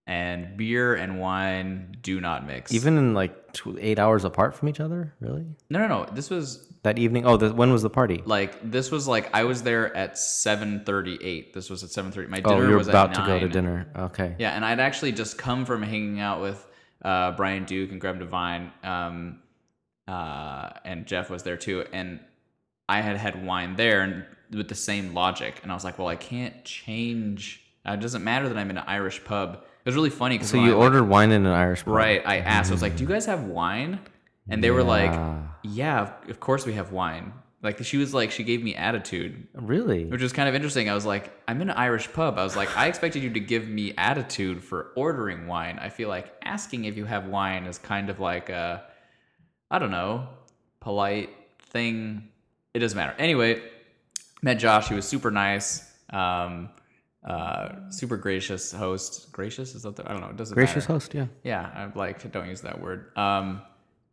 and 0.07 0.57
beer 0.57 0.95
and 0.95 1.19
wine 1.19 1.95
do 2.01 2.19
not 2.19 2.45
mix. 2.47 2.73
Even 2.73 2.97
in 2.97 3.13
like 3.13 3.53
tw- 3.53 3.77
eight 3.79 3.99
hours 3.99 4.25
apart 4.25 4.55
from 4.55 4.69
each 4.69 4.79
other, 4.79 5.13
really? 5.19 5.45
no, 5.69 5.79
no, 5.79 5.87
no. 5.87 6.05
This 6.11 6.29
was 6.31 6.67
That 6.83 6.97
evening? 6.97 7.25
Oh, 7.27 7.37
the, 7.37 7.53
when 7.53 7.71
was 7.71 7.83
the 7.83 7.91
party? 7.91 8.23
like 8.25 8.71
this 8.71 8.89
was 8.89 9.07
like 9.07 9.29
I 9.35 9.43
was 9.43 9.61
there 9.61 9.95
at 9.95 10.17
seven 10.17 10.83
thirty 10.83 11.17
eight. 11.21 11.53
This 11.53 11.69
was 11.69 11.83
at 11.83 11.91
seven 11.91 12.11
thirty. 12.11 12.27
My 12.27 12.41
Oh, 12.43 12.55
dinner 12.55 12.69
you're 12.69 12.77
was 12.79 12.87
about 12.87 13.13
to 13.13 13.21
go 13.21 13.39
to 13.39 13.47
dinner. 13.47 13.87
Okay. 13.95 14.35
Yeah, 14.39 14.51
and 14.55 14.65
I'd 14.65 14.79
actually 14.79 15.11
just 15.11 15.37
come 15.37 15.65
from 15.65 15.83
hanging 15.83 16.19
out 16.19 16.41
with 16.41 16.67
uh, 17.03 17.31
Brian 17.31 17.65
Duke 17.65 17.91
and 17.91 17.99
Graham 18.01 18.19
Devine, 18.19 18.71
um, 18.83 19.39
uh, 20.07 20.69
and 20.85 21.05
Jeff 21.05 21.29
was 21.29 21.43
there 21.43 21.57
too. 21.57 21.85
And 21.93 22.19
I 22.89 23.01
had 23.01 23.17
had 23.17 23.45
wine 23.45 23.75
there 23.75 24.01
and 24.01 24.25
with 24.51 24.67
the 24.67 24.75
same 24.75 25.13
logic. 25.13 25.59
And 25.63 25.71
I 25.71 25.75
was 25.75 25.83
like, 25.83 25.97
well, 25.97 26.07
I 26.07 26.15
can't 26.15 26.63
change. 26.65 27.63
Uh, 27.87 27.93
It 27.93 28.01
doesn't 28.01 28.23
matter 28.23 28.49
that 28.49 28.57
I'm 28.57 28.69
in 28.69 28.77
an 28.77 28.83
Irish 28.87 29.23
pub. 29.23 29.55
It 29.63 29.85
was 29.85 29.95
really 29.95 30.09
funny 30.09 30.37
because 30.37 30.49
So 30.49 30.63
you 30.63 30.73
ordered 30.75 31.03
wine 31.05 31.31
in 31.31 31.45
an 31.45 31.51
Irish 31.53 31.85
pub. 31.85 31.93
right. 31.95 32.21
I 32.25 32.37
asked. 32.39 32.69
I 32.69 32.73
was 32.73 32.81
like, 32.81 32.95
do 32.97 33.03
you 33.03 33.09
guys 33.09 33.25
have 33.25 33.43
wine? 33.45 33.99
And 34.49 34.63
they 34.63 34.69
were 34.71 34.83
like, 34.83 35.11
Yeah. 35.11 35.43
yeah, 35.63 36.13
of 36.29 36.39
course 36.39 36.65
we 36.65 36.73
have 36.73 36.91
wine. 36.91 37.33
Like 37.63 37.83
she 37.83 37.97
was 37.97 38.11
like, 38.13 38.31
she 38.31 38.43
gave 38.43 38.63
me 38.63 38.73
attitude 38.75 39.47
Really? 39.53 40.05
which 40.05 40.21
was 40.21 40.33
kind 40.33 40.49
of 40.49 40.55
interesting. 40.55 40.89
I 40.89 40.95
was 40.95 41.05
like, 41.05 41.31
I'm 41.47 41.61
in 41.61 41.69
an 41.69 41.77
Irish 41.77 42.11
pub. 42.11 42.39
I 42.39 42.43
was 42.43 42.55
like, 42.55 42.75
I 42.75 42.87
expected 42.87 43.21
you 43.21 43.29
to 43.33 43.39
give 43.39 43.67
me 43.67 43.93
attitude 43.97 44.63
for 44.63 44.91
ordering 44.95 45.45
wine. 45.45 45.77
I 45.79 45.89
feel 45.89 46.09
like 46.09 46.33
asking 46.43 46.85
if 46.85 46.97
you 46.97 47.05
have 47.05 47.27
wine 47.27 47.65
is 47.65 47.77
kind 47.77 48.09
of 48.09 48.19
like 48.19 48.49
a, 48.49 48.83
I 49.69 49.77
don't 49.77 49.91
know, 49.91 50.27
polite 50.79 51.29
thing. 51.69 52.29
It 52.73 52.79
doesn't 52.79 52.97
matter. 52.97 53.13
Anyway, 53.19 53.61
met 54.41 54.55
Josh. 54.55 54.87
He 54.89 54.95
was 54.95 55.07
super 55.07 55.29
nice. 55.29 55.87
Um, 56.11 56.69
uh, 57.23 57.91
super 57.91 58.17
gracious 58.17 58.71
host. 58.71 59.31
Gracious 59.31 59.75
is 59.75 59.83
that 59.83 59.95
the, 59.95 60.09
I 60.09 60.13
don't 60.13 60.21
know. 60.21 60.29
It 60.29 60.37
doesn't 60.37 60.55
Gracious 60.55 60.85
matter. 60.85 60.93
host, 60.93 61.13
yeah. 61.13 61.27
Yeah, 61.43 61.69
I 61.93 61.97
like 61.97 62.31
don't 62.31 62.49
use 62.49 62.61
that 62.61 62.81
word. 62.81 63.15
Um, 63.15 63.61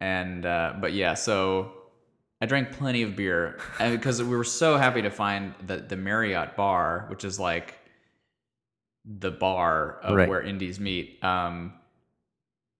and 0.00 0.44
uh, 0.44 0.74
but 0.78 0.92
yeah, 0.92 1.14
so 1.14 1.72
I 2.40 2.46
drank 2.46 2.72
plenty 2.72 3.02
of 3.02 3.16
beer 3.16 3.58
because 3.78 4.22
we 4.22 4.36
were 4.36 4.44
so 4.44 4.76
happy 4.76 5.02
to 5.02 5.10
find 5.10 5.54
the 5.66 5.78
the 5.78 5.96
Marriott 5.96 6.56
bar, 6.56 7.06
which 7.08 7.24
is 7.24 7.40
like 7.40 7.74
the 9.04 9.30
bar 9.30 9.98
of 10.02 10.16
Right. 10.16 10.28
where 10.28 10.40
indies 10.42 10.78
meet, 10.78 11.22
um, 11.24 11.72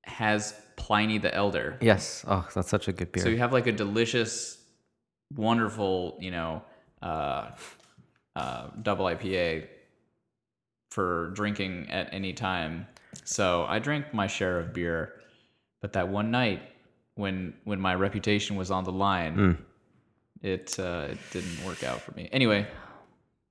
has 0.04 0.54
Pliny 0.76 1.18
the 1.18 1.34
Elder. 1.34 1.76
Yes. 1.80 2.24
Oh, 2.28 2.46
that's 2.54 2.68
such 2.68 2.86
a 2.86 2.92
good 2.92 3.10
beer. 3.12 3.22
So 3.22 3.28
you 3.30 3.38
have 3.38 3.52
like 3.52 3.66
a 3.66 3.72
delicious, 3.72 4.62
wonderful, 5.34 6.18
you 6.20 6.30
know, 6.30 6.62
uh, 7.02 7.50
uh, 8.36 8.68
double 8.82 9.06
IPA 9.06 9.66
for 10.90 11.30
drinking 11.34 11.90
at 11.90 12.12
any 12.12 12.32
time. 12.32 12.86
So 13.24 13.64
I 13.64 13.78
drank 13.80 14.14
my 14.14 14.26
share 14.26 14.58
of 14.60 14.72
beer, 14.72 15.14
but 15.80 15.94
that 15.94 16.08
one 16.08 16.30
night 16.30 16.62
when 17.18 17.54
when 17.64 17.81
my 17.81 17.94
reputation 17.94 18.57
was 18.57 18.70
on 18.70 18.85
the 18.85 18.92
line, 18.92 19.37
Mm. 19.37 19.57
it 20.42 20.78
uh, 20.78 21.09
it 21.11 21.18
didn't 21.33 21.64
work 21.66 21.83
out 21.85 22.00
for 22.00 22.12
me. 22.12 22.28
Anyway, 22.33 22.66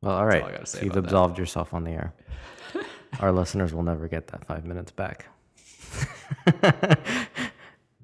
well, 0.01 0.15
all 0.15 0.25
right. 0.25 0.41
all 0.41 0.65
so 0.65 0.79
you've 0.79 0.91
about 0.91 1.01
that. 1.01 1.03
absolved 1.03 1.37
yourself 1.37 1.73
on 1.73 1.83
the 1.83 1.91
air. 1.91 2.13
Our 3.19 3.31
listeners 3.31 3.73
will 3.73 3.83
never 3.83 4.07
get 4.07 4.27
that 4.27 4.45
five 4.45 4.65
minutes 4.65 4.91
back. 4.91 5.25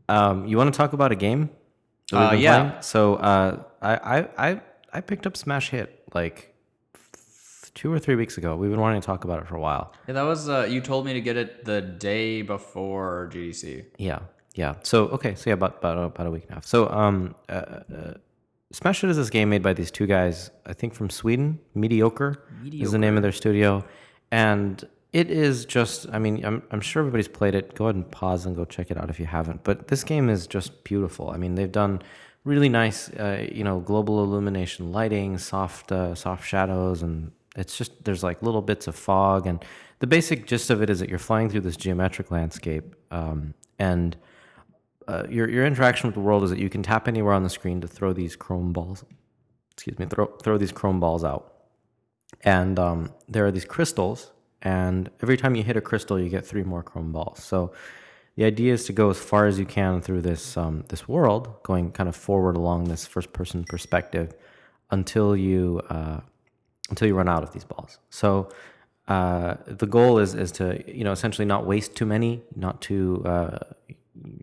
um, 0.10 0.46
you 0.48 0.58
want 0.58 0.74
to 0.74 0.78
talk 0.78 0.94
about 0.94 1.12
a 1.12 1.16
game? 1.16 1.50
Uh, 2.12 2.36
yeah. 2.38 2.60
playing? 2.70 2.82
So 2.82 3.16
uh, 3.16 3.64
I, 3.82 3.96
I, 3.96 4.28
I, 4.52 4.62
I 4.94 5.02
picked 5.02 5.26
up 5.26 5.36
Smash 5.38 5.70
Hit 5.70 6.04
like 6.14 6.54
two 7.74 7.92
or 7.92 8.00
three 8.00 8.16
weeks 8.16 8.38
ago. 8.38 8.56
We've 8.56 8.70
been 8.72 8.80
wanting 8.82 9.02
to 9.02 9.06
talk 9.06 9.24
about 9.24 9.42
it 9.42 9.48
for 9.48 9.56
a 9.56 9.60
while. 9.60 9.94
yeah, 10.08 10.14
that 10.14 10.24
was 10.24 10.48
uh, 10.50 10.68
you 10.70 10.82
told 10.82 11.06
me 11.06 11.14
to 11.14 11.22
get 11.22 11.38
it 11.38 11.66
the 11.66 11.82
day 11.82 12.42
before 12.42 13.30
GDC. 13.34 13.86
Yeah, 13.98 14.20
yeah. 14.54 14.76
So 14.84 15.06
okay, 15.10 15.36
so 15.36 15.50
yeah, 15.50 15.56
about 15.56 15.78
about, 15.78 15.98
about 15.98 16.28
a 16.28 16.32
week 16.32 16.44
and 16.44 16.52
a 16.52 16.56
half. 16.56 16.66
So 16.66 16.90
um, 16.90 17.36
uh, 17.50 17.52
uh, 17.52 18.14
Smash 18.72 19.02
Hit 19.02 19.10
is 19.10 19.18
this 19.18 19.30
game 19.30 19.50
made 19.50 19.64
by 19.64 19.74
these 19.74 19.92
two 19.92 20.08
guys, 20.08 20.52
I 20.66 20.74
think 20.74 20.94
from 20.94 21.10
Sweden. 21.10 21.60
Mediocre, 21.76 22.44
is 22.72 22.92
the 22.92 22.98
name 22.98 23.18
of 23.18 23.24
their 23.24 23.32
studio, 23.32 23.84
and 24.32 24.88
it 25.12 25.30
is 25.30 25.66
just. 25.66 26.08
I 26.12 26.20
mean, 26.20 26.44
I'm 26.46 26.64
I'm 26.72 26.82
sure 26.82 27.02
everybody's 27.02 27.28
played 27.28 27.56
it. 27.56 27.76
Go 27.76 27.86
ahead 27.86 27.96
and 27.96 28.10
pause 28.10 28.46
and 28.46 28.56
go 28.56 28.66
check 28.66 28.92
it 28.92 28.98
out 28.98 29.10
if 29.10 29.20
you 29.20 29.26
haven't. 29.26 29.64
But 29.64 29.88
this 29.88 30.04
game 30.04 30.30
is 30.30 30.48
just 30.48 30.84
beautiful. 30.84 31.30
I 31.30 31.38
mean, 31.38 31.56
they've 31.56 31.72
done 31.72 32.02
really 32.44 32.70
nice, 32.70 33.10
uh, 33.10 33.48
you 33.52 33.64
know, 33.64 33.80
global 33.80 34.24
illumination 34.24 34.92
lighting, 34.92 35.38
soft 35.38 35.92
uh, 35.92 36.16
soft 36.16 36.48
shadows, 36.48 37.02
and 37.02 37.32
it's 37.56 37.78
just 37.78 38.04
there's 38.04 38.24
like 38.24 38.42
little 38.42 38.62
bits 38.62 38.88
of 38.88 38.96
fog 38.96 39.48
and 39.48 39.64
the 40.00 40.08
basic 40.08 40.48
gist 40.48 40.70
of 40.70 40.82
it 40.82 40.90
is 40.90 41.00
that 41.00 41.08
you're 41.08 41.18
flying 41.18 41.50
through 41.50 41.62
this 41.62 41.78
geometric 41.78 42.30
landscape 42.30 42.94
um, 43.12 43.54
and 43.80 44.18
uh, 45.08 45.24
your 45.30 45.50
your 45.50 45.66
interaction 45.66 46.08
with 46.08 46.16
the 46.16 46.22
world 46.22 46.44
is 46.44 46.50
that 46.50 46.60
you 46.60 46.70
can 46.70 46.84
tap 46.84 47.08
anywhere 47.08 47.34
on 47.34 47.44
the 47.44 47.50
screen 47.50 47.82
to 47.82 47.88
throw 47.88 48.14
these 48.14 48.36
chrome 48.36 48.74
balls. 48.74 49.04
Excuse 49.72 49.98
me, 50.00 50.06
throw 50.06 50.28
throw 50.44 50.58
these 50.58 50.72
chrome 50.72 51.00
balls 51.00 51.24
out, 51.24 51.54
and 52.42 52.78
um, 52.80 53.14
there 53.28 53.46
are 53.46 53.52
these 53.52 53.66
crystals, 53.66 54.32
and 54.62 55.10
every 55.22 55.38
time 55.38 55.56
you 55.56 55.64
hit 55.64 55.78
a 55.78 55.82
crystal, 55.82 56.20
you 56.20 56.30
get 56.30 56.46
three 56.46 56.64
more 56.64 56.84
chrome 56.84 57.12
balls. 57.12 57.44
So 57.44 57.74
the 58.36 58.46
idea 58.46 58.74
is 58.74 58.86
to 58.86 58.94
go 58.94 59.10
as 59.10 59.20
far 59.20 59.46
as 59.46 59.60
you 59.60 59.66
can 59.66 60.02
through 60.02 60.22
this 60.22 60.58
um, 60.58 60.86
this 60.90 61.08
world, 61.08 61.62
going 61.64 61.92
kind 61.92 62.10
of 62.10 62.16
forward 62.16 62.56
along 62.56 62.86
this 62.86 63.06
first 63.06 63.34
person 63.34 63.64
perspective, 63.64 64.34
until 64.92 65.36
you 65.36 65.82
uh, 65.90 66.20
until 66.90 67.08
you 67.08 67.16
run 67.16 67.30
out 67.30 67.44
of 67.44 67.52
these 67.54 67.64
balls. 67.64 68.00
So 68.10 68.50
uh, 69.08 69.56
the 69.68 69.88
goal 69.88 70.20
is 70.20 70.34
is 70.34 70.52
to 70.54 70.84
you 70.88 71.04
know 71.04 71.12
essentially 71.12 71.46
not 71.46 71.66
waste 71.66 71.96
too 71.96 72.06
many, 72.06 72.42
not 72.56 72.82
to 72.82 73.24
uh, 73.26 73.60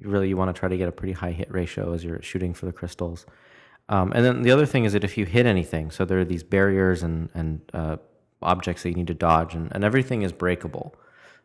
really 0.03 0.29
you 0.29 0.37
want 0.37 0.55
to 0.55 0.59
try 0.59 0.69
to 0.69 0.77
get 0.77 0.89
a 0.89 0.93
pretty 0.93 1.13
high 1.13 1.33
hit 1.33 1.51
ratio 1.51 1.93
as 1.93 2.05
you're 2.05 2.23
shooting 2.23 2.55
for 2.55 2.67
the 2.67 2.73
crystals. 2.73 3.27
Um, 3.89 4.13
and 4.15 4.25
then 4.25 4.43
the 4.43 4.51
other 4.51 4.67
thing 4.67 4.85
is 4.85 4.93
that 4.93 5.05
if 5.05 5.19
you 5.19 5.27
hit 5.27 5.47
anything, 5.47 5.91
so 5.91 6.05
there 6.05 6.21
are 6.21 6.25
these 6.25 6.43
barriers 6.43 7.03
and 7.03 7.29
and 7.35 7.61
uh, 7.73 7.97
objects 8.43 8.83
that 8.83 8.91
you 8.91 8.95
need 8.95 9.09
to 9.09 9.15
dodge, 9.15 9.55
and, 9.55 9.71
and 9.73 9.85
everything 9.85 10.23
is 10.23 10.33
breakable. 10.33 10.95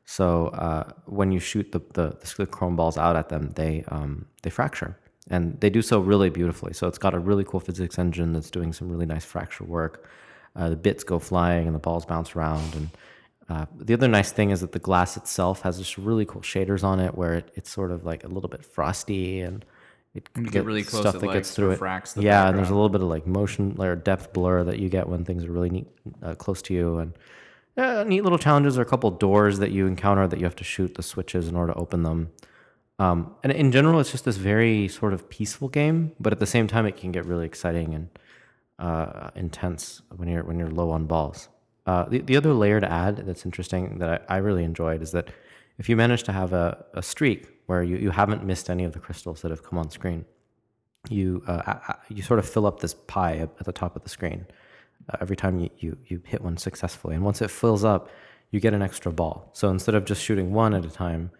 So 0.06 0.48
uh, 0.48 0.92
when 1.06 1.32
you 1.32 1.40
shoot 1.40 1.72
the, 1.72 1.82
the 1.94 2.18
the 2.38 2.46
chrome 2.46 2.76
balls 2.76 2.98
out 2.98 3.16
at 3.16 3.30
them, 3.30 3.52
they 3.56 3.84
um, 3.88 4.26
they 4.44 4.52
fracture, 4.52 4.98
and 5.30 5.60
they 5.60 5.70
do 5.70 5.82
so 5.82 6.00
really 6.00 6.30
beautifully. 6.30 6.74
So 6.74 6.88
it's 6.88 7.00
got 7.00 7.14
a 7.14 7.20
really 7.20 7.44
cool 7.44 7.60
physics 7.60 7.98
engine 7.98 8.34
that's 8.34 8.52
doing 8.52 8.74
some 8.74 8.90
really 8.90 9.08
nice 9.08 9.26
fracture 9.26 9.64
work. 9.64 10.08
Uh, 10.56 10.70
the 10.70 10.76
bits 10.76 11.04
go 11.04 11.20
flying 11.20 11.66
and 11.66 11.76
the 11.76 11.80
balls 11.80 12.06
bounce 12.06 12.36
around. 12.36 12.76
And 12.76 12.90
uh, 13.48 13.66
the 13.78 13.94
other 13.94 14.08
nice 14.08 14.32
thing 14.32 14.50
is 14.50 14.62
that 14.62 14.72
the 14.72 14.80
glass 14.80 15.18
itself 15.18 15.62
has 15.62 15.78
just 15.78 15.98
really 15.98 16.26
cool 16.26 16.42
shaders 16.42 16.84
on 16.84 17.00
it, 17.00 17.16
where 17.16 17.36
it, 17.36 17.52
it's 17.56 17.70
sort 17.70 17.92
of 17.92 18.04
like 18.06 18.24
a 18.24 18.28
little 18.28 18.50
bit 18.50 18.66
frosty 18.66 19.42
and 19.42 19.64
it 20.16 20.30
you 20.36 20.46
get 20.46 20.66
really 20.66 20.84
close, 20.84 21.02
stuff 21.02 21.14
that 21.14 21.24
like, 21.24 21.34
gets 21.34 21.54
through 21.54 21.72
it. 21.72 21.80
yeah, 22.18 22.48
and 22.48 22.58
there's 22.58 22.70
a 22.70 22.74
little 22.74 22.90
bit 22.90 23.02
of 23.02 23.08
like 23.08 23.28
motion 23.28 23.76
or 23.80 23.96
depth 23.96 24.34
blur 24.34 24.64
that 24.64 24.80
you 24.80 24.90
get 24.90 25.08
when 25.08 25.26
things 25.26 25.44
are 25.44 25.52
really 25.52 25.70
neat, 25.70 25.88
uh, 26.24 26.34
close 26.36 26.62
to 26.64 26.74
you, 26.74 26.98
and 27.00 27.14
uh, 27.78 28.04
neat 28.06 28.22
little 28.22 28.38
challenges. 28.40 28.80
Are 28.80 28.82
a 28.82 28.86
couple 28.86 29.12
doors 29.12 29.60
that 29.60 29.72
you 29.72 29.86
encounter 29.86 30.26
that 30.26 30.40
you 30.40 30.46
have 30.46 30.56
to 30.56 30.64
shoot 30.64 30.96
the 30.96 31.04
switches 31.04 31.48
in 31.48 31.56
order 31.56 31.74
to 31.74 31.80
open 31.80 32.04
them. 32.04 32.32
Um, 32.98 33.36
and 33.44 33.52
in 33.52 33.74
general, 33.74 34.00
it's 34.00 34.12
just 34.12 34.24
this 34.24 34.38
very 34.38 34.88
sort 34.88 35.14
of 35.14 35.30
peaceful 35.30 35.68
game, 35.68 36.14
but 36.18 36.32
at 36.32 36.40
the 36.40 36.46
same 36.46 36.66
time, 36.66 36.86
it 36.86 36.96
can 36.96 37.12
get 37.12 37.26
really 37.26 37.46
exciting 37.46 37.94
and 37.94 38.10
uh, 38.80 39.32
intense 39.36 40.02
when 40.16 40.30
you're 40.30 40.44
when 40.44 40.58
you're 40.58 40.72
low 40.72 40.92
on 40.92 41.06
balls. 41.06 41.50
Uh, 41.86 42.06
the, 42.10 42.20
the 42.20 42.36
other 42.36 42.54
layer 42.54 42.82
to 42.82 42.92
add 42.92 43.18
that's 43.28 43.46
interesting 43.46 44.00
that 44.00 44.26
I, 44.30 44.36
I 44.36 44.38
really 44.38 44.64
enjoyed 44.64 45.02
is 45.02 45.12
that 45.12 45.30
if 45.78 45.90
you 45.90 45.96
manage 45.96 46.24
to 46.24 46.32
have 46.32 46.54
a, 46.54 46.86
a 46.94 47.04
streak 47.04 47.48
where 47.68 47.84
you, 47.84 47.98
you 47.98 48.12
haven't 48.12 48.44
missed 48.44 48.70
any 48.70 48.84
of 48.86 48.94
the 48.94 49.00
crystals 49.00 49.42
that 49.42 49.52
have 49.52 49.64
come 49.64 49.78
on 49.78 49.90
screen, 49.90 50.26
you 51.10 51.44
uh, 51.48 51.94
you 52.10 52.24
sort 52.24 52.40
of 52.40 52.50
fill 52.50 52.66
up 52.66 52.80
this 52.80 52.94
pie 52.94 53.38
at 53.38 53.50
at 53.60 53.66
the 53.66 53.72
top 53.72 53.96
of 53.96 54.04
the 54.04 54.10
screen 54.10 54.48
uh, 55.10 55.18
every 55.22 55.36
time 55.36 55.60
you, 55.60 55.70
you 55.78 55.98
you 56.08 56.22
hit 56.26 56.42
one 56.42 56.58
successfully. 56.58 57.16
And 57.16 57.24
once 57.24 57.42
it 57.42 57.52
fills 57.52 57.84
up, 57.84 58.10
you 58.52 58.60
get 58.60 58.74
an 58.74 58.82
extra 58.82 59.12
ball. 59.12 59.50
So 59.54 59.70
instead 59.70 59.96
of 59.96 60.06
just 60.06 60.24
shooting 60.24 60.52
one 60.52 60.74
at 60.74 60.86
a 60.86 60.90
time, 60.90 61.32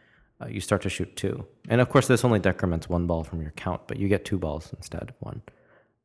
uh, 0.42 0.48
you 0.48 0.62
start 0.62 0.82
to 0.84 0.90
shoot 0.90 1.16
two. 1.16 1.46
And 1.70 1.82
of 1.82 1.90
course, 1.90 2.08
this 2.08 2.24
only 2.24 2.40
decrements 2.40 2.90
one 2.90 3.08
ball 3.08 3.24
from 3.24 3.42
your 3.42 3.52
count, 3.52 3.88
but 3.88 3.98
you 3.98 4.08
get 4.08 4.26
two 4.26 4.38
balls 4.38 4.72
instead 4.76 5.04
of 5.04 5.16
one. 5.20 5.42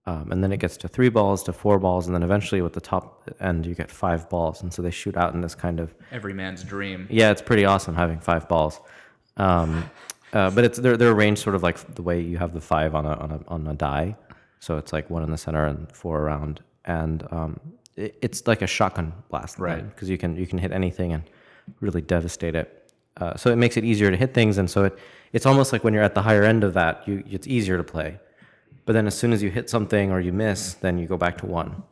Um, 0.07 0.33
and 0.33 0.43
then 0.43 0.51
it 0.51 0.57
gets 0.59 0.77
to 0.79 0.89
three 0.89 1.11
balls, 1.11 1.43
to 1.45 1.53
four 1.53 1.79
balls, 1.79 2.07
and 2.07 2.15
then 2.15 2.23
eventually 2.23 2.63
with 2.63 2.73
the 2.73 2.81
top 2.81 3.29
end, 3.41 3.67
you 3.67 3.75
get 3.75 3.91
five 3.91 4.29
balls. 4.31 4.63
And 4.63 4.73
so 4.73 4.81
they 4.83 4.91
shoot 4.91 5.17
out 5.17 5.35
in 5.35 5.41
this 5.43 5.55
kind 5.55 5.79
of 5.79 5.95
Every 6.11 6.33
man's 6.33 6.65
dream. 6.65 7.07
yeah, 7.11 7.31
it's 7.31 7.43
pretty 7.43 7.65
awesome 7.67 7.95
having 7.95 8.19
five 8.19 8.49
balls. 8.49 8.81
Um, 9.37 9.85
uh, 10.33 10.51
but 10.51 10.65
it's 10.65 10.79
they're 10.79 10.97
they're 10.97 11.11
arranged 11.13 11.43
sort 11.43 11.55
of 11.55 11.63
like 11.63 11.95
the 11.97 12.03
way 12.03 12.21
you 12.21 12.39
have 12.39 12.55
the 12.55 12.61
five 12.61 12.95
on 12.95 13.05
a 13.05 13.13
on 13.15 13.31
a 13.33 13.41
on 13.49 13.67
a 13.67 13.75
die. 13.75 14.17
So 14.59 14.79
it's 14.79 14.93
like 14.93 15.11
one 15.11 15.23
in 15.23 15.31
the 15.31 15.39
center 15.39 15.65
and 15.67 15.91
four 15.93 16.21
around. 16.21 16.61
And 16.87 17.27
um, 17.31 17.61
it- 17.97 18.17
it's 18.23 18.47
like 18.47 18.63
a 18.63 18.67
shotgun 18.67 19.13
blast, 19.29 19.59
Right. 19.59 19.87
Because 19.87 20.09
you 20.09 20.17
can 20.19 20.35
you 20.37 20.47
can 20.47 20.59
hit 20.59 20.73
anything 20.73 21.13
and 21.13 21.23
really 21.81 22.01
devastate 22.01 22.55
it. 22.55 22.93
Uh, 23.19 23.37
so 23.37 23.51
it 23.53 23.57
makes 23.57 23.77
it 23.77 23.85
easier 23.85 24.11
to 24.11 24.17
hit 24.17 24.33
things, 24.33 24.57
and 24.57 24.69
so 24.71 24.85
it 24.85 24.99
it's 25.35 25.45
almost 25.47 25.73
like 25.75 25.85
when 25.85 25.93
you're 25.93 26.03
at 26.03 26.15
the 26.15 26.23
higher 26.23 26.43
end 26.43 26.65
of 26.65 26.73
that, 26.75 27.07
you 27.07 27.23
it's 27.31 27.47
easier 27.47 27.77
to 27.77 27.85
play. 27.85 28.19
But 28.87 28.95
then 28.95 29.07
as 29.07 29.17
soon 29.17 29.33
as 29.33 29.43
you 29.43 29.51
hit 29.51 29.71
something 29.71 30.11
or 30.11 30.21
you 30.21 30.33
miss, 30.33 30.75
then 30.75 30.99
you 30.99 31.07
go 31.07 31.17
back 31.17 31.39
to 31.39 31.47
one, 31.47 31.83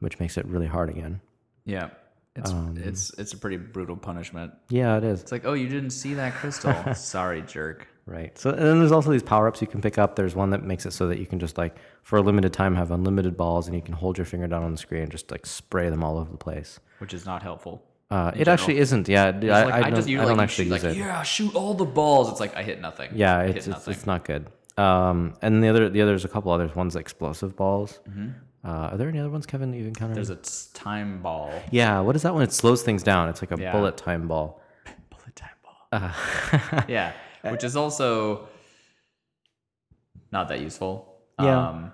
which 0.00 0.18
makes 0.20 0.36
it 0.36 0.46
really 0.46 0.66
hard 0.66 0.88
again. 0.90 1.20
Yeah. 1.64 1.88
It's 2.36 2.50
Um, 2.50 2.76
it's 2.76 3.12
it's 3.18 3.32
a 3.32 3.38
pretty 3.38 3.56
brutal 3.56 3.96
punishment. 3.96 4.52
Yeah, 4.68 4.98
it 4.98 5.04
is. 5.04 5.22
It's 5.22 5.32
like, 5.32 5.46
oh, 5.46 5.54
you 5.54 5.68
didn't 5.68 5.90
see 5.90 6.14
that 6.14 6.34
crystal. 6.34 6.74
Sorry, 6.94 7.42
jerk. 7.42 7.88
Right. 8.04 8.36
So 8.38 8.50
and 8.50 8.60
then 8.60 8.78
there's 8.78 8.92
also 8.92 9.10
these 9.10 9.22
power 9.22 9.48
ups 9.48 9.60
you 9.60 9.66
can 9.66 9.80
pick 9.80 9.98
up. 9.98 10.14
There's 10.16 10.36
one 10.36 10.50
that 10.50 10.62
makes 10.62 10.86
it 10.86 10.92
so 10.92 11.08
that 11.08 11.18
you 11.18 11.26
can 11.26 11.40
just 11.40 11.58
like 11.58 11.76
for 12.02 12.18
a 12.18 12.20
limited 12.22 12.52
time 12.52 12.74
have 12.76 12.90
unlimited 12.90 13.36
balls 13.36 13.66
and 13.66 13.74
you 13.74 13.82
can 13.82 13.94
hold 13.94 14.18
your 14.18 14.26
finger 14.26 14.46
down 14.46 14.62
on 14.62 14.70
the 14.70 14.78
screen 14.78 15.02
and 15.02 15.10
just 15.10 15.30
like 15.30 15.44
spray 15.46 15.88
them 15.88 16.04
all 16.04 16.18
over 16.18 16.30
the 16.30 16.36
place. 16.36 16.78
Which 16.98 17.14
is 17.14 17.24
not 17.26 17.42
helpful. 17.42 17.82
Uh, 18.08 18.30
it 18.36 18.46
actually 18.46 18.78
isn't. 18.78 19.08
Yeah, 19.08 19.30
It's 19.30 19.44
I, 19.46 19.64
like, 19.64 19.74
I, 19.74 19.80
don't, 19.82 19.94
just 19.96 20.08
you're 20.08 20.22
I 20.22 20.26
don't 20.26 20.36
like, 20.36 20.44
actually 20.44 20.66
shoot, 20.66 20.74
use 20.74 20.84
like, 20.84 20.92
it. 20.94 20.98
Yeah, 20.98 21.22
shoot 21.24 21.54
all 21.56 21.74
the 21.74 21.84
balls. 21.84 22.30
It's 22.30 22.38
like 22.38 22.54
I 22.56 22.62
hit 22.62 22.80
nothing. 22.80 23.10
Yeah, 23.14 23.40
it's 23.40 23.48
hit 23.48 23.56
it's, 23.56 23.66
nothing. 23.66 23.94
it's 23.94 24.06
not 24.06 24.24
good. 24.24 24.46
Um, 24.78 25.34
and 25.42 25.62
the 25.62 25.68
other 25.68 25.88
the 25.88 26.02
other's 26.02 26.24
a 26.24 26.28
couple 26.28 26.52
others. 26.52 26.74
One's 26.76 26.96
explosive 26.96 27.56
balls. 27.56 28.00
Uh, 28.64 28.68
are 28.90 28.96
there 28.96 29.08
any 29.08 29.18
other 29.20 29.30
ones, 29.30 29.46
Kevin? 29.46 29.70
that 29.70 29.76
You've 29.76 29.86
encountered? 29.86 30.16
Mm-hmm. 30.18 30.32
There's 30.34 30.70
a 30.70 30.74
time 30.74 31.22
ball. 31.22 31.50
yeah. 31.70 32.00
What 32.00 32.16
is 32.16 32.22
that 32.22 32.34
one? 32.34 32.42
It 32.42 32.52
slows 32.52 32.82
things 32.82 33.02
down. 33.02 33.28
It's 33.28 33.40
like 33.40 33.52
a 33.52 33.60
Yeah. 33.60 33.72
bullet 33.72 33.96
time 33.96 34.26
ball. 34.28 34.60
Bullet 35.10 35.36
time 35.36 35.50
ball. 35.62 36.84
yeah, 36.88 37.12
which 37.42 37.62
is 37.64 37.76
also 37.76 38.48
not 40.32 40.48
that 40.48 40.60
useful. 40.60 41.14
Yeah. 41.40 41.68
Um, 41.68 41.92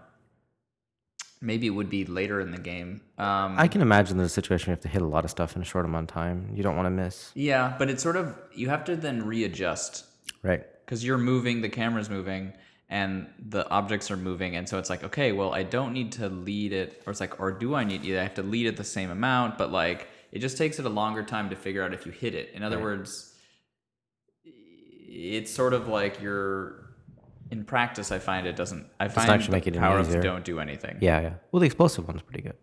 maybe 1.40 1.66
it 1.66 1.70
would 1.70 1.90
be 1.90 2.04
later 2.04 2.40
in 2.40 2.50
the 2.52 2.58
game. 2.58 3.00
Um, 3.18 3.56
I 3.58 3.68
can 3.68 3.80
imagine 3.82 4.16
there's 4.16 4.30
a 4.30 4.34
situation 4.34 4.66
where 4.68 4.72
you 4.72 4.76
have 4.76 4.82
to 4.82 4.88
hit 4.88 5.02
a 5.02 5.06
lot 5.06 5.24
of 5.24 5.30
stuff 5.30 5.56
in 5.56 5.62
a 5.62 5.64
short 5.64 5.84
amount 5.84 6.10
of 6.10 6.14
time. 6.14 6.50
You 6.54 6.62
don't 6.62 6.76
want 6.76 6.86
to 6.86 6.90
miss. 6.90 7.30
yeah, 7.34 7.74
but 7.78 7.90
it's 7.90 8.02
sort 8.02 8.16
of 8.16 8.34
you 8.54 8.68
have 8.70 8.84
to 8.84 8.96
then 8.96 9.26
readjust 9.26 10.06
Right. 10.42 10.64
because 10.84 11.04
you're 11.04 11.18
moving, 11.18 11.60
the 11.60 11.68
camera's 11.68 12.08
moving, 12.08 12.52
and 12.92 13.26
the 13.48 13.66
objects 13.70 14.10
are 14.10 14.18
moving, 14.18 14.54
and 14.54 14.68
so 14.68 14.78
it's 14.78 14.90
like, 14.90 15.02
okay, 15.02 15.32
well, 15.32 15.54
I 15.54 15.62
don't 15.62 15.94
need 15.94 16.12
to 16.12 16.28
lead 16.28 16.74
it, 16.74 17.02
or 17.06 17.10
it's 17.10 17.20
like, 17.20 17.40
or 17.40 17.50
do 17.50 17.74
I 17.74 17.84
need? 17.84 18.04
I 18.14 18.22
have 18.22 18.34
to 18.34 18.42
lead 18.42 18.66
it 18.66 18.76
the 18.76 18.84
same 18.84 19.10
amount, 19.10 19.56
but 19.56 19.72
like, 19.72 20.08
it 20.30 20.40
just 20.40 20.58
takes 20.58 20.78
it 20.78 20.84
a 20.84 20.90
longer 20.90 21.22
time 21.22 21.48
to 21.48 21.56
figure 21.56 21.82
out 21.82 21.94
if 21.94 22.04
you 22.04 22.12
hit 22.12 22.34
it. 22.34 22.50
In 22.52 22.62
other 22.62 22.78
words, 22.78 23.34
it's 24.44 25.50
sort 25.50 25.72
of 25.72 25.88
like 25.88 26.20
you're 26.20 26.90
in 27.50 27.64
practice. 27.64 28.12
I 28.12 28.18
find 28.18 28.46
it 28.46 28.56
doesn't. 28.56 28.86
I 29.00 29.08
find 29.08 29.30
actually 29.30 29.46
the 29.46 29.52
make 29.52 29.66
it 29.68 29.74
power 29.78 29.98
ups 29.98 30.10
easier. 30.10 30.20
don't 30.20 30.44
do 30.44 30.60
anything. 30.60 30.98
Yeah, 31.00 31.20
yeah. 31.22 31.34
Well, 31.50 31.60
the 31.60 31.66
explosive 31.66 32.06
one's 32.06 32.20
pretty 32.20 32.42
good. 32.42 32.56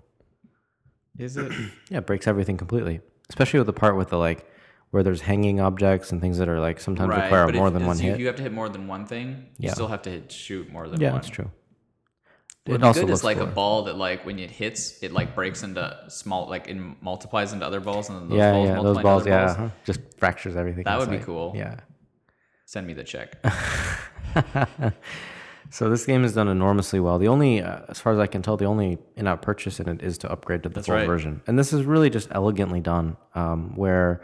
Is 1.17 1.37
it? 1.37 1.51
Yeah, 1.89 1.97
it 1.97 2.05
breaks 2.05 2.27
everything 2.27 2.55
completely. 2.55 3.01
Especially 3.29 3.59
with 3.59 3.67
the 3.67 3.73
part 3.73 3.97
with 3.97 4.09
the 4.09 4.17
like 4.19 4.47
where 4.91 5.03
there's 5.03 5.21
hanging 5.21 5.59
objects 5.59 6.11
and 6.11 6.19
things 6.19 6.37
that 6.39 6.49
are 6.49 6.59
like 6.59 6.79
sometimes 6.79 7.09
require 7.09 7.51
more 7.51 7.67
if, 7.67 7.73
than 7.73 7.85
one 7.85 7.95
so 7.95 8.03
hit. 8.03 8.19
You 8.19 8.27
have 8.27 8.35
to 8.37 8.43
hit 8.43 8.53
more 8.53 8.69
than 8.69 8.87
one 8.87 9.05
thing. 9.05 9.47
You 9.57 9.67
Yeah. 9.67 9.73
still 9.73 9.87
have 9.87 10.01
to 10.03 10.09
hit, 10.09 10.31
shoot 10.31 10.71
more 10.71 10.87
than 10.87 10.99
yeah, 10.99 11.09
one. 11.09 11.15
Yeah, 11.15 11.21
that's 11.21 11.29
true. 11.29 11.51
What'd 12.65 12.81
it 12.81 12.85
also 12.85 13.01
good 13.05 13.11
is 13.11 13.23
like 13.23 13.37
a 13.37 13.45
ball 13.45 13.83
that 13.83 13.97
like 13.97 14.25
when 14.25 14.37
it 14.37 14.51
hits, 14.51 15.01
it 15.01 15.11
like 15.11 15.33
breaks 15.33 15.63
into 15.63 15.97
small, 16.07 16.47
like 16.47 16.67
it 16.67 16.77
multiplies 17.01 17.53
into 17.53 17.65
other 17.65 17.79
balls, 17.79 18.09
and 18.09 18.19
then 18.19 18.29
those 18.29 18.37
yeah, 18.37 18.51
balls 18.51 18.67
yeah, 18.67 18.75
multiply 18.75 18.83
those 18.83 18.97
into 18.97 19.03
balls, 19.03 19.21
other 19.21 19.29
yeah, 19.29 19.45
balls. 19.45 19.57
uh-huh. 19.57 19.69
just 19.85 19.99
fractures 20.17 20.55
everything. 20.55 20.83
That 20.83 20.99
would 20.99 21.09
be 21.09 21.19
cool. 21.19 21.53
Yeah. 21.55 21.79
Send 22.65 22.85
me 22.85 22.93
the 22.93 23.03
check. 23.03 23.43
So 25.71 25.89
this 25.89 26.05
game 26.05 26.23
has 26.23 26.33
done 26.33 26.47
enormously 26.47 26.99
well. 26.99 27.19
The 27.19 27.27
only, 27.27 27.61
uh, 27.61 27.81
as 27.89 27.99
far 27.99 28.11
as 28.13 28.19
I 28.19 28.25
can 28.25 28.41
tell, 28.41 28.57
the 28.57 28.65
only 28.65 28.97
in-app 29.15 29.41
purchase 29.41 29.79
in 29.79 29.87
it 29.87 30.01
is 30.01 30.17
to 30.19 30.31
upgrade 30.31 30.63
to 30.63 30.69
the 30.69 30.81
full 30.81 30.95
right. 30.95 31.05
version, 31.05 31.41
and 31.45 31.59
this 31.59 31.73
is 31.73 31.83
really 31.83 32.09
just 32.09 32.27
elegantly 32.31 32.79
done. 32.79 33.17
Um, 33.35 33.75
where 33.75 34.21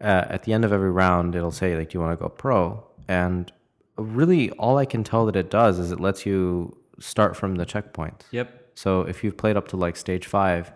uh, 0.00 0.24
at 0.28 0.42
the 0.44 0.52
end 0.52 0.64
of 0.64 0.72
every 0.72 0.90
round, 0.90 1.34
it'll 1.34 1.50
say 1.52 1.76
like, 1.76 1.90
"Do 1.90 1.98
you 1.98 2.00
want 2.04 2.18
to 2.18 2.22
go 2.22 2.28
pro?" 2.28 2.84
And 3.08 3.50
really, 3.96 4.50
all 4.52 4.76
I 4.78 4.84
can 4.86 5.04
tell 5.04 5.26
that 5.26 5.36
it 5.36 5.50
does 5.50 5.78
is 5.78 5.92
it 5.92 6.00
lets 6.00 6.26
you 6.26 6.76
start 6.98 7.36
from 7.36 7.56
the 7.56 7.66
checkpoints. 7.66 8.22
yep. 8.30 8.60
So 8.76 9.02
if 9.02 9.22
you've 9.22 9.36
played 9.36 9.56
up 9.56 9.68
to 9.68 9.76
like 9.76 9.96
stage 9.96 10.26
five, 10.26 10.72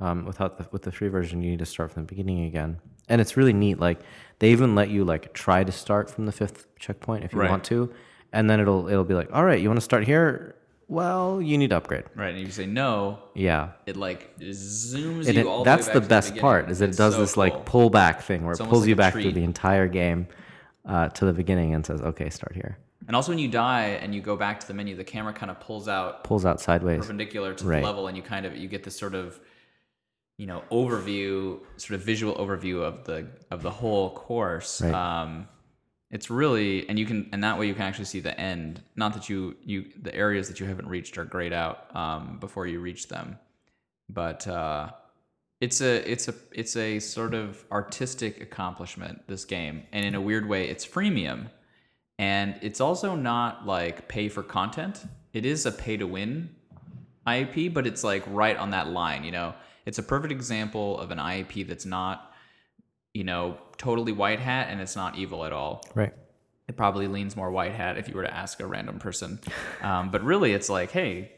um, 0.00 0.24
without 0.24 0.56
the, 0.58 0.66
with 0.72 0.82
the 0.82 0.92
free 0.92 1.08
version, 1.08 1.42
you 1.42 1.50
need 1.50 1.58
to 1.58 1.66
start 1.66 1.92
from 1.92 2.04
the 2.04 2.06
beginning 2.06 2.44
again. 2.44 2.78
And 3.08 3.20
it's 3.20 3.36
really 3.36 3.52
neat. 3.52 3.78
Like 3.78 4.00
they 4.38 4.50
even 4.52 4.74
let 4.74 4.88
you 4.88 5.04
like 5.04 5.32
try 5.34 5.62
to 5.64 5.72
start 5.72 6.10
from 6.10 6.24
the 6.26 6.32
fifth 6.32 6.66
checkpoint 6.78 7.24
if 7.24 7.32
you 7.34 7.40
Right. 7.40 7.50
want 7.50 7.64
to, 7.64 7.92
and 8.32 8.48
then 8.48 8.58
it'll 8.60 8.88
it'll 8.88 9.04
be 9.04 9.14
like, 9.14 9.28
all 9.34 9.44
right, 9.44 9.60
you 9.60 9.68
want 9.68 9.76
to 9.78 9.84
start 9.84 10.04
here? 10.04 10.54
Well, 10.88 11.40
you 11.40 11.56
need 11.58 11.70
to 11.70 11.76
upgrade. 11.78 12.04
Right. 12.14 12.30
And 12.30 12.38
if 12.38 12.46
you 12.46 12.52
say 12.52 12.66
no, 12.66 13.18
Yeah. 13.34 13.70
it 13.86 13.96
like 13.96 14.38
zooms 14.40 15.26
And 15.26 15.34
you 15.36 15.40
it, 15.40 15.46
all 15.46 15.64
that's 15.64 15.86
the 15.86 15.94
the 15.94 16.00
way 16.00 16.06
back 16.08 16.24
to 16.24 16.30
best 16.32 16.40
part 16.40 16.70
is 16.70 16.80
it 16.80 16.90
It's 16.90 16.98
does 16.98 17.14
so 17.14 17.20
this 17.20 17.34
cool. 17.34 17.44
like 17.44 17.64
pull 17.64 17.88
back 17.90 18.20
thing 18.22 18.44
where 18.44 18.52
it 18.54 18.58
pulls 18.58 18.80
like 18.82 18.88
you 18.88 18.96
back 18.96 19.12
treat. 19.14 19.22
through 19.22 19.32
the 19.32 19.44
entire 19.44 19.88
game 19.88 20.26
uh, 20.84 21.08
to 21.10 21.24
the 21.24 21.32
beginning 21.32 21.74
and 21.74 21.86
says, 21.86 22.00
okay, 22.02 22.28
start 22.28 22.54
here. 22.54 22.76
And 23.06 23.16
also 23.16 23.32
when 23.32 23.38
you 23.38 23.48
die 23.48 23.98
and 24.02 24.14
you 24.14 24.20
go 24.20 24.36
back 24.36 24.60
to 24.60 24.66
the 24.66 24.74
menu, 24.74 24.94
the 24.94 25.04
camera 25.04 25.32
kind 25.32 25.50
of 25.50 25.58
pulls 25.60 25.88
out 25.88 26.24
Pulls 26.24 26.44
out 26.44 26.60
sideways. 26.60 27.00
perpendicular 27.00 27.54
to 27.54 27.64
Right. 27.64 27.80
the 27.80 27.86
level, 27.86 28.06
and 28.08 28.16
you 28.16 28.22
kind 28.22 28.46
of 28.46 28.56
you 28.56 28.68
get 28.68 28.82
this 28.84 28.96
sort 28.96 29.14
of 29.14 29.40
you 30.38 30.46
know 30.46 30.62
overview, 30.70 31.60
sort 31.76 31.98
of 31.98 32.04
visual 32.06 32.34
overview 32.36 32.82
of 32.82 33.04
the 33.04 33.26
of 33.50 33.62
the 33.62 33.70
whole 33.70 34.10
course. 34.10 34.80
Right. 34.82 34.92
Um, 34.94 35.48
it's 36.12 36.30
really 36.30 36.88
and 36.88 36.98
you 36.98 37.06
can 37.06 37.28
and 37.32 37.42
that 37.42 37.58
way 37.58 37.66
you 37.66 37.74
can 37.74 37.82
actually 37.82 38.04
see 38.04 38.20
the 38.20 38.38
end. 38.38 38.80
Not 38.94 39.14
that 39.14 39.28
you 39.28 39.56
you 39.64 39.86
the 40.00 40.14
areas 40.14 40.48
that 40.48 40.60
you 40.60 40.66
haven't 40.66 40.88
reached 40.88 41.18
are 41.18 41.24
grayed 41.24 41.52
out 41.52 41.94
um, 41.96 42.38
before 42.38 42.66
you 42.66 42.80
reach 42.80 43.08
them, 43.08 43.38
but 44.08 44.46
uh, 44.46 44.90
it's 45.60 45.80
a 45.80 46.08
it's 46.10 46.28
a 46.28 46.34
it's 46.52 46.76
a 46.76 47.00
sort 47.00 47.34
of 47.34 47.64
artistic 47.72 48.40
accomplishment. 48.40 49.26
This 49.26 49.44
game, 49.44 49.82
and 49.92 50.04
in 50.04 50.14
a 50.14 50.20
weird 50.20 50.48
way, 50.48 50.68
it's 50.68 50.86
freemium, 50.86 51.50
and 52.18 52.56
it's 52.62 52.80
also 52.80 53.16
not 53.16 53.66
like 53.66 54.06
pay 54.06 54.28
for 54.28 54.42
content. 54.42 55.04
It 55.32 55.46
is 55.46 55.64
a 55.64 55.72
pay 55.72 55.96
to 55.96 56.06
win 56.06 56.50
IAP, 57.26 57.72
but 57.72 57.86
it's 57.86 58.04
like 58.04 58.22
right 58.26 58.56
on 58.56 58.70
that 58.70 58.88
line. 58.88 59.24
You 59.24 59.30
know, 59.30 59.54
it's 59.86 59.98
a 59.98 60.02
perfect 60.02 60.32
example 60.32 60.98
of 60.98 61.10
an 61.10 61.18
IAP 61.18 61.66
that's 61.66 61.86
not, 61.86 62.31
you 63.14 63.24
know, 63.24 63.58
totally 63.76 64.12
white 64.12 64.40
hat 64.40 64.68
and 64.70 64.80
it's 64.80 64.96
not 64.96 65.16
evil 65.16 65.44
at 65.44 65.52
all. 65.52 65.84
Right. 65.94 66.12
It 66.68 66.76
probably 66.76 67.08
leans 67.08 67.36
more 67.36 67.50
white 67.50 67.72
hat 67.72 67.98
if 67.98 68.08
you 68.08 68.14
were 68.14 68.22
to 68.22 68.32
ask 68.34 68.60
a 68.60 68.66
random 68.66 68.98
person. 68.98 69.40
Um, 69.82 70.12
but 70.12 70.22
really, 70.22 70.52
it's 70.52 70.68
like, 70.68 70.92
hey, 70.92 71.32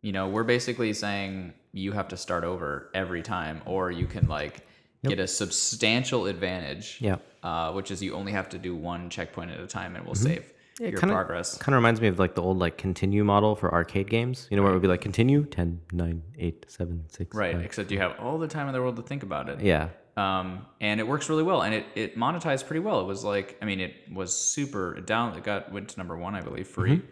you 0.00 0.12
know, 0.12 0.28
we're 0.28 0.42
basically 0.42 0.94
saying 0.94 1.52
you 1.72 1.92
have 1.92 2.08
to 2.08 2.16
start 2.16 2.44
over 2.44 2.88
every 2.94 3.20
time, 3.20 3.60
or 3.66 3.90
you 3.90 4.06
can 4.06 4.26
like 4.26 4.66
get 5.04 5.18
a 5.18 5.26
substantial 5.26 6.24
advantage. 6.24 6.96
Yeah. 6.98 7.16
Uh, 7.42 7.72
which 7.72 7.90
is 7.90 8.02
you 8.02 8.14
only 8.14 8.32
have 8.32 8.48
to 8.50 8.58
do 8.58 8.74
one 8.74 9.10
checkpoint 9.10 9.50
at 9.50 9.60
a 9.60 9.66
time, 9.66 9.96
and 9.96 10.06
we'll 10.06 10.14
save 10.14 10.50
your 10.78 10.98
kinda, 10.98 11.14
progress. 11.14 11.58
Kind 11.58 11.74
of 11.74 11.78
reminds 11.78 12.00
me 12.00 12.08
of 12.08 12.18
like 12.18 12.34
the 12.34 12.42
old 12.42 12.58
like 12.58 12.78
continue 12.78 13.22
model 13.22 13.54
for 13.54 13.72
arcade 13.72 14.08
games. 14.08 14.48
You 14.50 14.56
know 14.56 14.62
where 14.62 14.72
it 14.72 14.74
would 14.74 14.82
be 14.82 14.88
like 14.88 15.02
continue 15.02 15.44
10, 15.44 15.80
9, 15.92 16.22
8, 16.38 16.66
7, 16.68 17.04
6. 17.08 17.36
Right, 17.36 17.54
five. 17.54 17.64
except 17.64 17.90
you 17.90 17.98
have 17.98 18.18
all 18.18 18.38
the 18.38 18.48
time 18.48 18.66
in 18.66 18.72
the 18.72 18.80
world 18.80 18.96
to 18.96 19.02
think 19.02 19.22
about 19.22 19.48
it. 19.48 19.60
Yeah. 19.60 19.88
Um, 20.20 20.66
and 20.80 21.00
it 21.00 21.06
works 21.06 21.30
really 21.30 21.42
well, 21.42 21.62
and 21.62 21.72
it, 21.74 21.86
it 21.94 22.16
monetized 22.16 22.66
pretty 22.66 22.80
well. 22.80 23.00
It 23.00 23.06
was 23.06 23.24
like, 23.24 23.56
I 23.62 23.64
mean, 23.64 23.80
it 23.80 23.94
was 24.12 24.36
super 24.36 24.96
it 24.98 25.06
down. 25.06 25.36
It 25.38 25.44
got 25.44 25.72
went 25.72 25.88
to 25.90 25.96
number 25.98 26.16
one, 26.16 26.34
I 26.34 26.42
believe, 26.42 26.68
free. 26.68 26.96
Mm-hmm. 26.96 27.06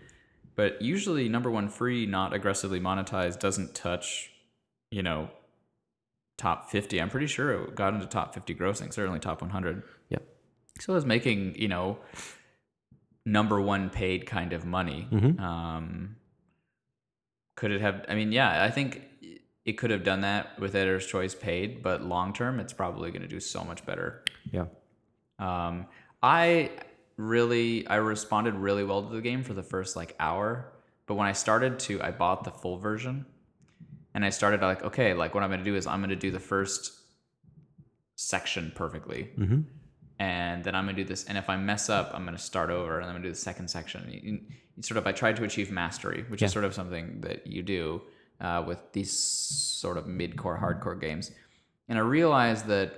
But 0.57 0.83
usually, 0.83 1.29
number 1.29 1.51
one 1.51 1.69
free, 1.69 2.05
not 2.07 2.35
aggressively 2.35 2.81
monetized, 2.81 3.39
doesn't 3.39 3.75
touch, 3.75 4.31
you 4.91 5.03
know, 5.03 5.31
top 6.37 6.71
fifty. 6.71 7.01
I'm 7.01 7.09
pretty 7.09 7.29
sure 7.29 7.53
it 7.53 7.75
got 7.75 7.95
into 7.95 8.07
top 8.07 8.35
fifty 8.35 8.55
grossing, 8.55 8.93
certainly 8.93 9.21
top 9.21 9.41
one 9.41 9.51
hundred. 9.51 9.85
Yep. 10.11 10.23
So 10.81 10.93
it 10.93 10.97
was 10.97 11.07
making, 11.07 11.55
you 11.57 11.69
know, 11.69 11.99
number 13.25 13.61
one 13.61 13.89
paid 13.89 14.27
kind 14.27 14.53
of 14.53 14.67
money. 14.67 15.09
Mhm. 15.11 15.41
Um, 15.41 16.17
could 17.57 17.71
it 17.71 17.81
have? 17.81 18.05
I 18.09 18.15
mean, 18.15 18.33
yeah, 18.33 18.65
I 18.65 18.71
think 18.71 19.03
it 19.69 19.77
could 19.77 19.91
have 19.91 20.03
done 20.03 20.23
that 20.23 20.59
with 20.59 20.75
Editor's 20.75 21.07
Choice 21.07 21.35
paid, 21.35 21.83
but 21.83 22.03
long 22.03 22.33
term, 22.33 22.59
it's 22.59 22.73
probably 22.73 23.11
going 23.11 23.23
to 23.23 23.29
do 23.29 23.41
so 23.41 23.63
much 23.65 23.85
better. 23.85 24.25
Yeah. 24.51 24.67
Um, 25.39 25.87
I 26.23 26.71
really, 27.17 27.87
I 27.87 27.97
responded 27.97 28.55
really 28.55 28.83
well 28.85 29.03
to 29.09 29.15
the 29.15 29.21
game 29.21 29.43
for 29.45 29.55
the 29.55 29.63
first 29.63 29.95
like 29.95 30.15
hour, 30.19 30.73
but 31.07 31.15
when 31.17 31.27
I 31.27 31.33
started 31.33 31.79
to, 31.81 32.03
I 32.03 32.11
bought 32.13 32.45
the 32.45 32.51
full 32.51 32.79
version, 32.79 33.27
and 34.15 34.25
I 34.25 34.31
started 34.31 34.63
like, 34.63 34.83
okay, 34.83 35.13
like 35.15 35.35
what 35.35 35.43
I'm 35.45 35.51
going 35.51 35.61
to 35.61 35.71
do 35.73 35.77
is 35.77 35.87
I'm 35.87 36.01
going 36.01 36.11
to 36.11 36.17
do 36.17 36.31
the 36.31 36.41
first 36.41 36.93
section 38.17 38.73
perfectly 38.75 39.31
Mm-hmm. 39.39 39.61
and 40.19 40.65
then 40.65 40.75
I'm 40.75 40.85
gonna 40.87 40.97
do 40.97 41.05
this. 41.05 41.25
And 41.27 41.39
if 41.39 41.49
I 41.49 41.57
mess 41.57 41.89
up, 41.89 42.11
I'm 42.15 42.25
gonna 42.25 42.37
start 42.39 42.71
over, 42.71 42.97
and 42.99 43.07
I'm 43.07 43.13
gonna 43.15 43.23
do 43.25 43.31
the 43.31 43.37
second 43.37 43.69
section. 43.69 44.11
You- 44.11 44.41
you 44.77 44.83
sort 44.83 44.99
of, 44.99 45.07
I 45.07 45.13
tried 45.13 45.37
to 45.37 45.45
achieve 45.45 45.71
mastery, 45.71 46.25
which 46.29 46.41
Yeah. 46.43 46.47
is 46.47 46.53
sort 46.53 46.65
of 46.65 46.75
something 46.75 47.21
that 47.21 47.47
you 47.47 47.63
do 47.63 48.03
uh, 48.41 48.63
with 48.67 48.79
these 48.93 49.13
sort 49.13 49.97
of 49.97 50.07
mid-core, 50.07 50.59
hardcore 50.59 51.01
games. 51.01 51.31
And 51.89 51.99
I 51.99 52.03
realized 52.03 52.67
that 52.67 52.93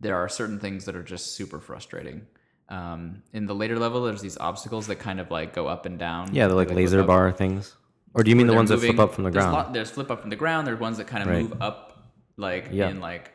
there 0.00 0.16
are 0.16 0.28
certain 0.28 0.58
things 0.58 0.84
that 0.86 0.96
are 0.96 1.02
just 1.02 1.32
super 1.36 1.60
frustrating. 1.60 2.26
Um, 2.68 3.22
in 3.32 3.46
the 3.46 3.54
later 3.54 3.78
level, 3.78 4.02
there's 4.02 4.22
these 4.22 4.38
obstacles 4.38 4.86
that 4.88 4.96
kind 4.96 5.20
of 5.20 5.30
like 5.30 5.52
go 5.54 5.66
up 5.66 5.86
and 5.86 5.98
down. 5.98 6.34
Yeah, 6.34 6.48
the 6.48 6.54
like 6.54 6.68
They 6.68 6.74
laser 6.74 7.02
bar 7.04 7.30
things. 7.32 7.76
Or 8.14 8.22
do 8.22 8.30
you 8.30 8.36
mean 8.36 8.46
the 8.46 8.52
They're 8.52 8.58
ones 8.58 8.70
that 8.70 8.78
flip 8.78 8.98
up 8.98 9.12
from 9.14 9.24
the 9.24 9.30
there's 9.30 9.44
ground? 9.44 9.52
lot- 9.56 9.72
there's 9.72 9.90
flip 9.90 10.10
up 10.10 10.20
from 10.22 10.30
the 10.30 10.36
ground. 10.36 10.66
There's 10.66 10.78
ones 10.80 10.96
that 10.98 11.06
kind 11.06 11.22
of 11.22 11.28
Right. 11.28 11.42
move 11.42 11.60
up 11.60 12.10
like 12.36 12.68
Yeah. 12.72 12.88
in 12.88 13.00
like 13.00 13.32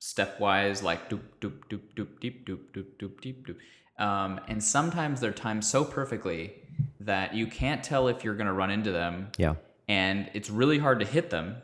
stepwise, 0.00 0.82
like 0.82 1.08
doop 1.10 1.20
doop 1.40 1.54
doop 1.70 1.80
doop 1.96 2.20
deep 2.20 2.46
doop 2.46 2.58
doop 2.74 2.86
doop 2.98 3.20
deep 3.20 3.46
doop. 3.46 3.56
Um, 4.04 4.40
and 4.48 4.62
sometimes 4.62 5.20
they're 5.20 5.32
timed 5.32 5.64
so 5.64 5.84
perfectly 5.84 6.54
that 7.00 7.34
you 7.34 7.46
can't 7.46 7.82
tell 7.84 8.08
if 8.08 8.24
you're 8.24 8.34
gonna 8.34 8.52
run 8.52 8.70
into 8.70 8.90
them, 8.92 9.28
Yeah. 9.36 9.54
And 9.88 10.30
it's 10.34 10.50
really 10.50 10.78
hard 10.78 11.00
to 11.00 11.06
hit 11.06 11.30
them. 11.30 11.56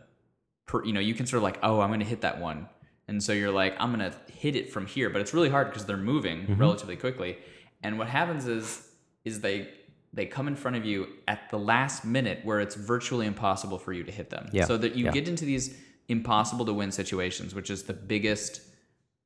Per, 0.67 0.85
you 0.85 0.93
know, 0.93 1.01
you 1.01 1.15
can 1.15 1.27
sort 1.27 1.39
of 1.39 1.43
like, 1.45 1.59
oh, 1.63 1.81
I'm 1.81 1.91
gonna 1.91 2.05
hit 2.05 2.21
that 2.23 2.41
one, 2.41 2.69
and 3.09 3.23
so 3.23 3.33
you're 3.33 3.51
like, 3.53 3.75
I'm 3.79 3.91
gonna 3.91 4.13
hit 4.33 4.55
it 4.57 4.73
from 4.73 4.87
here, 4.87 5.09
but 5.11 5.21
it's 5.21 5.33
really 5.35 5.49
hard 5.51 5.69
because 5.71 5.87
they're 5.87 5.97
moving 5.97 6.43
Mm-hmm. 6.43 6.61
relatively 6.61 6.97
quickly. 6.97 7.39
And 7.83 7.99
what 7.99 8.09
happens 8.09 8.47
is, 8.47 8.87
is 9.25 9.41
they 9.41 9.69
they 10.13 10.25
come 10.27 10.49
in 10.49 10.57
front 10.57 10.77
of 10.77 10.85
you 10.87 11.07
at 11.27 11.51
the 11.51 11.59
last 11.59 12.05
minute 12.05 12.41
where 12.43 12.61
it's 12.61 12.75
virtually 12.75 13.27
impossible 13.27 13.79
for 13.79 13.93
you 13.93 14.03
to 14.05 14.11
hit 14.11 14.31
them. 14.31 14.49
Yeah, 14.53 14.65
So 14.65 14.77
that 14.79 14.95
you 14.97 15.05
yeah. 15.05 15.11
get 15.13 15.29
into 15.29 15.45
these 15.45 15.77
impossible 16.09 16.65
to 16.65 16.73
win 16.73 16.91
situations, 16.91 17.55
which 17.55 17.69
is 17.69 17.83
the 17.85 17.93
biggest 17.93 18.63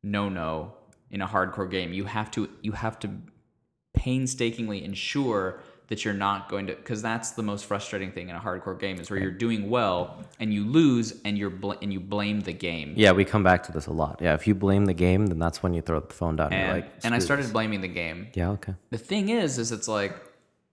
no 0.03 0.29
no 0.29 0.75
in 1.11 1.21
a 1.23 1.27
hardcore 1.29 1.71
game. 1.71 1.93
You 1.93 2.05
have 2.07 2.31
to 2.33 2.49
you 2.63 2.73
have 2.73 2.99
to 3.01 3.11
painstakingly 3.95 4.85
ensure 4.85 5.61
that 5.93 6.07
you're 6.07 6.15
not 6.15 6.49
going 6.49 6.67
to 6.69 6.75
because 6.75 7.03
that's 7.03 7.33
the 7.33 7.43
most 7.43 7.67
frustrating 7.67 8.11
thing 8.11 8.31
in 8.31 8.35
a 8.35 8.41
hardcore 8.41 8.81
game 8.81 8.99
is 8.99 9.11
where 9.11 9.21
you're 9.21 9.31
doing 9.31 9.69
well 9.69 10.25
and 10.41 10.51
you 10.55 10.65
lose 10.65 11.21
and 11.27 11.37
you're 11.37 11.51
bl- 11.51 11.75
and 11.83 11.93
you 11.93 12.01
blame 12.01 12.41
the 12.41 12.53
game. 12.55 12.95
Yeah, 12.97 13.13
we 13.13 13.27
come 13.27 13.43
back 13.43 13.63
to 13.65 13.73
this 13.73 13.89
a 13.89 13.93
lot. 13.93 14.19
Yeah, 14.23 14.33
if 14.33 14.47
you 14.47 14.55
blame 14.55 14.87
the 14.87 14.95
game, 14.95 15.27
then 15.27 15.39
that's 15.39 15.63
when 15.63 15.75
you 15.75 15.83
throw 15.83 16.01
the 16.01 16.15
phone 16.15 16.37
down. 16.37 16.51
And, 16.51 16.63
you're 16.63 16.75
like, 16.77 16.91
and 17.05 17.15
I 17.15 17.19
started 17.19 17.45
this." 17.45 17.53
blaming 17.53 17.83
the 17.83 17.89
game. 17.89 18.29
Yeah. 18.33 18.53
Okay. 18.53 18.75
The 18.89 18.97
thing 18.97 19.29
is, 19.29 19.59
is 19.59 19.71
it's 19.71 19.87
like 19.87 20.17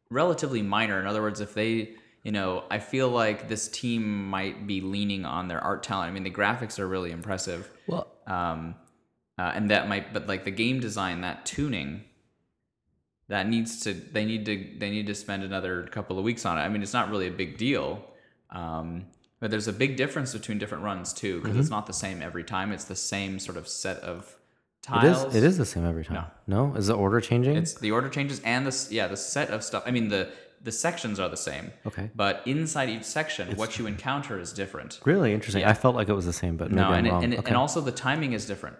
relatively 0.09 0.61
minor. 0.61 1.01
In 1.01 1.05
other 1.05 1.21
words, 1.21 1.41
if 1.41 1.53
they, 1.53 1.95
you 2.23 2.31
know, 2.31 2.63
I 2.71 2.79
feel 2.79 3.09
like 3.09 3.49
this 3.49 3.67
team 3.67 4.29
might 4.29 4.67
be 4.67 4.79
leaning 4.79 5.25
on 5.25 5.49
their 5.49 5.61
art 5.61 5.83
talent. 5.83 6.11
I 6.11 6.13
mean, 6.13 6.23
the 6.23 6.31
graphics 6.31 6.79
are 6.79 6.87
really 6.87 7.11
impressive. 7.11 7.69
Well, 7.87 8.07
um, 8.25 8.75
uh, 9.37 9.51
and 9.53 9.69
that 9.71 9.89
might 9.89 10.13
but 10.13 10.27
like 10.27 10.45
the 10.45 10.51
game 10.51 10.79
design 10.79 11.19
that 11.21 11.45
tuning 11.45 12.05
that 13.29 13.47
needs 13.47 13.81
to 13.83 13.93
they 13.93 14.25
need 14.25 14.45
to 14.45 14.55
they 14.77 14.89
need 14.89 15.07
to 15.07 15.15
spend 15.15 15.43
another 15.43 15.83
couple 15.97 16.17
of 16.19 16.23
weeks 16.25 16.45
on 16.45 16.57
it 16.57 16.61
i 16.61 16.69
mean 16.69 16.81
it's 16.83 16.93
not 16.93 17.09
really 17.09 17.27
a 17.27 17.31
big 17.43 17.57
deal 17.57 17.87
um, 18.51 19.05
but 19.39 19.51
there's 19.51 19.67
a 19.69 19.73
big 19.73 19.95
difference 19.95 20.33
between 20.33 20.57
different 20.57 20.83
runs 20.83 21.13
too 21.13 21.39
because 21.41 21.55
it's 21.57 21.69
not 21.69 21.85
the 21.87 21.93
same 21.93 22.21
every 22.21 22.43
time 22.43 22.71
it's 22.71 22.85
the 22.85 22.95
same 22.95 23.39
sort 23.39 23.57
of 23.57 23.67
set 23.67 23.97
of 23.97 24.35
Mm-hmm. 24.87 25.05
it 25.05 25.09
is. 25.11 25.17
tiles 25.17 25.35
It 25.35 25.43
is 25.43 25.57
the 25.57 25.65
same 25.65 25.85
every 25.85 26.05
time. 26.05 26.25
No. 26.47 26.73
Is 26.75 26.87
the 26.87 26.93
order 26.93 27.19
changing? 27.19 27.57
it's 27.57 27.73
the 27.73 27.91
order 27.91 28.07
changes 28.07 28.39
and 28.45 28.65
this 28.65 28.89
yeah 28.97 29.07
the 29.07 29.17
set 29.17 29.49
of 29.49 29.61
stuff 29.61 29.83
i 29.85 29.91
mean 29.91 30.07
the 30.07 30.29
the 30.63 30.71
sections 30.71 31.19
are 31.19 31.27
the 31.29 31.37
same 31.51 31.65
Okay. 31.85 32.09
but 32.15 32.41
inside 32.45 32.87
each 32.89 33.03
section 33.03 33.55
what 33.57 33.77
you 33.77 33.87
encounter 33.87 34.39
is 34.39 34.53
different 34.53 34.91
really 35.03 35.33
interesting. 35.33 35.65
I 35.65 35.73
felt 35.73 35.95
like 35.99 36.07
it 36.07 36.13
was 36.21 36.25
the 36.25 36.33
same, 36.43 36.55
but 36.61 36.71
no, 36.71 36.91
and, 36.93 37.05
it, 37.07 37.13
and, 37.13 37.33
okay. 37.39 37.47
and 37.49 37.57
also 37.57 37.81
the 37.81 37.91
timing 38.07 38.31
is 38.33 38.45
different. 38.51 38.77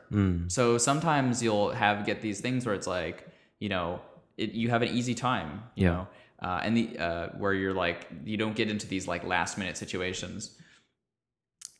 So 0.58 0.78
sometimes 0.78 1.43
you'll 1.43 1.72
have 1.84 2.06
get 2.06 2.22
these 2.22 2.39
things 2.45 2.66
where 2.66 2.76
it's 2.80 2.88
like, 2.88 3.18
you 3.60 3.70
know, 3.70 4.02
it, 4.44 4.52
you 4.62 4.68
have 4.70 4.82
an 4.82 4.90
easy 5.00 5.16
time, 5.16 5.50
you 5.76 5.86
Yeah. 5.86 5.92
know, 5.94 6.08
uh, 6.48 6.62
and 6.64 6.72
the 6.78 6.86
uh, 7.08 7.28
where 7.42 7.54
you're 7.54 7.74
like 7.86 8.08
you 8.26 8.38
don't 8.38 8.56
get 8.56 8.68
into 8.74 8.88
these 8.88 9.06
like 9.14 9.24
last 9.36 9.58
minute 9.58 9.78
situations. 9.78 10.40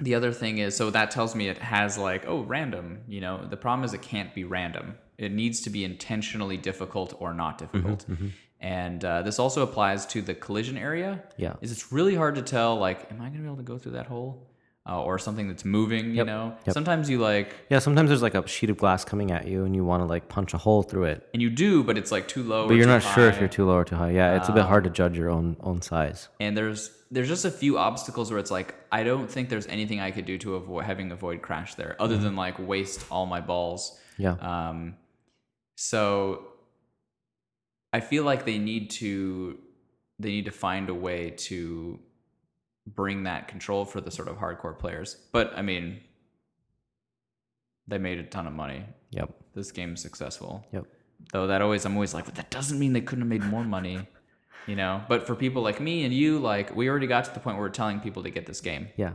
The 0.02 0.16
other 0.16 0.32
thing 0.32 0.60
is, 0.60 0.78
so 0.78 0.90
that 0.92 1.12
tells 1.12 1.36
me 1.36 1.50
it 1.50 1.58
has 1.58 1.98
like, 1.98 2.24
oh, 2.26 2.42
random. 2.44 3.02
You 3.08 3.20
know, 3.26 3.46
the 3.54 3.58
problem 3.58 3.84
is 3.84 3.94
it 3.94 4.02
can't 4.02 4.34
be 4.34 4.46
random. 4.46 4.98
It 5.18 5.32
needs 5.34 5.60
to 5.66 5.70
be 5.70 5.84
intentionally 5.84 6.56
difficult 6.56 7.14
or 7.20 7.34
not 7.34 7.58
difficult. 7.58 8.06
And 8.62 9.04
uh, 9.04 9.22
this 9.24 9.40
also 9.40 9.62
applies 9.62 10.06
to 10.14 10.22
the 10.22 10.34
collision 10.46 10.78
area. 10.78 11.24
Yeah. 11.38 11.56
is 11.62 11.72
it's 11.74 11.92
really 11.92 12.16
hard 12.16 12.36
to 12.36 12.42
tell. 12.42 12.78
Like, 12.78 13.12
am 13.12 13.20
I 13.22 13.28
gonna 13.30 13.40
be 13.40 13.46
able 13.46 13.58
to 13.58 13.64
go 13.74 13.78
through 13.78 13.94
that 13.94 14.08
hole? 14.08 14.48
Uh, 14.88 15.04
or 15.04 15.20
something 15.20 15.48
that's 15.48 15.66
moving, 15.66 16.06
you 16.12 16.14
Yep, 16.16 16.26
know. 16.26 16.56
yep. 16.66 16.74
Sometimes 16.74 17.10
you 17.12 17.20
like, 17.20 17.54
yeah. 17.70 17.78
Sometimes 17.80 18.10
there's 18.10 18.24
like 18.24 18.34
a 18.34 18.48
sheet 18.48 18.72
of 18.72 18.78
glass 18.78 19.06
coming 19.06 19.30
at 19.30 19.46
you, 19.48 19.64
and 19.66 19.76
you 19.76 19.84
want 19.86 20.02
to 20.02 20.06
like 20.06 20.30
punch 20.30 20.54
a 20.56 20.58
hole 20.58 20.82
through 20.82 21.04
it, 21.04 21.28
and 21.34 21.42
you 21.44 21.50
do, 21.52 21.84
but 21.84 21.96
it's 21.98 22.12
like 22.12 22.28
too 22.28 22.42
low. 22.42 22.68
but 22.68 22.74
you're 22.76 22.88
not 22.88 23.04
sure 23.04 23.28
if 23.28 23.40
you're 23.40 23.50
too 23.50 23.66
low 23.66 23.76
or 23.76 23.86
too 23.86 23.96
high. 23.98 24.10
Yeah, 24.12 24.36
it's 24.38 24.50
a 24.50 24.52
bit 24.52 24.64
hard 24.66 24.86
to 24.86 24.90
judge 24.90 25.16
your 25.18 25.30
own 25.30 25.58
own 25.60 25.82
size. 25.84 26.30
and 26.40 26.58
there's 26.58 26.90
there's 27.12 27.28
just 27.28 27.46
a 27.46 27.52
few 27.52 27.78
obstacles 27.78 28.32
where 28.32 28.40
it's 28.40 28.50
like 28.52 28.74
I 28.92 29.04
don't 29.04 29.30
think 29.30 29.50
there's 29.50 29.68
anything 29.68 30.00
I 30.00 30.10
could 30.12 30.26
do 30.26 30.38
to 30.40 30.56
avoid 30.56 30.86
having 30.86 31.12
a 31.12 31.16
void 31.16 31.42
crash 31.44 31.76
there, 31.76 31.96
other 32.00 32.16
Mm-hmm. 32.16 32.24
than 32.24 32.36
like 32.36 32.58
waste 32.58 33.06
all 33.12 33.26
my 33.28 33.42
balls. 33.42 34.00
Yeah. 34.18 34.38
Um, 34.42 34.96
so 35.76 36.46
I 37.94 38.00
feel 38.00 38.24
like 38.24 38.46
they 38.46 38.58
need 38.58 38.90
to 38.92 39.60
they 40.20 40.30
need 40.30 40.46
to 40.46 40.52
find 40.52 40.90
a 40.90 40.94
way 40.96 41.32
to 41.32 42.00
bring 42.96 43.24
that 43.24 43.48
control 43.48 43.86
for 43.86 44.02
the 44.02 44.12
sort 44.12 44.28
of 44.28 44.38
hardcore 44.38 44.78
players. 44.78 45.18
But 45.32 45.54
I 45.58 45.62
mean, 45.62 46.02
they 47.88 47.98
made 47.98 48.20
a 48.20 48.24
ton 48.24 48.48
of 48.48 48.54
money. 48.54 48.84
Yep. 49.12 49.34
This 49.56 49.72
game's 49.72 50.02
successful. 50.02 50.66
Yep. 50.72 50.86
Though 51.34 51.48
that 51.48 51.62
always 51.62 51.86
I'm 51.86 51.96
always 51.96 52.14
like, 52.14 52.26
but 52.26 52.36
that 52.36 52.50
doesn't 52.50 52.80
mean 52.80 52.94
they 52.94 53.02
couldn't 53.02 53.22
have 53.22 53.30
made 53.30 53.44
more 53.44 53.64
money. 53.64 54.08
You 54.68 54.76
know, 54.76 55.02
but 55.10 55.26
for 55.26 55.34
people 55.34 55.64
like 55.64 55.80
me 55.80 56.04
and 56.04 56.14
you, 56.14 56.38
like 56.38 56.76
we 56.76 56.90
already 56.90 57.08
got 57.08 57.24
to 57.26 57.34
the 57.34 57.40
point 57.40 57.58
where 57.58 57.66
we're 57.66 57.72
telling 57.72 58.02
people 58.02 58.22
to 58.22 58.30
get 58.30 58.46
this 58.46 58.62
game. 58.62 58.90
Yeah. 58.98 59.14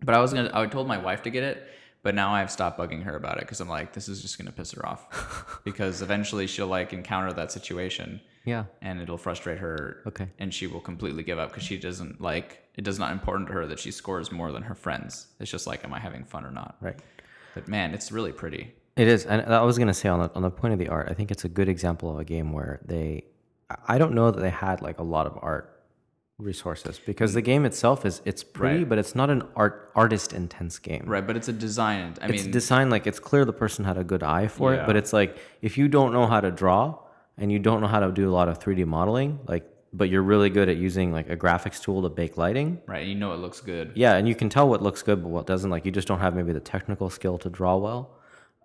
But 0.00 0.14
I 0.14 0.20
was 0.20 0.32
gonna, 0.32 0.50
I 0.52 0.64
told 0.66 0.86
my 0.86 0.98
wife 0.98 1.22
to 1.22 1.30
get 1.30 1.42
it, 1.42 1.66
but 2.04 2.14
now 2.14 2.32
I've 2.32 2.52
stopped 2.52 2.78
bugging 2.78 3.02
her 3.02 3.16
about 3.16 3.38
it 3.38 3.40
because 3.40 3.60
I'm 3.60 3.68
like, 3.68 3.94
this 3.94 4.08
is 4.08 4.22
just 4.22 4.38
gonna 4.38 4.52
piss 4.52 4.70
her 4.72 4.86
off, 4.86 5.60
because 5.64 6.02
eventually 6.02 6.46
she'll 6.46 6.68
like 6.68 6.92
encounter 6.92 7.32
that 7.32 7.50
situation 7.50 8.20
Yeah. 8.44 8.64
and 8.80 9.00
it'll 9.00 9.18
frustrate 9.18 9.58
her. 9.58 10.02
Okay. 10.06 10.28
And 10.38 10.52
she 10.52 10.66
will 10.66 10.80
completely 10.80 11.22
give 11.22 11.38
up 11.38 11.50
because 11.50 11.62
she 11.62 11.78
doesn't 11.78 12.20
like 12.20 12.58
it. 12.76 12.82
Does 12.84 12.98
not 12.98 13.12
important 13.12 13.46
to 13.48 13.52
her 13.54 13.66
that 13.66 13.78
she 13.78 13.90
scores 13.90 14.32
more 14.32 14.50
than 14.52 14.62
her 14.62 14.74
friends. 14.74 15.28
It's 15.40 15.50
just 15.50 15.66
like, 15.66 15.84
am 15.84 15.92
I 15.94 16.00
having 16.00 16.24
fun 16.24 16.44
or 16.44 16.50
not? 16.50 16.76
Right. 16.80 16.98
But 17.54 17.68
man, 17.68 17.94
it's 17.94 18.10
really 18.10 18.32
pretty. 18.32 18.74
It 18.96 19.08
is, 19.08 19.24
and 19.26 19.42
I 19.42 19.62
was 19.62 19.78
gonna 19.78 19.94
say 19.94 20.08
on 20.08 20.20
the 20.20 20.30
on 20.34 20.42
the 20.42 20.50
point 20.50 20.72
of 20.74 20.78
the 20.78 20.88
art, 20.88 21.08
I 21.10 21.14
think 21.14 21.30
it's 21.30 21.44
a 21.44 21.48
good 21.48 21.68
example 21.68 22.10
of 22.10 22.18
a 22.18 22.24
game 22.24 22.52
where 22.52 22.80
they, 22.84 23.24
I 23.88 23.96
don't 23.98 24.12
know 24.14 24.30
that 24.30 24.40
they 24.40 24.50
had 24.50 24.82
like 24.82 24.98
a 24.98 25.02
lot 25.02 25.26
of 25.26 25.38
art 25.40 25.68
resources 26.38 26.98
because 26.98 27.34
the 27.34 27.40
game 27.42 27.64
itself 27.64 28.04
is 28.04 28.20
it's 28.24 28.42
pretty, 28.42 28.78
Right. 28.78 28.88
but 28.88 28.98
it's 28.98 29.14
not 29.14 29.30
an 29.30 29.42
art 29.54 29.90
artist 29.94 30.32
intense 30.32 30.78
game. 30.78 31.04
Right, 31.06 31.26
but 31.26 31.36
it's 31.36 31.48
a 31.48 31.52
design. 31.52 32.14
I 32.20 32.26
It's 32.28 32.42
mean, 32.44 32.50
designed 32.52 32.90
like 32.90 33.06
it's 33.06 33.18
clear 33.20 33.44
the 33.44 33.52
person 33.52 33.84
had 33.84 33.96
a 33.96 34.04
good 34.04 34.22
eye 34.22 34.48
for 34.48 34.74
it, 34.74 34.86
but 34.86 34.96
it's 34.96 35.12
like 35.12 35.38
if 35.62 35.78
you 35.78 35.88
don't 35.88 36.12
know 36.12 36.26
how 36.26 36.40
to 36.40 36.50
draw 36.50 36.98
and 37.42 37.50
you 37.52 37.58
don't 37.58 37.80
know 37.82 37.88
how 37.88 38.00
to 38.00 38.10
do 38.12 38.30
a 38.30 38.34
lot 38.40 38.48
of 38.48 38.58
3D 38.60 38.86
modeling, 38.86 39.40
like, 39.48 39.64
but 39.92 40.08
you're 40.08 40.22
really 40.22 40.48
good 40.48 40.68
at 40.68 40.76
using 40.76 41.12
like 41.12 41.28
a 41.28 41.36
graphics 41.36 41.82
tool 41.82 42.00
to 42.02 42.08
bake 42.08 42.36
lighting. 42.38 42.80
right, 42.86 43.06
you 43.06 43.14
know 43.14 43.32
it 43.34 43.40
looks 43.44 43.60
good. 43.60 43.92
Yeah, 43.94 44.14
and 44.16 44.26
you 44.26 44.34
can 44.34 44.48
tell 44.48 44.66
what 44.68 44.80
looks 44.82 45.02
good, 45.02 45.22
but 45.22 45.28
what 45.28 45.46
doesn't. 45.46 45.70
Like 45.70 45.84
you 45.84 45.92
just 45.92 46.08
don't 46.08 46.20
have 46.20 46.34
maybe 46.34 46.52
the 46.52 46.60
technical 46.60 47.10
skill 47.10 47.36
to 47.38 47.50
draw 47.50 47.76
well. 47.76 48.02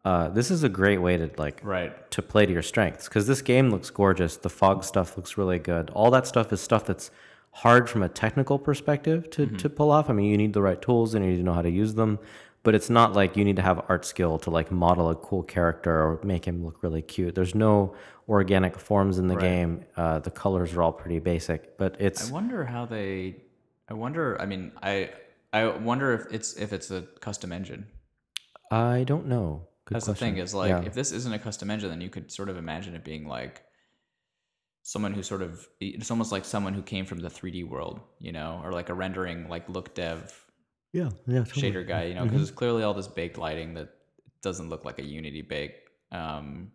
Uh, 0.05 0.29
this 0.29 0.49
is 0.51 0.63
a 0.63 0.69
great 0.69 0.99
way 0.99 1.17
to 1.17 1.29
like 1.37 1.59
Right. 1.63 1.91
to 2.11 2.21
play 2.21 2.45
to 2.45 2.53
your 2.53 2.61
strengths 2.61 3.09
because 3.09 3.27
this 3.27 3.41
game 3.41 3.71
looks 3.71 3.89
gorgeous. 3.89 4.37
The 4.37 4.49
fog 4.49 4.85
stuff 4.85 5.17
looks 5.17 5.37
really 5.37 5.59
good. 5.59 5.89
All 5.89 6.09
that 6.11 6.25
stuff 6.27 6.53
is 6.53 6.61
stuff 6.61 6.85
that's 6.85 7.11
hard 7.51 7.89
from 7.89 8.03
a 8.03 8.09
technical 8.09 8.57
perspective 8.59 9.29
to, 9.31 9.47
to 9.47 9.67
pull 9.69 9.91
off. 9.91 10.09
I 10.09 10.13
mean, 10.13 10.27
you 10.31 10.37
need 10.37 10.53
the 10.53 10.61
right 10.61 10.81
tools 10.81 11.13
and 11.15 11.25
you 11.25 11.31
need 11.31 11.37
to 11.37 11.43
know 11.43 11.53
how 11.53 11.63
to 11.63 11.69
use 11.71 11.95
them, 11.95 12.19
but 12.67 12.75
it's 12.75 12.89
not 12.89 13.13
like 13.13 13.37
you 13.37 13.45
need 13.45 13.55
to 13.55 13.61
have 13.61 13.85
art 13.87 14.03
skill 14.03 14.37
to 14.37 14.49
like 14.49 14.73
model 14.73 15.09
a 15.09 15.15
cool 15.15 15.41
character 15.41 15.89
or 15.89 16.19
make 16.21 16.43
him 16.43 16.65
look 16.65 16.83
really 16.83 17.01
cute. 17.01 17.33
There's 17.33 17.55
no 17.55 17.95
organic 18.27 18.77
forms 18.77 19.19
in 19.19 19.29
the 19.29 19.37
game. 19.37 19.85
Uh, 19.95 20.19
the 20.19 20.31
colors 20.31 20.73
are 20.73 20.81
all 20.81 20.91
pretty 20.91 21.19
basic, 21.19 21.77
but 21.77 21.95
it's 21.97 22.29
I 22.29 22.33
wonder 22.33 22.65
how 22.65 22.85
they. 22.85 23.37
I 23.87 23.93
wonder. 23.93 24.35
I 24.41 24.45
mean, 24.47 24.73
I 24.83 25.11
I 25.53 25.67
wonder 25.67 26.11
if 26.11 26.25
it's 26.29 26.57
if 26.57 26.73
it's 26.73 26.91
a 26.91 27.03
custom 27.21 27.53
engine. 27.53 27.87
I 28.69 29.05
don't 29.05 29.27
know. 29.27 29.69
Good 29.85 29.95
That's 29.95 30.07
question. 30.07 30.27
the 30.27 30.31
thing 30.33 30.43
is 30.43 30.53
like 30.53 30.71
Yeah. 30.71 30.81
if 30.81 30.93
this 30.93 31.13
isn't 31.13 31.31
a 31.31 31.39
custom 31.39 31.71
engine, 31.71 31.89
then 31.89 32.01
you 32.01 32.09
could 32.09 32.33
sort 32.33 32.49
of 32.49 32.57
imagine 32.57 32.95
it 32.95 33.05
being 33.05 33.29
like 33.29 33.63
someone 34.83 35.13
who 35.13 35.23
sort 35.23 35.41
of 35.41 35.65
it's 35.79 36.11
almost 36.11 36.33
like 36.33 36.43
someone 36.43 36.73
who 36.73 36.81
came 36.81 37.05
from 37.05 37.19
the 37.19 37.29
3D 37.29 37.65
world, 37.65 38.01
you 38.19 38.33
know, 38.33 38.59
or 38.61 38.73
like 38.73 38.89
a 38.89 38.93
rendering 38.93 39.47
like 39.47 39.69
look 39.69 39.95
dev 39.95 40.43
yeah, 40.93 41.09
yeah, 41.27 41.43
totally. 41.43 41.71
shader 41.71 41.87
guy, 41.87 42.05
you 42.05 42.15
know, 42.15 42.23
because 42.23 42.37
there's 42.39 42.51
clearly 42.51 42.83
all 42.83 42.93
this 42.93 43.07
baked 43.07 43.37
lighting 43.37 43.73
that 43.75 43.89
doesn't 44.41 44.69
look 44.69 44.85
like 44.85 44.99
a 44.99 45.03
Unity 45.03 45.41
bake. 45.41 45.75
Um, 46.11 46.71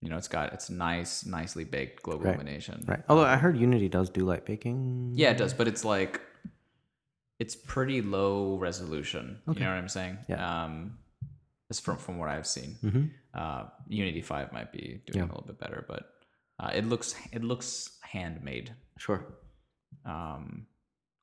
you 0.00 0.10
know, 0.10 0.16
it's 0.18 0.28
got 0.28 0.52
it's 0.52 0.68
nice, 0.70 1.24
nicely 1.24 1.64
baked 1.64 2.02
global 2.02 2.24
Right. 2.24 2.34
illumination. 2.34 2.84
Right. 2.86 3.02
Although 3.08 3.24
I 3.24 3.36
heard 3.36 3.56
Unity 3.56 3.88
does 3.88 4.10
do 4.10 4.24
light 4.24 4.44
baking. 4.44 5.12
Yeah, 5.16 5.30
it 5.30 5.38
does, 5.38 5.54
but 5.54 5.66
it's 5.66 5.84
like 5.84 6.20
it's 7.38 7.56
pretty 7.56 8.00
low 8.02 8.56
resolution. 8.58 9.40
Okay. 9.48 9.60
You 9.60 9.64
know 9.66 9.72
what 9.72 9.78
I'm 9.78 9.88
saying? 9.88 10.18
Yeah. 10.28 10.64
Um, 10.64 10.98
it's 11.70 11.80
from 11.80 11.96
from 11.96 12.18
what 12.18 12.28
I've 12.28 12.46
seen. 12.46 12.76
Mhm. 12.82 13.10
Uh, 13.32 13.64
Unity 13.88 14.20
Five 14.20 14.52
might 14.52 14.72
be 14.72 15.02
doing 15.06 15.24
Yeah. 15.24 15.24
a 15.24 15.30
little 15.32 15.46
bit 15.46 15.58
better, 15.58 15.84
but 15.88 16.10
uh, 16.60 16.70
it 16.74 16.84
looks 16.84 17.14
it 17.32 17.42
looks 17.42 17.98
handmade. 18.02 18.74
Sure. 18.98 19.24
Um, 20.04 20.66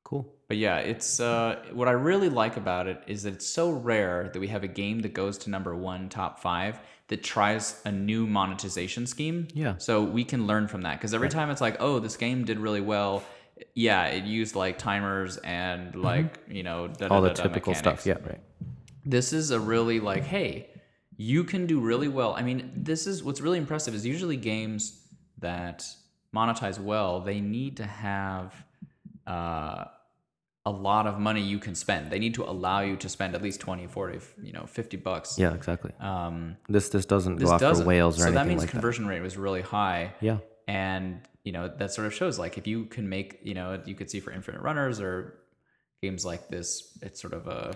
Cool. 0.04 0.26
but 0.48 0.56
yeah, 0.58 0.78
it's 0.78 1.20
uh, 1.20 1.62
what 1.72 1.88
I 1.88 1.92
really 1.92 2.28
like 2.28 2.56
about 2.56 2.86
it 2.86 3.02
is 3.06 3.22
that 3.22 3.32
it's 3.34 3.46
so 3.46 3.70
rare 3.70 4.28
that 4.32 4.38
we 4.38 4.48
have 4.48 4.62
a 4.64 4.68
game 4.68 5.00
that 5.00 5.14
goes 5.14 5.38
to 5.38 5.50
number 5.50 5.74
one 5.74 6.08
top 6.08 6.40
five 6.40 6.78
that 7.08 7.22
tries 7.22 7.80
a 7.84 7.92
new 7.92 8.26
monetization 8.26 9.06
scheme. 9.06 9.48
Yeah. 9.54 9.76
So 9.78 10.02
we 10.02 10.24
can 10.24 10.46
learn 10.46 10.68
from 10.68 10.82
that 10.82 10.98
because 10.98 11.14
every 11.14 11.28
time 11.28 11.50
it's 11.50 11.60
like, 11.60 11.76
oh, 11.80 11.98
this 11.98 12.16
game 12.16 12.44
did 12.44 12.58
really 12.58 12.80
well. 12.80 13.22
Yeah, 13.74 14.06
it 14.06 14.24
used 14.24 14.54
like 14.56 14.76
timers 14.78 15.36
and 15.38 15.94
like 15.94 16.38
you 16.48 16.62
know 16.62 16.88
Mm-hmm. 16.88 17.12
All 17.12 17.22
the 17.22 17.30
typical 17.30 17.72
mechanics. 17.72 18.02
stuff. 18.02 18.06
Yeah. 18.06 18.18
Right. 18.28 18.40
this 19.06 19.32
is 19.32 19.50
a 19.50 19.60
really 19.60 20.00
like, 20.00 20.24
hey, 20.24 20.68
you 21.16 21.44
can 21.44 21.66
do 21.66 21.80
really 21.80 22.08
well. 22.08 22.34
I 22.34 22.42
mean, 22.42 22.72
this 22.76 23.06
is 23.06 23.22
what's 23.22 23.40
really 23.40 23.58
impressive 23.58 23.94
is 23.94 24.04
usually 24.04 24.36
games 24.36 25.00
that 25.38 25.86
monetize 26.34 26.78
well, 26.78 27.20
they 27.20 27.40
need 27.40 27.76
to 27.78 27.84
have 27.86 28.54
uh, 29.26 29.84
a 30.64 30.70
lot 30.70 31.06
of 31.08 31.18
money 31.18 31.40
you 31.42 31.58
can 31.58 31.74
spend. 31.74 32.10
They 32.10 32.18
need 32.20 32.34
to 32.34 32.44
allow 32.44 32.80
you 32.80 32.96
to 32.96 33.08
spend 33.08 33.34
at 33.34 33.42
least 33.42 33.60
20, 33.60 33.86
40, 33.88 34.20
you 34.42 34.52
know, 34.52 34.64
50 34.66 34.96
bucks. 34.98 35.38
Yeah, 35.38 35.54
exactly. 35.54 35.92
Um, 35.98 36.56
This 36.68 36.88
this 36.90 37.04
doesn't 37.04 37.36
this 37.36 37.48
go 37.48 37.54
after 37.54 37.66
doesn't. 37.66 37.86
whales 37.86 38.16
or 38.16 38.20
so 38.20 38.24
anything 38.26 38.34
that 38.36 38.46
means 38.48 38.60
like 38.60 38.68
that. 38.68 38.72
conversion 38.72 39.06
rate 39.06 39.20
was 39.22 39.36
really 39.36 39.62
high. 39.62 40.14
Yeah. 40.20 40.38
And, 40.68 41.20
you 41.42 41.50
know, 41.52 41.66
that 41.66 41.92
sort 41.92 42.06
of 42.06 42.14
shows 42.14 42.38
like 42.38 42.58
if 42.58 42.66
you 42.68 42.84
can 42.84 43.08
make, 43.08 43.40
you 43.42 43.54
know, 43.54 43.80
you 43.84 43.94
could 43.96 44.08
see 44.10 44.20
for 44.20 44.30
Infinite 44.30 44.60
Runners 44.60 45.00
or 45.00 45.34
games 46.00 46.24
like 46.24 46.48
this, 46.48 46.96
it's 47.02 47.20
sort 47.20 47.32
of 47.32 47.48
a 47.48 47.74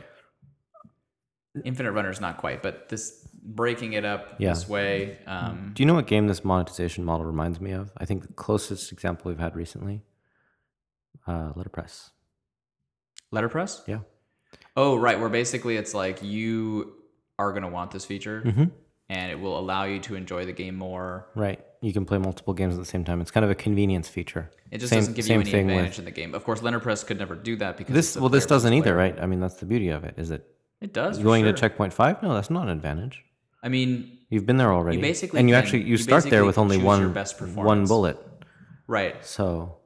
Infinite 1.65 1.93
Runners, 1.93 2.21
not 2.21 2.37
quite, 2.37 2.63
but 2.63 2.89
this 2.91 3.27
breaking 3.43 3.95
it 3.95 4.05
up 4.05 4.35
Yeah. 4.39 4.51
this 4.51 4.69
way. 4.69 5.19
Um, 5.27 5.73
Do 5.75 5.83
you 5.83 5.87
know 5.87 5.95
what 5.95 6.07
game 6.07 6.27
this 6.27 6.45
monetization 6.45 7.05
model 7.05 7.25
reminds 7.27 7.61
me 7.61 7.73
of? 7.73 7.91
I 7.97 8.05
think 8.05 8.27
the 8.27 8.33
closest 8.35 8.93
example 8.93 9.31
we've 9.31 9.39
had 9.41 9.57
recently, 9.57 10.03
uh, 11.27 11.53
Letterpress. 11.55 12.11
letterpress? 13.33 13.83
Yeah. 13.87 14.01
Oh, 14.77 14.97
right. 14.97 15.19
Where 15.19 15.29
basically 15.29 15.77
it's 15.77 15.95
like 15.95 16.23
you 16.23 16.95
are 17.39 17.51
going 17.53 17.63
to 17.63 17.69
want 17.69 17.91
this 17.91 18.05
feature 18.05 18.43
Mm-hmm. 18.45 18.65
and 19.09 19.31
it 19.31 19.39
will 19.41 19.59
allow 19.59 19.85
you 19.85 20.01
to 20.01 20.15
enjoy 20.15 20.45
the 20.47 20.53
game 20.53 20.77
more. 20.77 21.29
Right. 21.35 21.61
You 21.83 21.93
can 21.93 22.05
play 22.05 22.19
multiple 22.19 22.55
games 22.55 22.75
at 22.75 22.81
the 22.81 22.87
same 22.87 23.05
time. 23.05 23.21
It's 23.21 23.31
kind 23.31 23.45
of 23.45 23.51
a 23.51 23.55
convenience 23.55 24.09
feature. 24.09 24.51
It 24.71 24.79
just 24.79 24.91
Same- 24.91 25.01
doesn't 25.01 25.15
give 25.15 25.29
you 25.29 25.35
any 25.35 25.45
thing 25.51 25.67
with- 25.67 25.77
advantage 25.77 25.99
in 25.99 26.05
the 26.05 26.11
game. 26.11 26.35
Of 26.35 26.45
course, 26.45 26.63
letterpress 26.63 27.05
could 27.05 27.19
never 27.19 27.35
do 27.35 27.57
that 27.57 27.77
because 27.77 27.95
This 27.95 28.17
well, 28.17 28.29
this 28.29 28.47
doesn't 28.47 28.73
either, 28.73 28.95
right? 28.97 29.17
I 29.21 29.27
mean, 29.27 29.41
that's 29.41 29.57
the 29.57 29.67
beauty 29.67 29.89
of 29.91 30.05
it. 30.05 30.15
Is 30.17 30.31
it 30.31 30.47
It 30.81 30.93
does. 30.93 31.19
going 31.19 31.45
sure. 31.45 31.53
to 31.53 31.59
checkpoint 31.61 31.93
five? 31.93 32.23
No, 32.23 32.35
that's 32.35 32.51
not 32.51 32.65
an 32.65 32.71
advantage. 32.71 33.23
I 33.63 33.69
mean, 33.69 34.19
You've 34.31 34.47
been 34.47 34.57
there 34.57 34.73
already. 34.73 34.99
basically 35.01 35.39
and 35.41 35.49
you 35.49 35.55
can- 35.55 35.63
actually 35.63 35.81
you, 35.83 35.87
you 35.93 35.97
start 35.99 36.25
there 36.25 36.45
with 36.45 36.59
only 36.59 36.79
one 36.79 37.15
one 37.55 37.87
bullet. 37.87 38.19
right. 38.89 39.25
So 39.25 39.79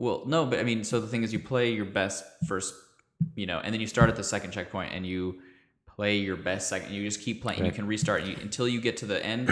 Well, 0.00 0.24
no, 0.26 0.46
but 0.46 0.58
I 0.58 0.64
mean, 0.64 0.82
so 0.82 0.98
the 1.00 1.06
thing 1.06 1.22
is, 1.22 1.32
you 1.32 1.38
play 1.38 1.70
your 1.72 1.84
best 1.84 2.24
first, 2.48 2.74
you 3.36 3.46
know, 3.46 3.60
and 3.62 3.72
then 3.72 3.80
you 3.80 3.86
start 3.86 4.08
at 4.08 4.16
the 4.16 4.24
second 4.24 4.50
checkpoint 4.50 4.92
and 4.94 5.06
you 5.06 5.38
play 5.86 6.16
your 6.16 6.36
best 6.36 6.70
second. 6.70 6.90
You 6.94 7.04
just 7.04 7.20
keep 7.20 7.42
playing. 7.42 7.58
and 7.60 7.66
You 7.66 7.72
can 7.72 7.86
restart 7.86 8.22
you, 8.24 8.34
until 8.40 8.66
you 8.66 8.80
get 8.80 8.96
to 8.98 9.06
the 9.06 9.22
end 9.24 9.48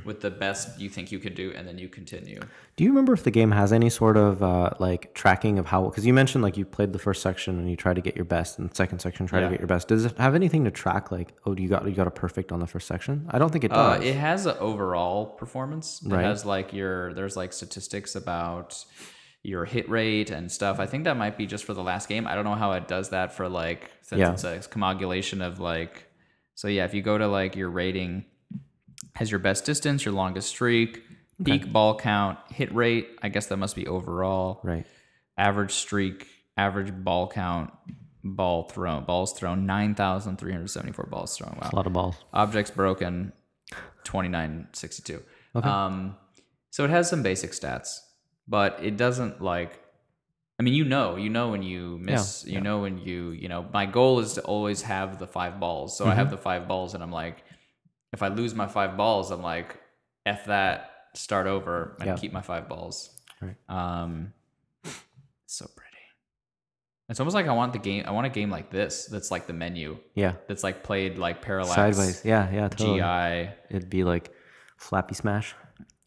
with 0.04 0.20
the 0.20 0.30
best 0.30 0.80
you 0.80 0.88
think 0.88 1.12
you 1.12 1.20
could 1.20 1.36
do, 1.36 1.52
and 1.54 1.68
then 1.68 1.78
you 1.78 1.88
continue. 1.88 2.40
Do 2.76 2.82
you 2.82 2.90
remember 2.90 3.12
if 3.12 3.22
the 3.22 3.30
game 3.30 3.52
has 3.52 3.72
any 3.72 3.88
sort 3.90 4.16
of 4.16 4.42
uh, 4.42 4.70
like 4.80 5.14
tracking 5.14 5.60
of 5.60 5.66
how? 5.66 5.84
Because 5.84 6.04
you 6.04 6.12
mentioned 6.12 6.42
like 6.42 6.56
you 6.56 6.64
played 6.64 6.92
the 6.92 6.98
first 6.98 7.22
section 7.22 7.60
and 7.60 7.70
you 7.70 7.76
try 7.76 7.94
to 7.94 8.00
get 8.00 8.16
your 8.16 8.24
best, 8.24 8.58
and 8.58 8.68
the 8.68 8.74
second 8.74 8.98
section 8.98 9.28
try 9.28 9.38
Yeah. 9.38 9.44
to 9.44 9.50
get 9.52 9.60
your 9.60 9.68
best. 9.68 9.86
Does 9.86 10.04
it 10.04 10.18
have 10.18 10.34
anything 10.34 10.64
to 10.64 10.72
track? 10.72 11.12
Like, 11.12 11.32
oh, 11.46 11.54
you 11.54 11.68
got 11.68 11.86
you 11.86 11.92
got 11.94 12.08
a 12.08 12.10
perfect 12.10 12.50
on 12.50 12.58
the 12.58 12.66
first 12.66 12.88
section? 12.88 13.28
I 13.30 13.38
don't 13.38 13.52
think 13.52 13.62
it 13.62 13.70
Uh, 13.70 13.98
does. 13.98 14.04
it 14.04 14.16
has 14.16 14.46
an 14.46 14.56
overall 14.58 15.26
performance. 15.26 16.02
Right. 16.04 16.18
It 16.18 16.24
has 16.24 16.44
like 16.44 16.72
your 16.72 17.14
there's 17.14 17.36
like 17.36 17.52
statistics 17.52 18.16
about 18.16 18.84
your 19.44 19.64
hit 19.64 19.88
rate 19.88 20.30
and 20.30 20.50
stuff. 20.52 20.78
I 20.78 20.86
think 20.86 21.04
that 21.04 21.16
might 21.16 21.36
be 21.36 21.46
just 21.46 21.64
for 21.64 21.74
the 21.74 21.82
last 21.82 22.08
game. 22.08 22.26
I 22.28 22.34
don't 22.34 22.44
know 22.44 22.54
how 22.54 22.72
it 22.72 22.86
does 22.88 23.10
that 23.10 23.34
for 23.34 23.48
like 23.48 23.90
since 24.02 24.20
Yeah. 24.20 24.32
it's 24.32 24.44
a 24.44 24.60
commogulation 24.68 25.42
of 25.42 25.58
like. 25.58 26.06
So 26.54 26.68
yeah, 26.68 26.84
if 26.84 26.94
you 26.94 27.02
go 27.02 27.18
to 27.18 27.26
like 27.26 27.56
your 27.56 27.70
rating, 27.70 28.24
has 29.14 29.30
your 29.30 29.40
best 29.40 29.64
distance, 29.64 30.04
your 30.04 30.14
longest 30.14 30.48
streak, 30.48 31.02
peak 31.44 31.72
ball 31.72 31.98
count, 31.98 32.38
hit 32.50 32.72
rate. 32.74 33.08
I 33.22 33.28
guess 33.30 33.46
that 33.46 33.56
must 33.56 33.74
be 33.74 33.86
overall. 33.86 34.60
right. 34.62 34.86
Average 35.36 35.72
streak, 35.72 36.28
average 36.56 36.92
ball 36.94 37.26
count, 37.26 37.72
ball 38.22 38.68
thrown, 38.68 39.04
balls 39.04 39.32
thrown, 39.32 39.66
nine 39.66 39.94
thousand 39.96 40.36
three 40.38 40.52
hundred 40.52 40.68
seventy 40.68 40.92
four 40.92 41.06
balls 41.10 41.36
thrown. 41.36 41.58
Wow 41.60 41.70
A 41.72 41.76
lot 41.76 41.86
of 41.86 41.92
balls. 41.92 42.16
objects 42.32 42.70
broken 42.70 43.32
2962 44.04 45.22
um 45.54 46.16
so 46.70 46.84
it 46.84 46.90
has 46.90 47.08
some 47.08 47.22
basic 47.22 47.52
stats 47.52 47.98
but 48.48 48.78
it 48.82 48.96
doesn't 48.96 49.40
like 49.40 49.82
i 50.58 50.62
mean 50.62 50.74
you 50.74 50.84
know 50.84 51.16
you 51.16 51.28
know 51.30 51.48
when 51.50 51.62
you 51.62 51.98
miss 52.00 52.44
you 52.46 52.60
know 52.60 52.80
when 52.80 52.98
you 52.98 53.30
you 53.30 53.48
know 53.48 53.64
my 53.72 53.86
goal 53.86 54.18
is 54.20 54.34
to 54.34 54.40
always 54.42 54.82
have 54.82 55.18
the 55.18 55.26
five 55.26 55.58
balls 55.60 55.96
so 55.96 56.06
i 56.06 56.14
have 56.14 56.30
the 56.30 56.36
five 56.36 56.66
balls 56.68 56.94
and 56.94 57.02
i'm 57.02 57.12
like 57.12 57.44
if 58.12 58.22
i 58.22 58.28
lose 58.28 58.54
my 58.54 58.66
five 58.66 58.96
balls 58.96 59.30
i'm 59.30 59.42
like 59.42 59.80
f 60.26 60.44
that 60.46 60.90
start 61.14 61.46
over 61.46 61.96
and 62.00 62.06
Yeah. 62.08 62.16
keep 62.16 62.32
my 62.32 62.42
five 62.42 62.68
balls 62.68 63.10
Right. 63.40 63.56
um 63.68 64.32
so 65.46 65.66
pretty 65.76 65.88
it's 67.08 67.20
almost 67.20 67.34
like 67.34 67.46
i 67.46 67.52
want 67.52 67.72
the 67.72 67.78
game 67.78 68.04
i 68.06 68.10
want 68.10 68.26
a 68.26 68.30
game 68.30 68.50
like 68.50 68.70
this 68.70 69.06
that's 69.06 69.30
like 69.30 69.46
the 69.46 69.52
menu 69.52 69.98
Yeah. 70.14 70.34
that's 70.48 70.62
like 70.64 70.82
played 70.82 71.18
like 71.18 71.42
parallax 71.42 71.74
Sideways. 71.74 72.24
Yeah. 72.24 72.50
Yeah. 72.50 72.68
Totally. 72.68 73.00
GI 73.00 73.76
It'd 73.76 73.90
be 73.90 74.04
like 74.04 74.30
Flappy 74.78 75.14
Smash. 75.14 75.54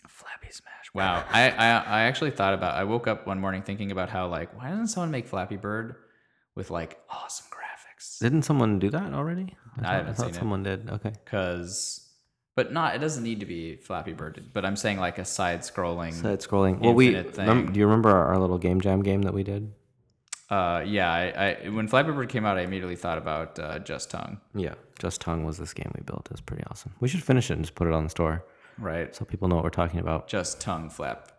Flappy 0.08 0.50
Smash. 0.52 0.74
Wow. 0.96 1.26
I, 1.30 1.50
I 1.52 1.68
I 1.78 2.02
actually 2.04 2.32
thought 2.32 2.54
about 2.54 2.76
I 2.76 2.86
woke 2.86 3.06
up 3.08 3.28
one 3.28 3.40
morning 3.40 3.62
thinking 3.62 3.92
about 3.92 4.10
how 4.10 4.28
like 4.28 4.58
why 4.58 4.70
doesn't 4.70 4.88
someone 4.88 5.12
make 5.12 5.28
Flappy 5.28 5.58
Bird 5.58 5.96
with 6.56 6.72
like 6.72 6.98
awesome 7.10 7.48
graphics? 7.52 8.20
Didn't 8.20 8.44
someone 8.44 8.80
do 8.80 8.90
that 8.90 9.14
already? 9.14 9.56
I 9.78 9.82
thought, 9.82 9.94
haven't 9.94 10.14
thought 10.16 10.26
seen 10.28 10.36
it. 10.36 10.36
someone 10.36 10.64
did. 10.64 10.90
Okay. 10.90 11.14
Cuz 11.26 12.02
but 12.56 12.72
not 12.72 12.96
it 12.96 13.00
doesn't 13.00 13.24
need 13.24 13.42
to 13.42 13.46
be 13.46 13.76
Flappy 13.76 14.14
Bird, 14.14 14.52
but 14.54 14.64
I'm 14.64 14.78
saying 14.78 14.98
like 14.98 15.18
a 15.18 15.26
side 15.26 15.60
scrolling 15.62 16.14
Side 16.14 16.40
scrolling. 16.40 16.80
Well, 16.80 16.94
we 16.94 17.22
thing. 17.24 17.74
do 17.74 17.80
you 17.80 17.86
remember 17.86 18.10
our, 18.10 18.28
our 18.28 18.38
little 18.40 18.58
game 18.58 18.80
jam 18.80 19.04
game 19.04 19.24
that 19.24 19.34
we 19.34 19.44
did? 19.44 19.74
uh 20.50 20.82
yeah, 20.86 21.12
I, 21.12 21.66
I 21.66 21.70
when 21.70 21.90
Flappy 21.90 22.12
Bird 22.12 22.30
came 22.30 22.46
out 22.46 22.58
I 22.58 22.62
immediately 22.62 22.96
thought 22.96 23.18
about 23.18 23.60
uh, 23.60 23.80
Just 23.80 24.12
Tongue. 24.12 24.40
Yeah. 24.54 24.76
Just 24.98 25.20
Tongue 25.20 25.44
was 25.44 25.58
this 25.58 25.74
game 25.74 25.92
we 25.94 26.04
built. 26.04 26.28
It 26.28 26.32
was 26.32 26.40
pretty 26.42 26.64
awesome. 26.70 26.94
We 27.02 27.10
should 27.10 27.24
finish 27.24 27.52
it 27.52 27.56
and 27.56 27.64
just 27.64 27.76
put 27.76 27.88
it 27.88 27.94
on 27.94 28.06
the 28.06 28.10
store 28.10 28.46
Right. 28.78 29.16
so 29.16 29.26
people 29.26 29.48
know 29.48 29.56
what 29.56 29.64
we're 29.64 29.70
talking 29.70 30.00
about. 30.00 30.28
Just 30.28 30.60
tongue 30.62 30.90
flap. 30.90 31.32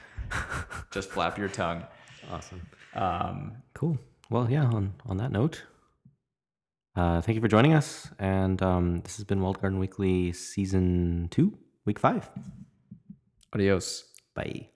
Just 0.90 1.10
flap 1.10 1.38
your 1.38 1.48
tongue. 1.48 1.84
Awesome. 2.30 2.62
Um 2.94 3.52
Cool. 3.74 3.98
Well, 4.30 4.50
yeah. 4.50 4.64
On 4.64 4.94
on 5.06 5.16
that 5.18 5.32
note, 5.32 5.64
uh, 6.96 7.20
thank 7.20 7.34
you 7.34 7.40
for 7.40 7.48
joining 7.48 7.72
us, 7.74 8.10
and 8.18 8.60
um, 8.62 9.00
this 9.00 9.16
has 9.16 9.24
been 9.24 9.40
Walled 9.40 9.60
Garden 9.60 9.78
Weekly 9.78 10.32
Season 10.32 11.28
Two, 11.30 11.58
Week 11.84 11.98
Five. 11.98 12.28
adios. 13.52 14.04
Bye. 14.34 14.68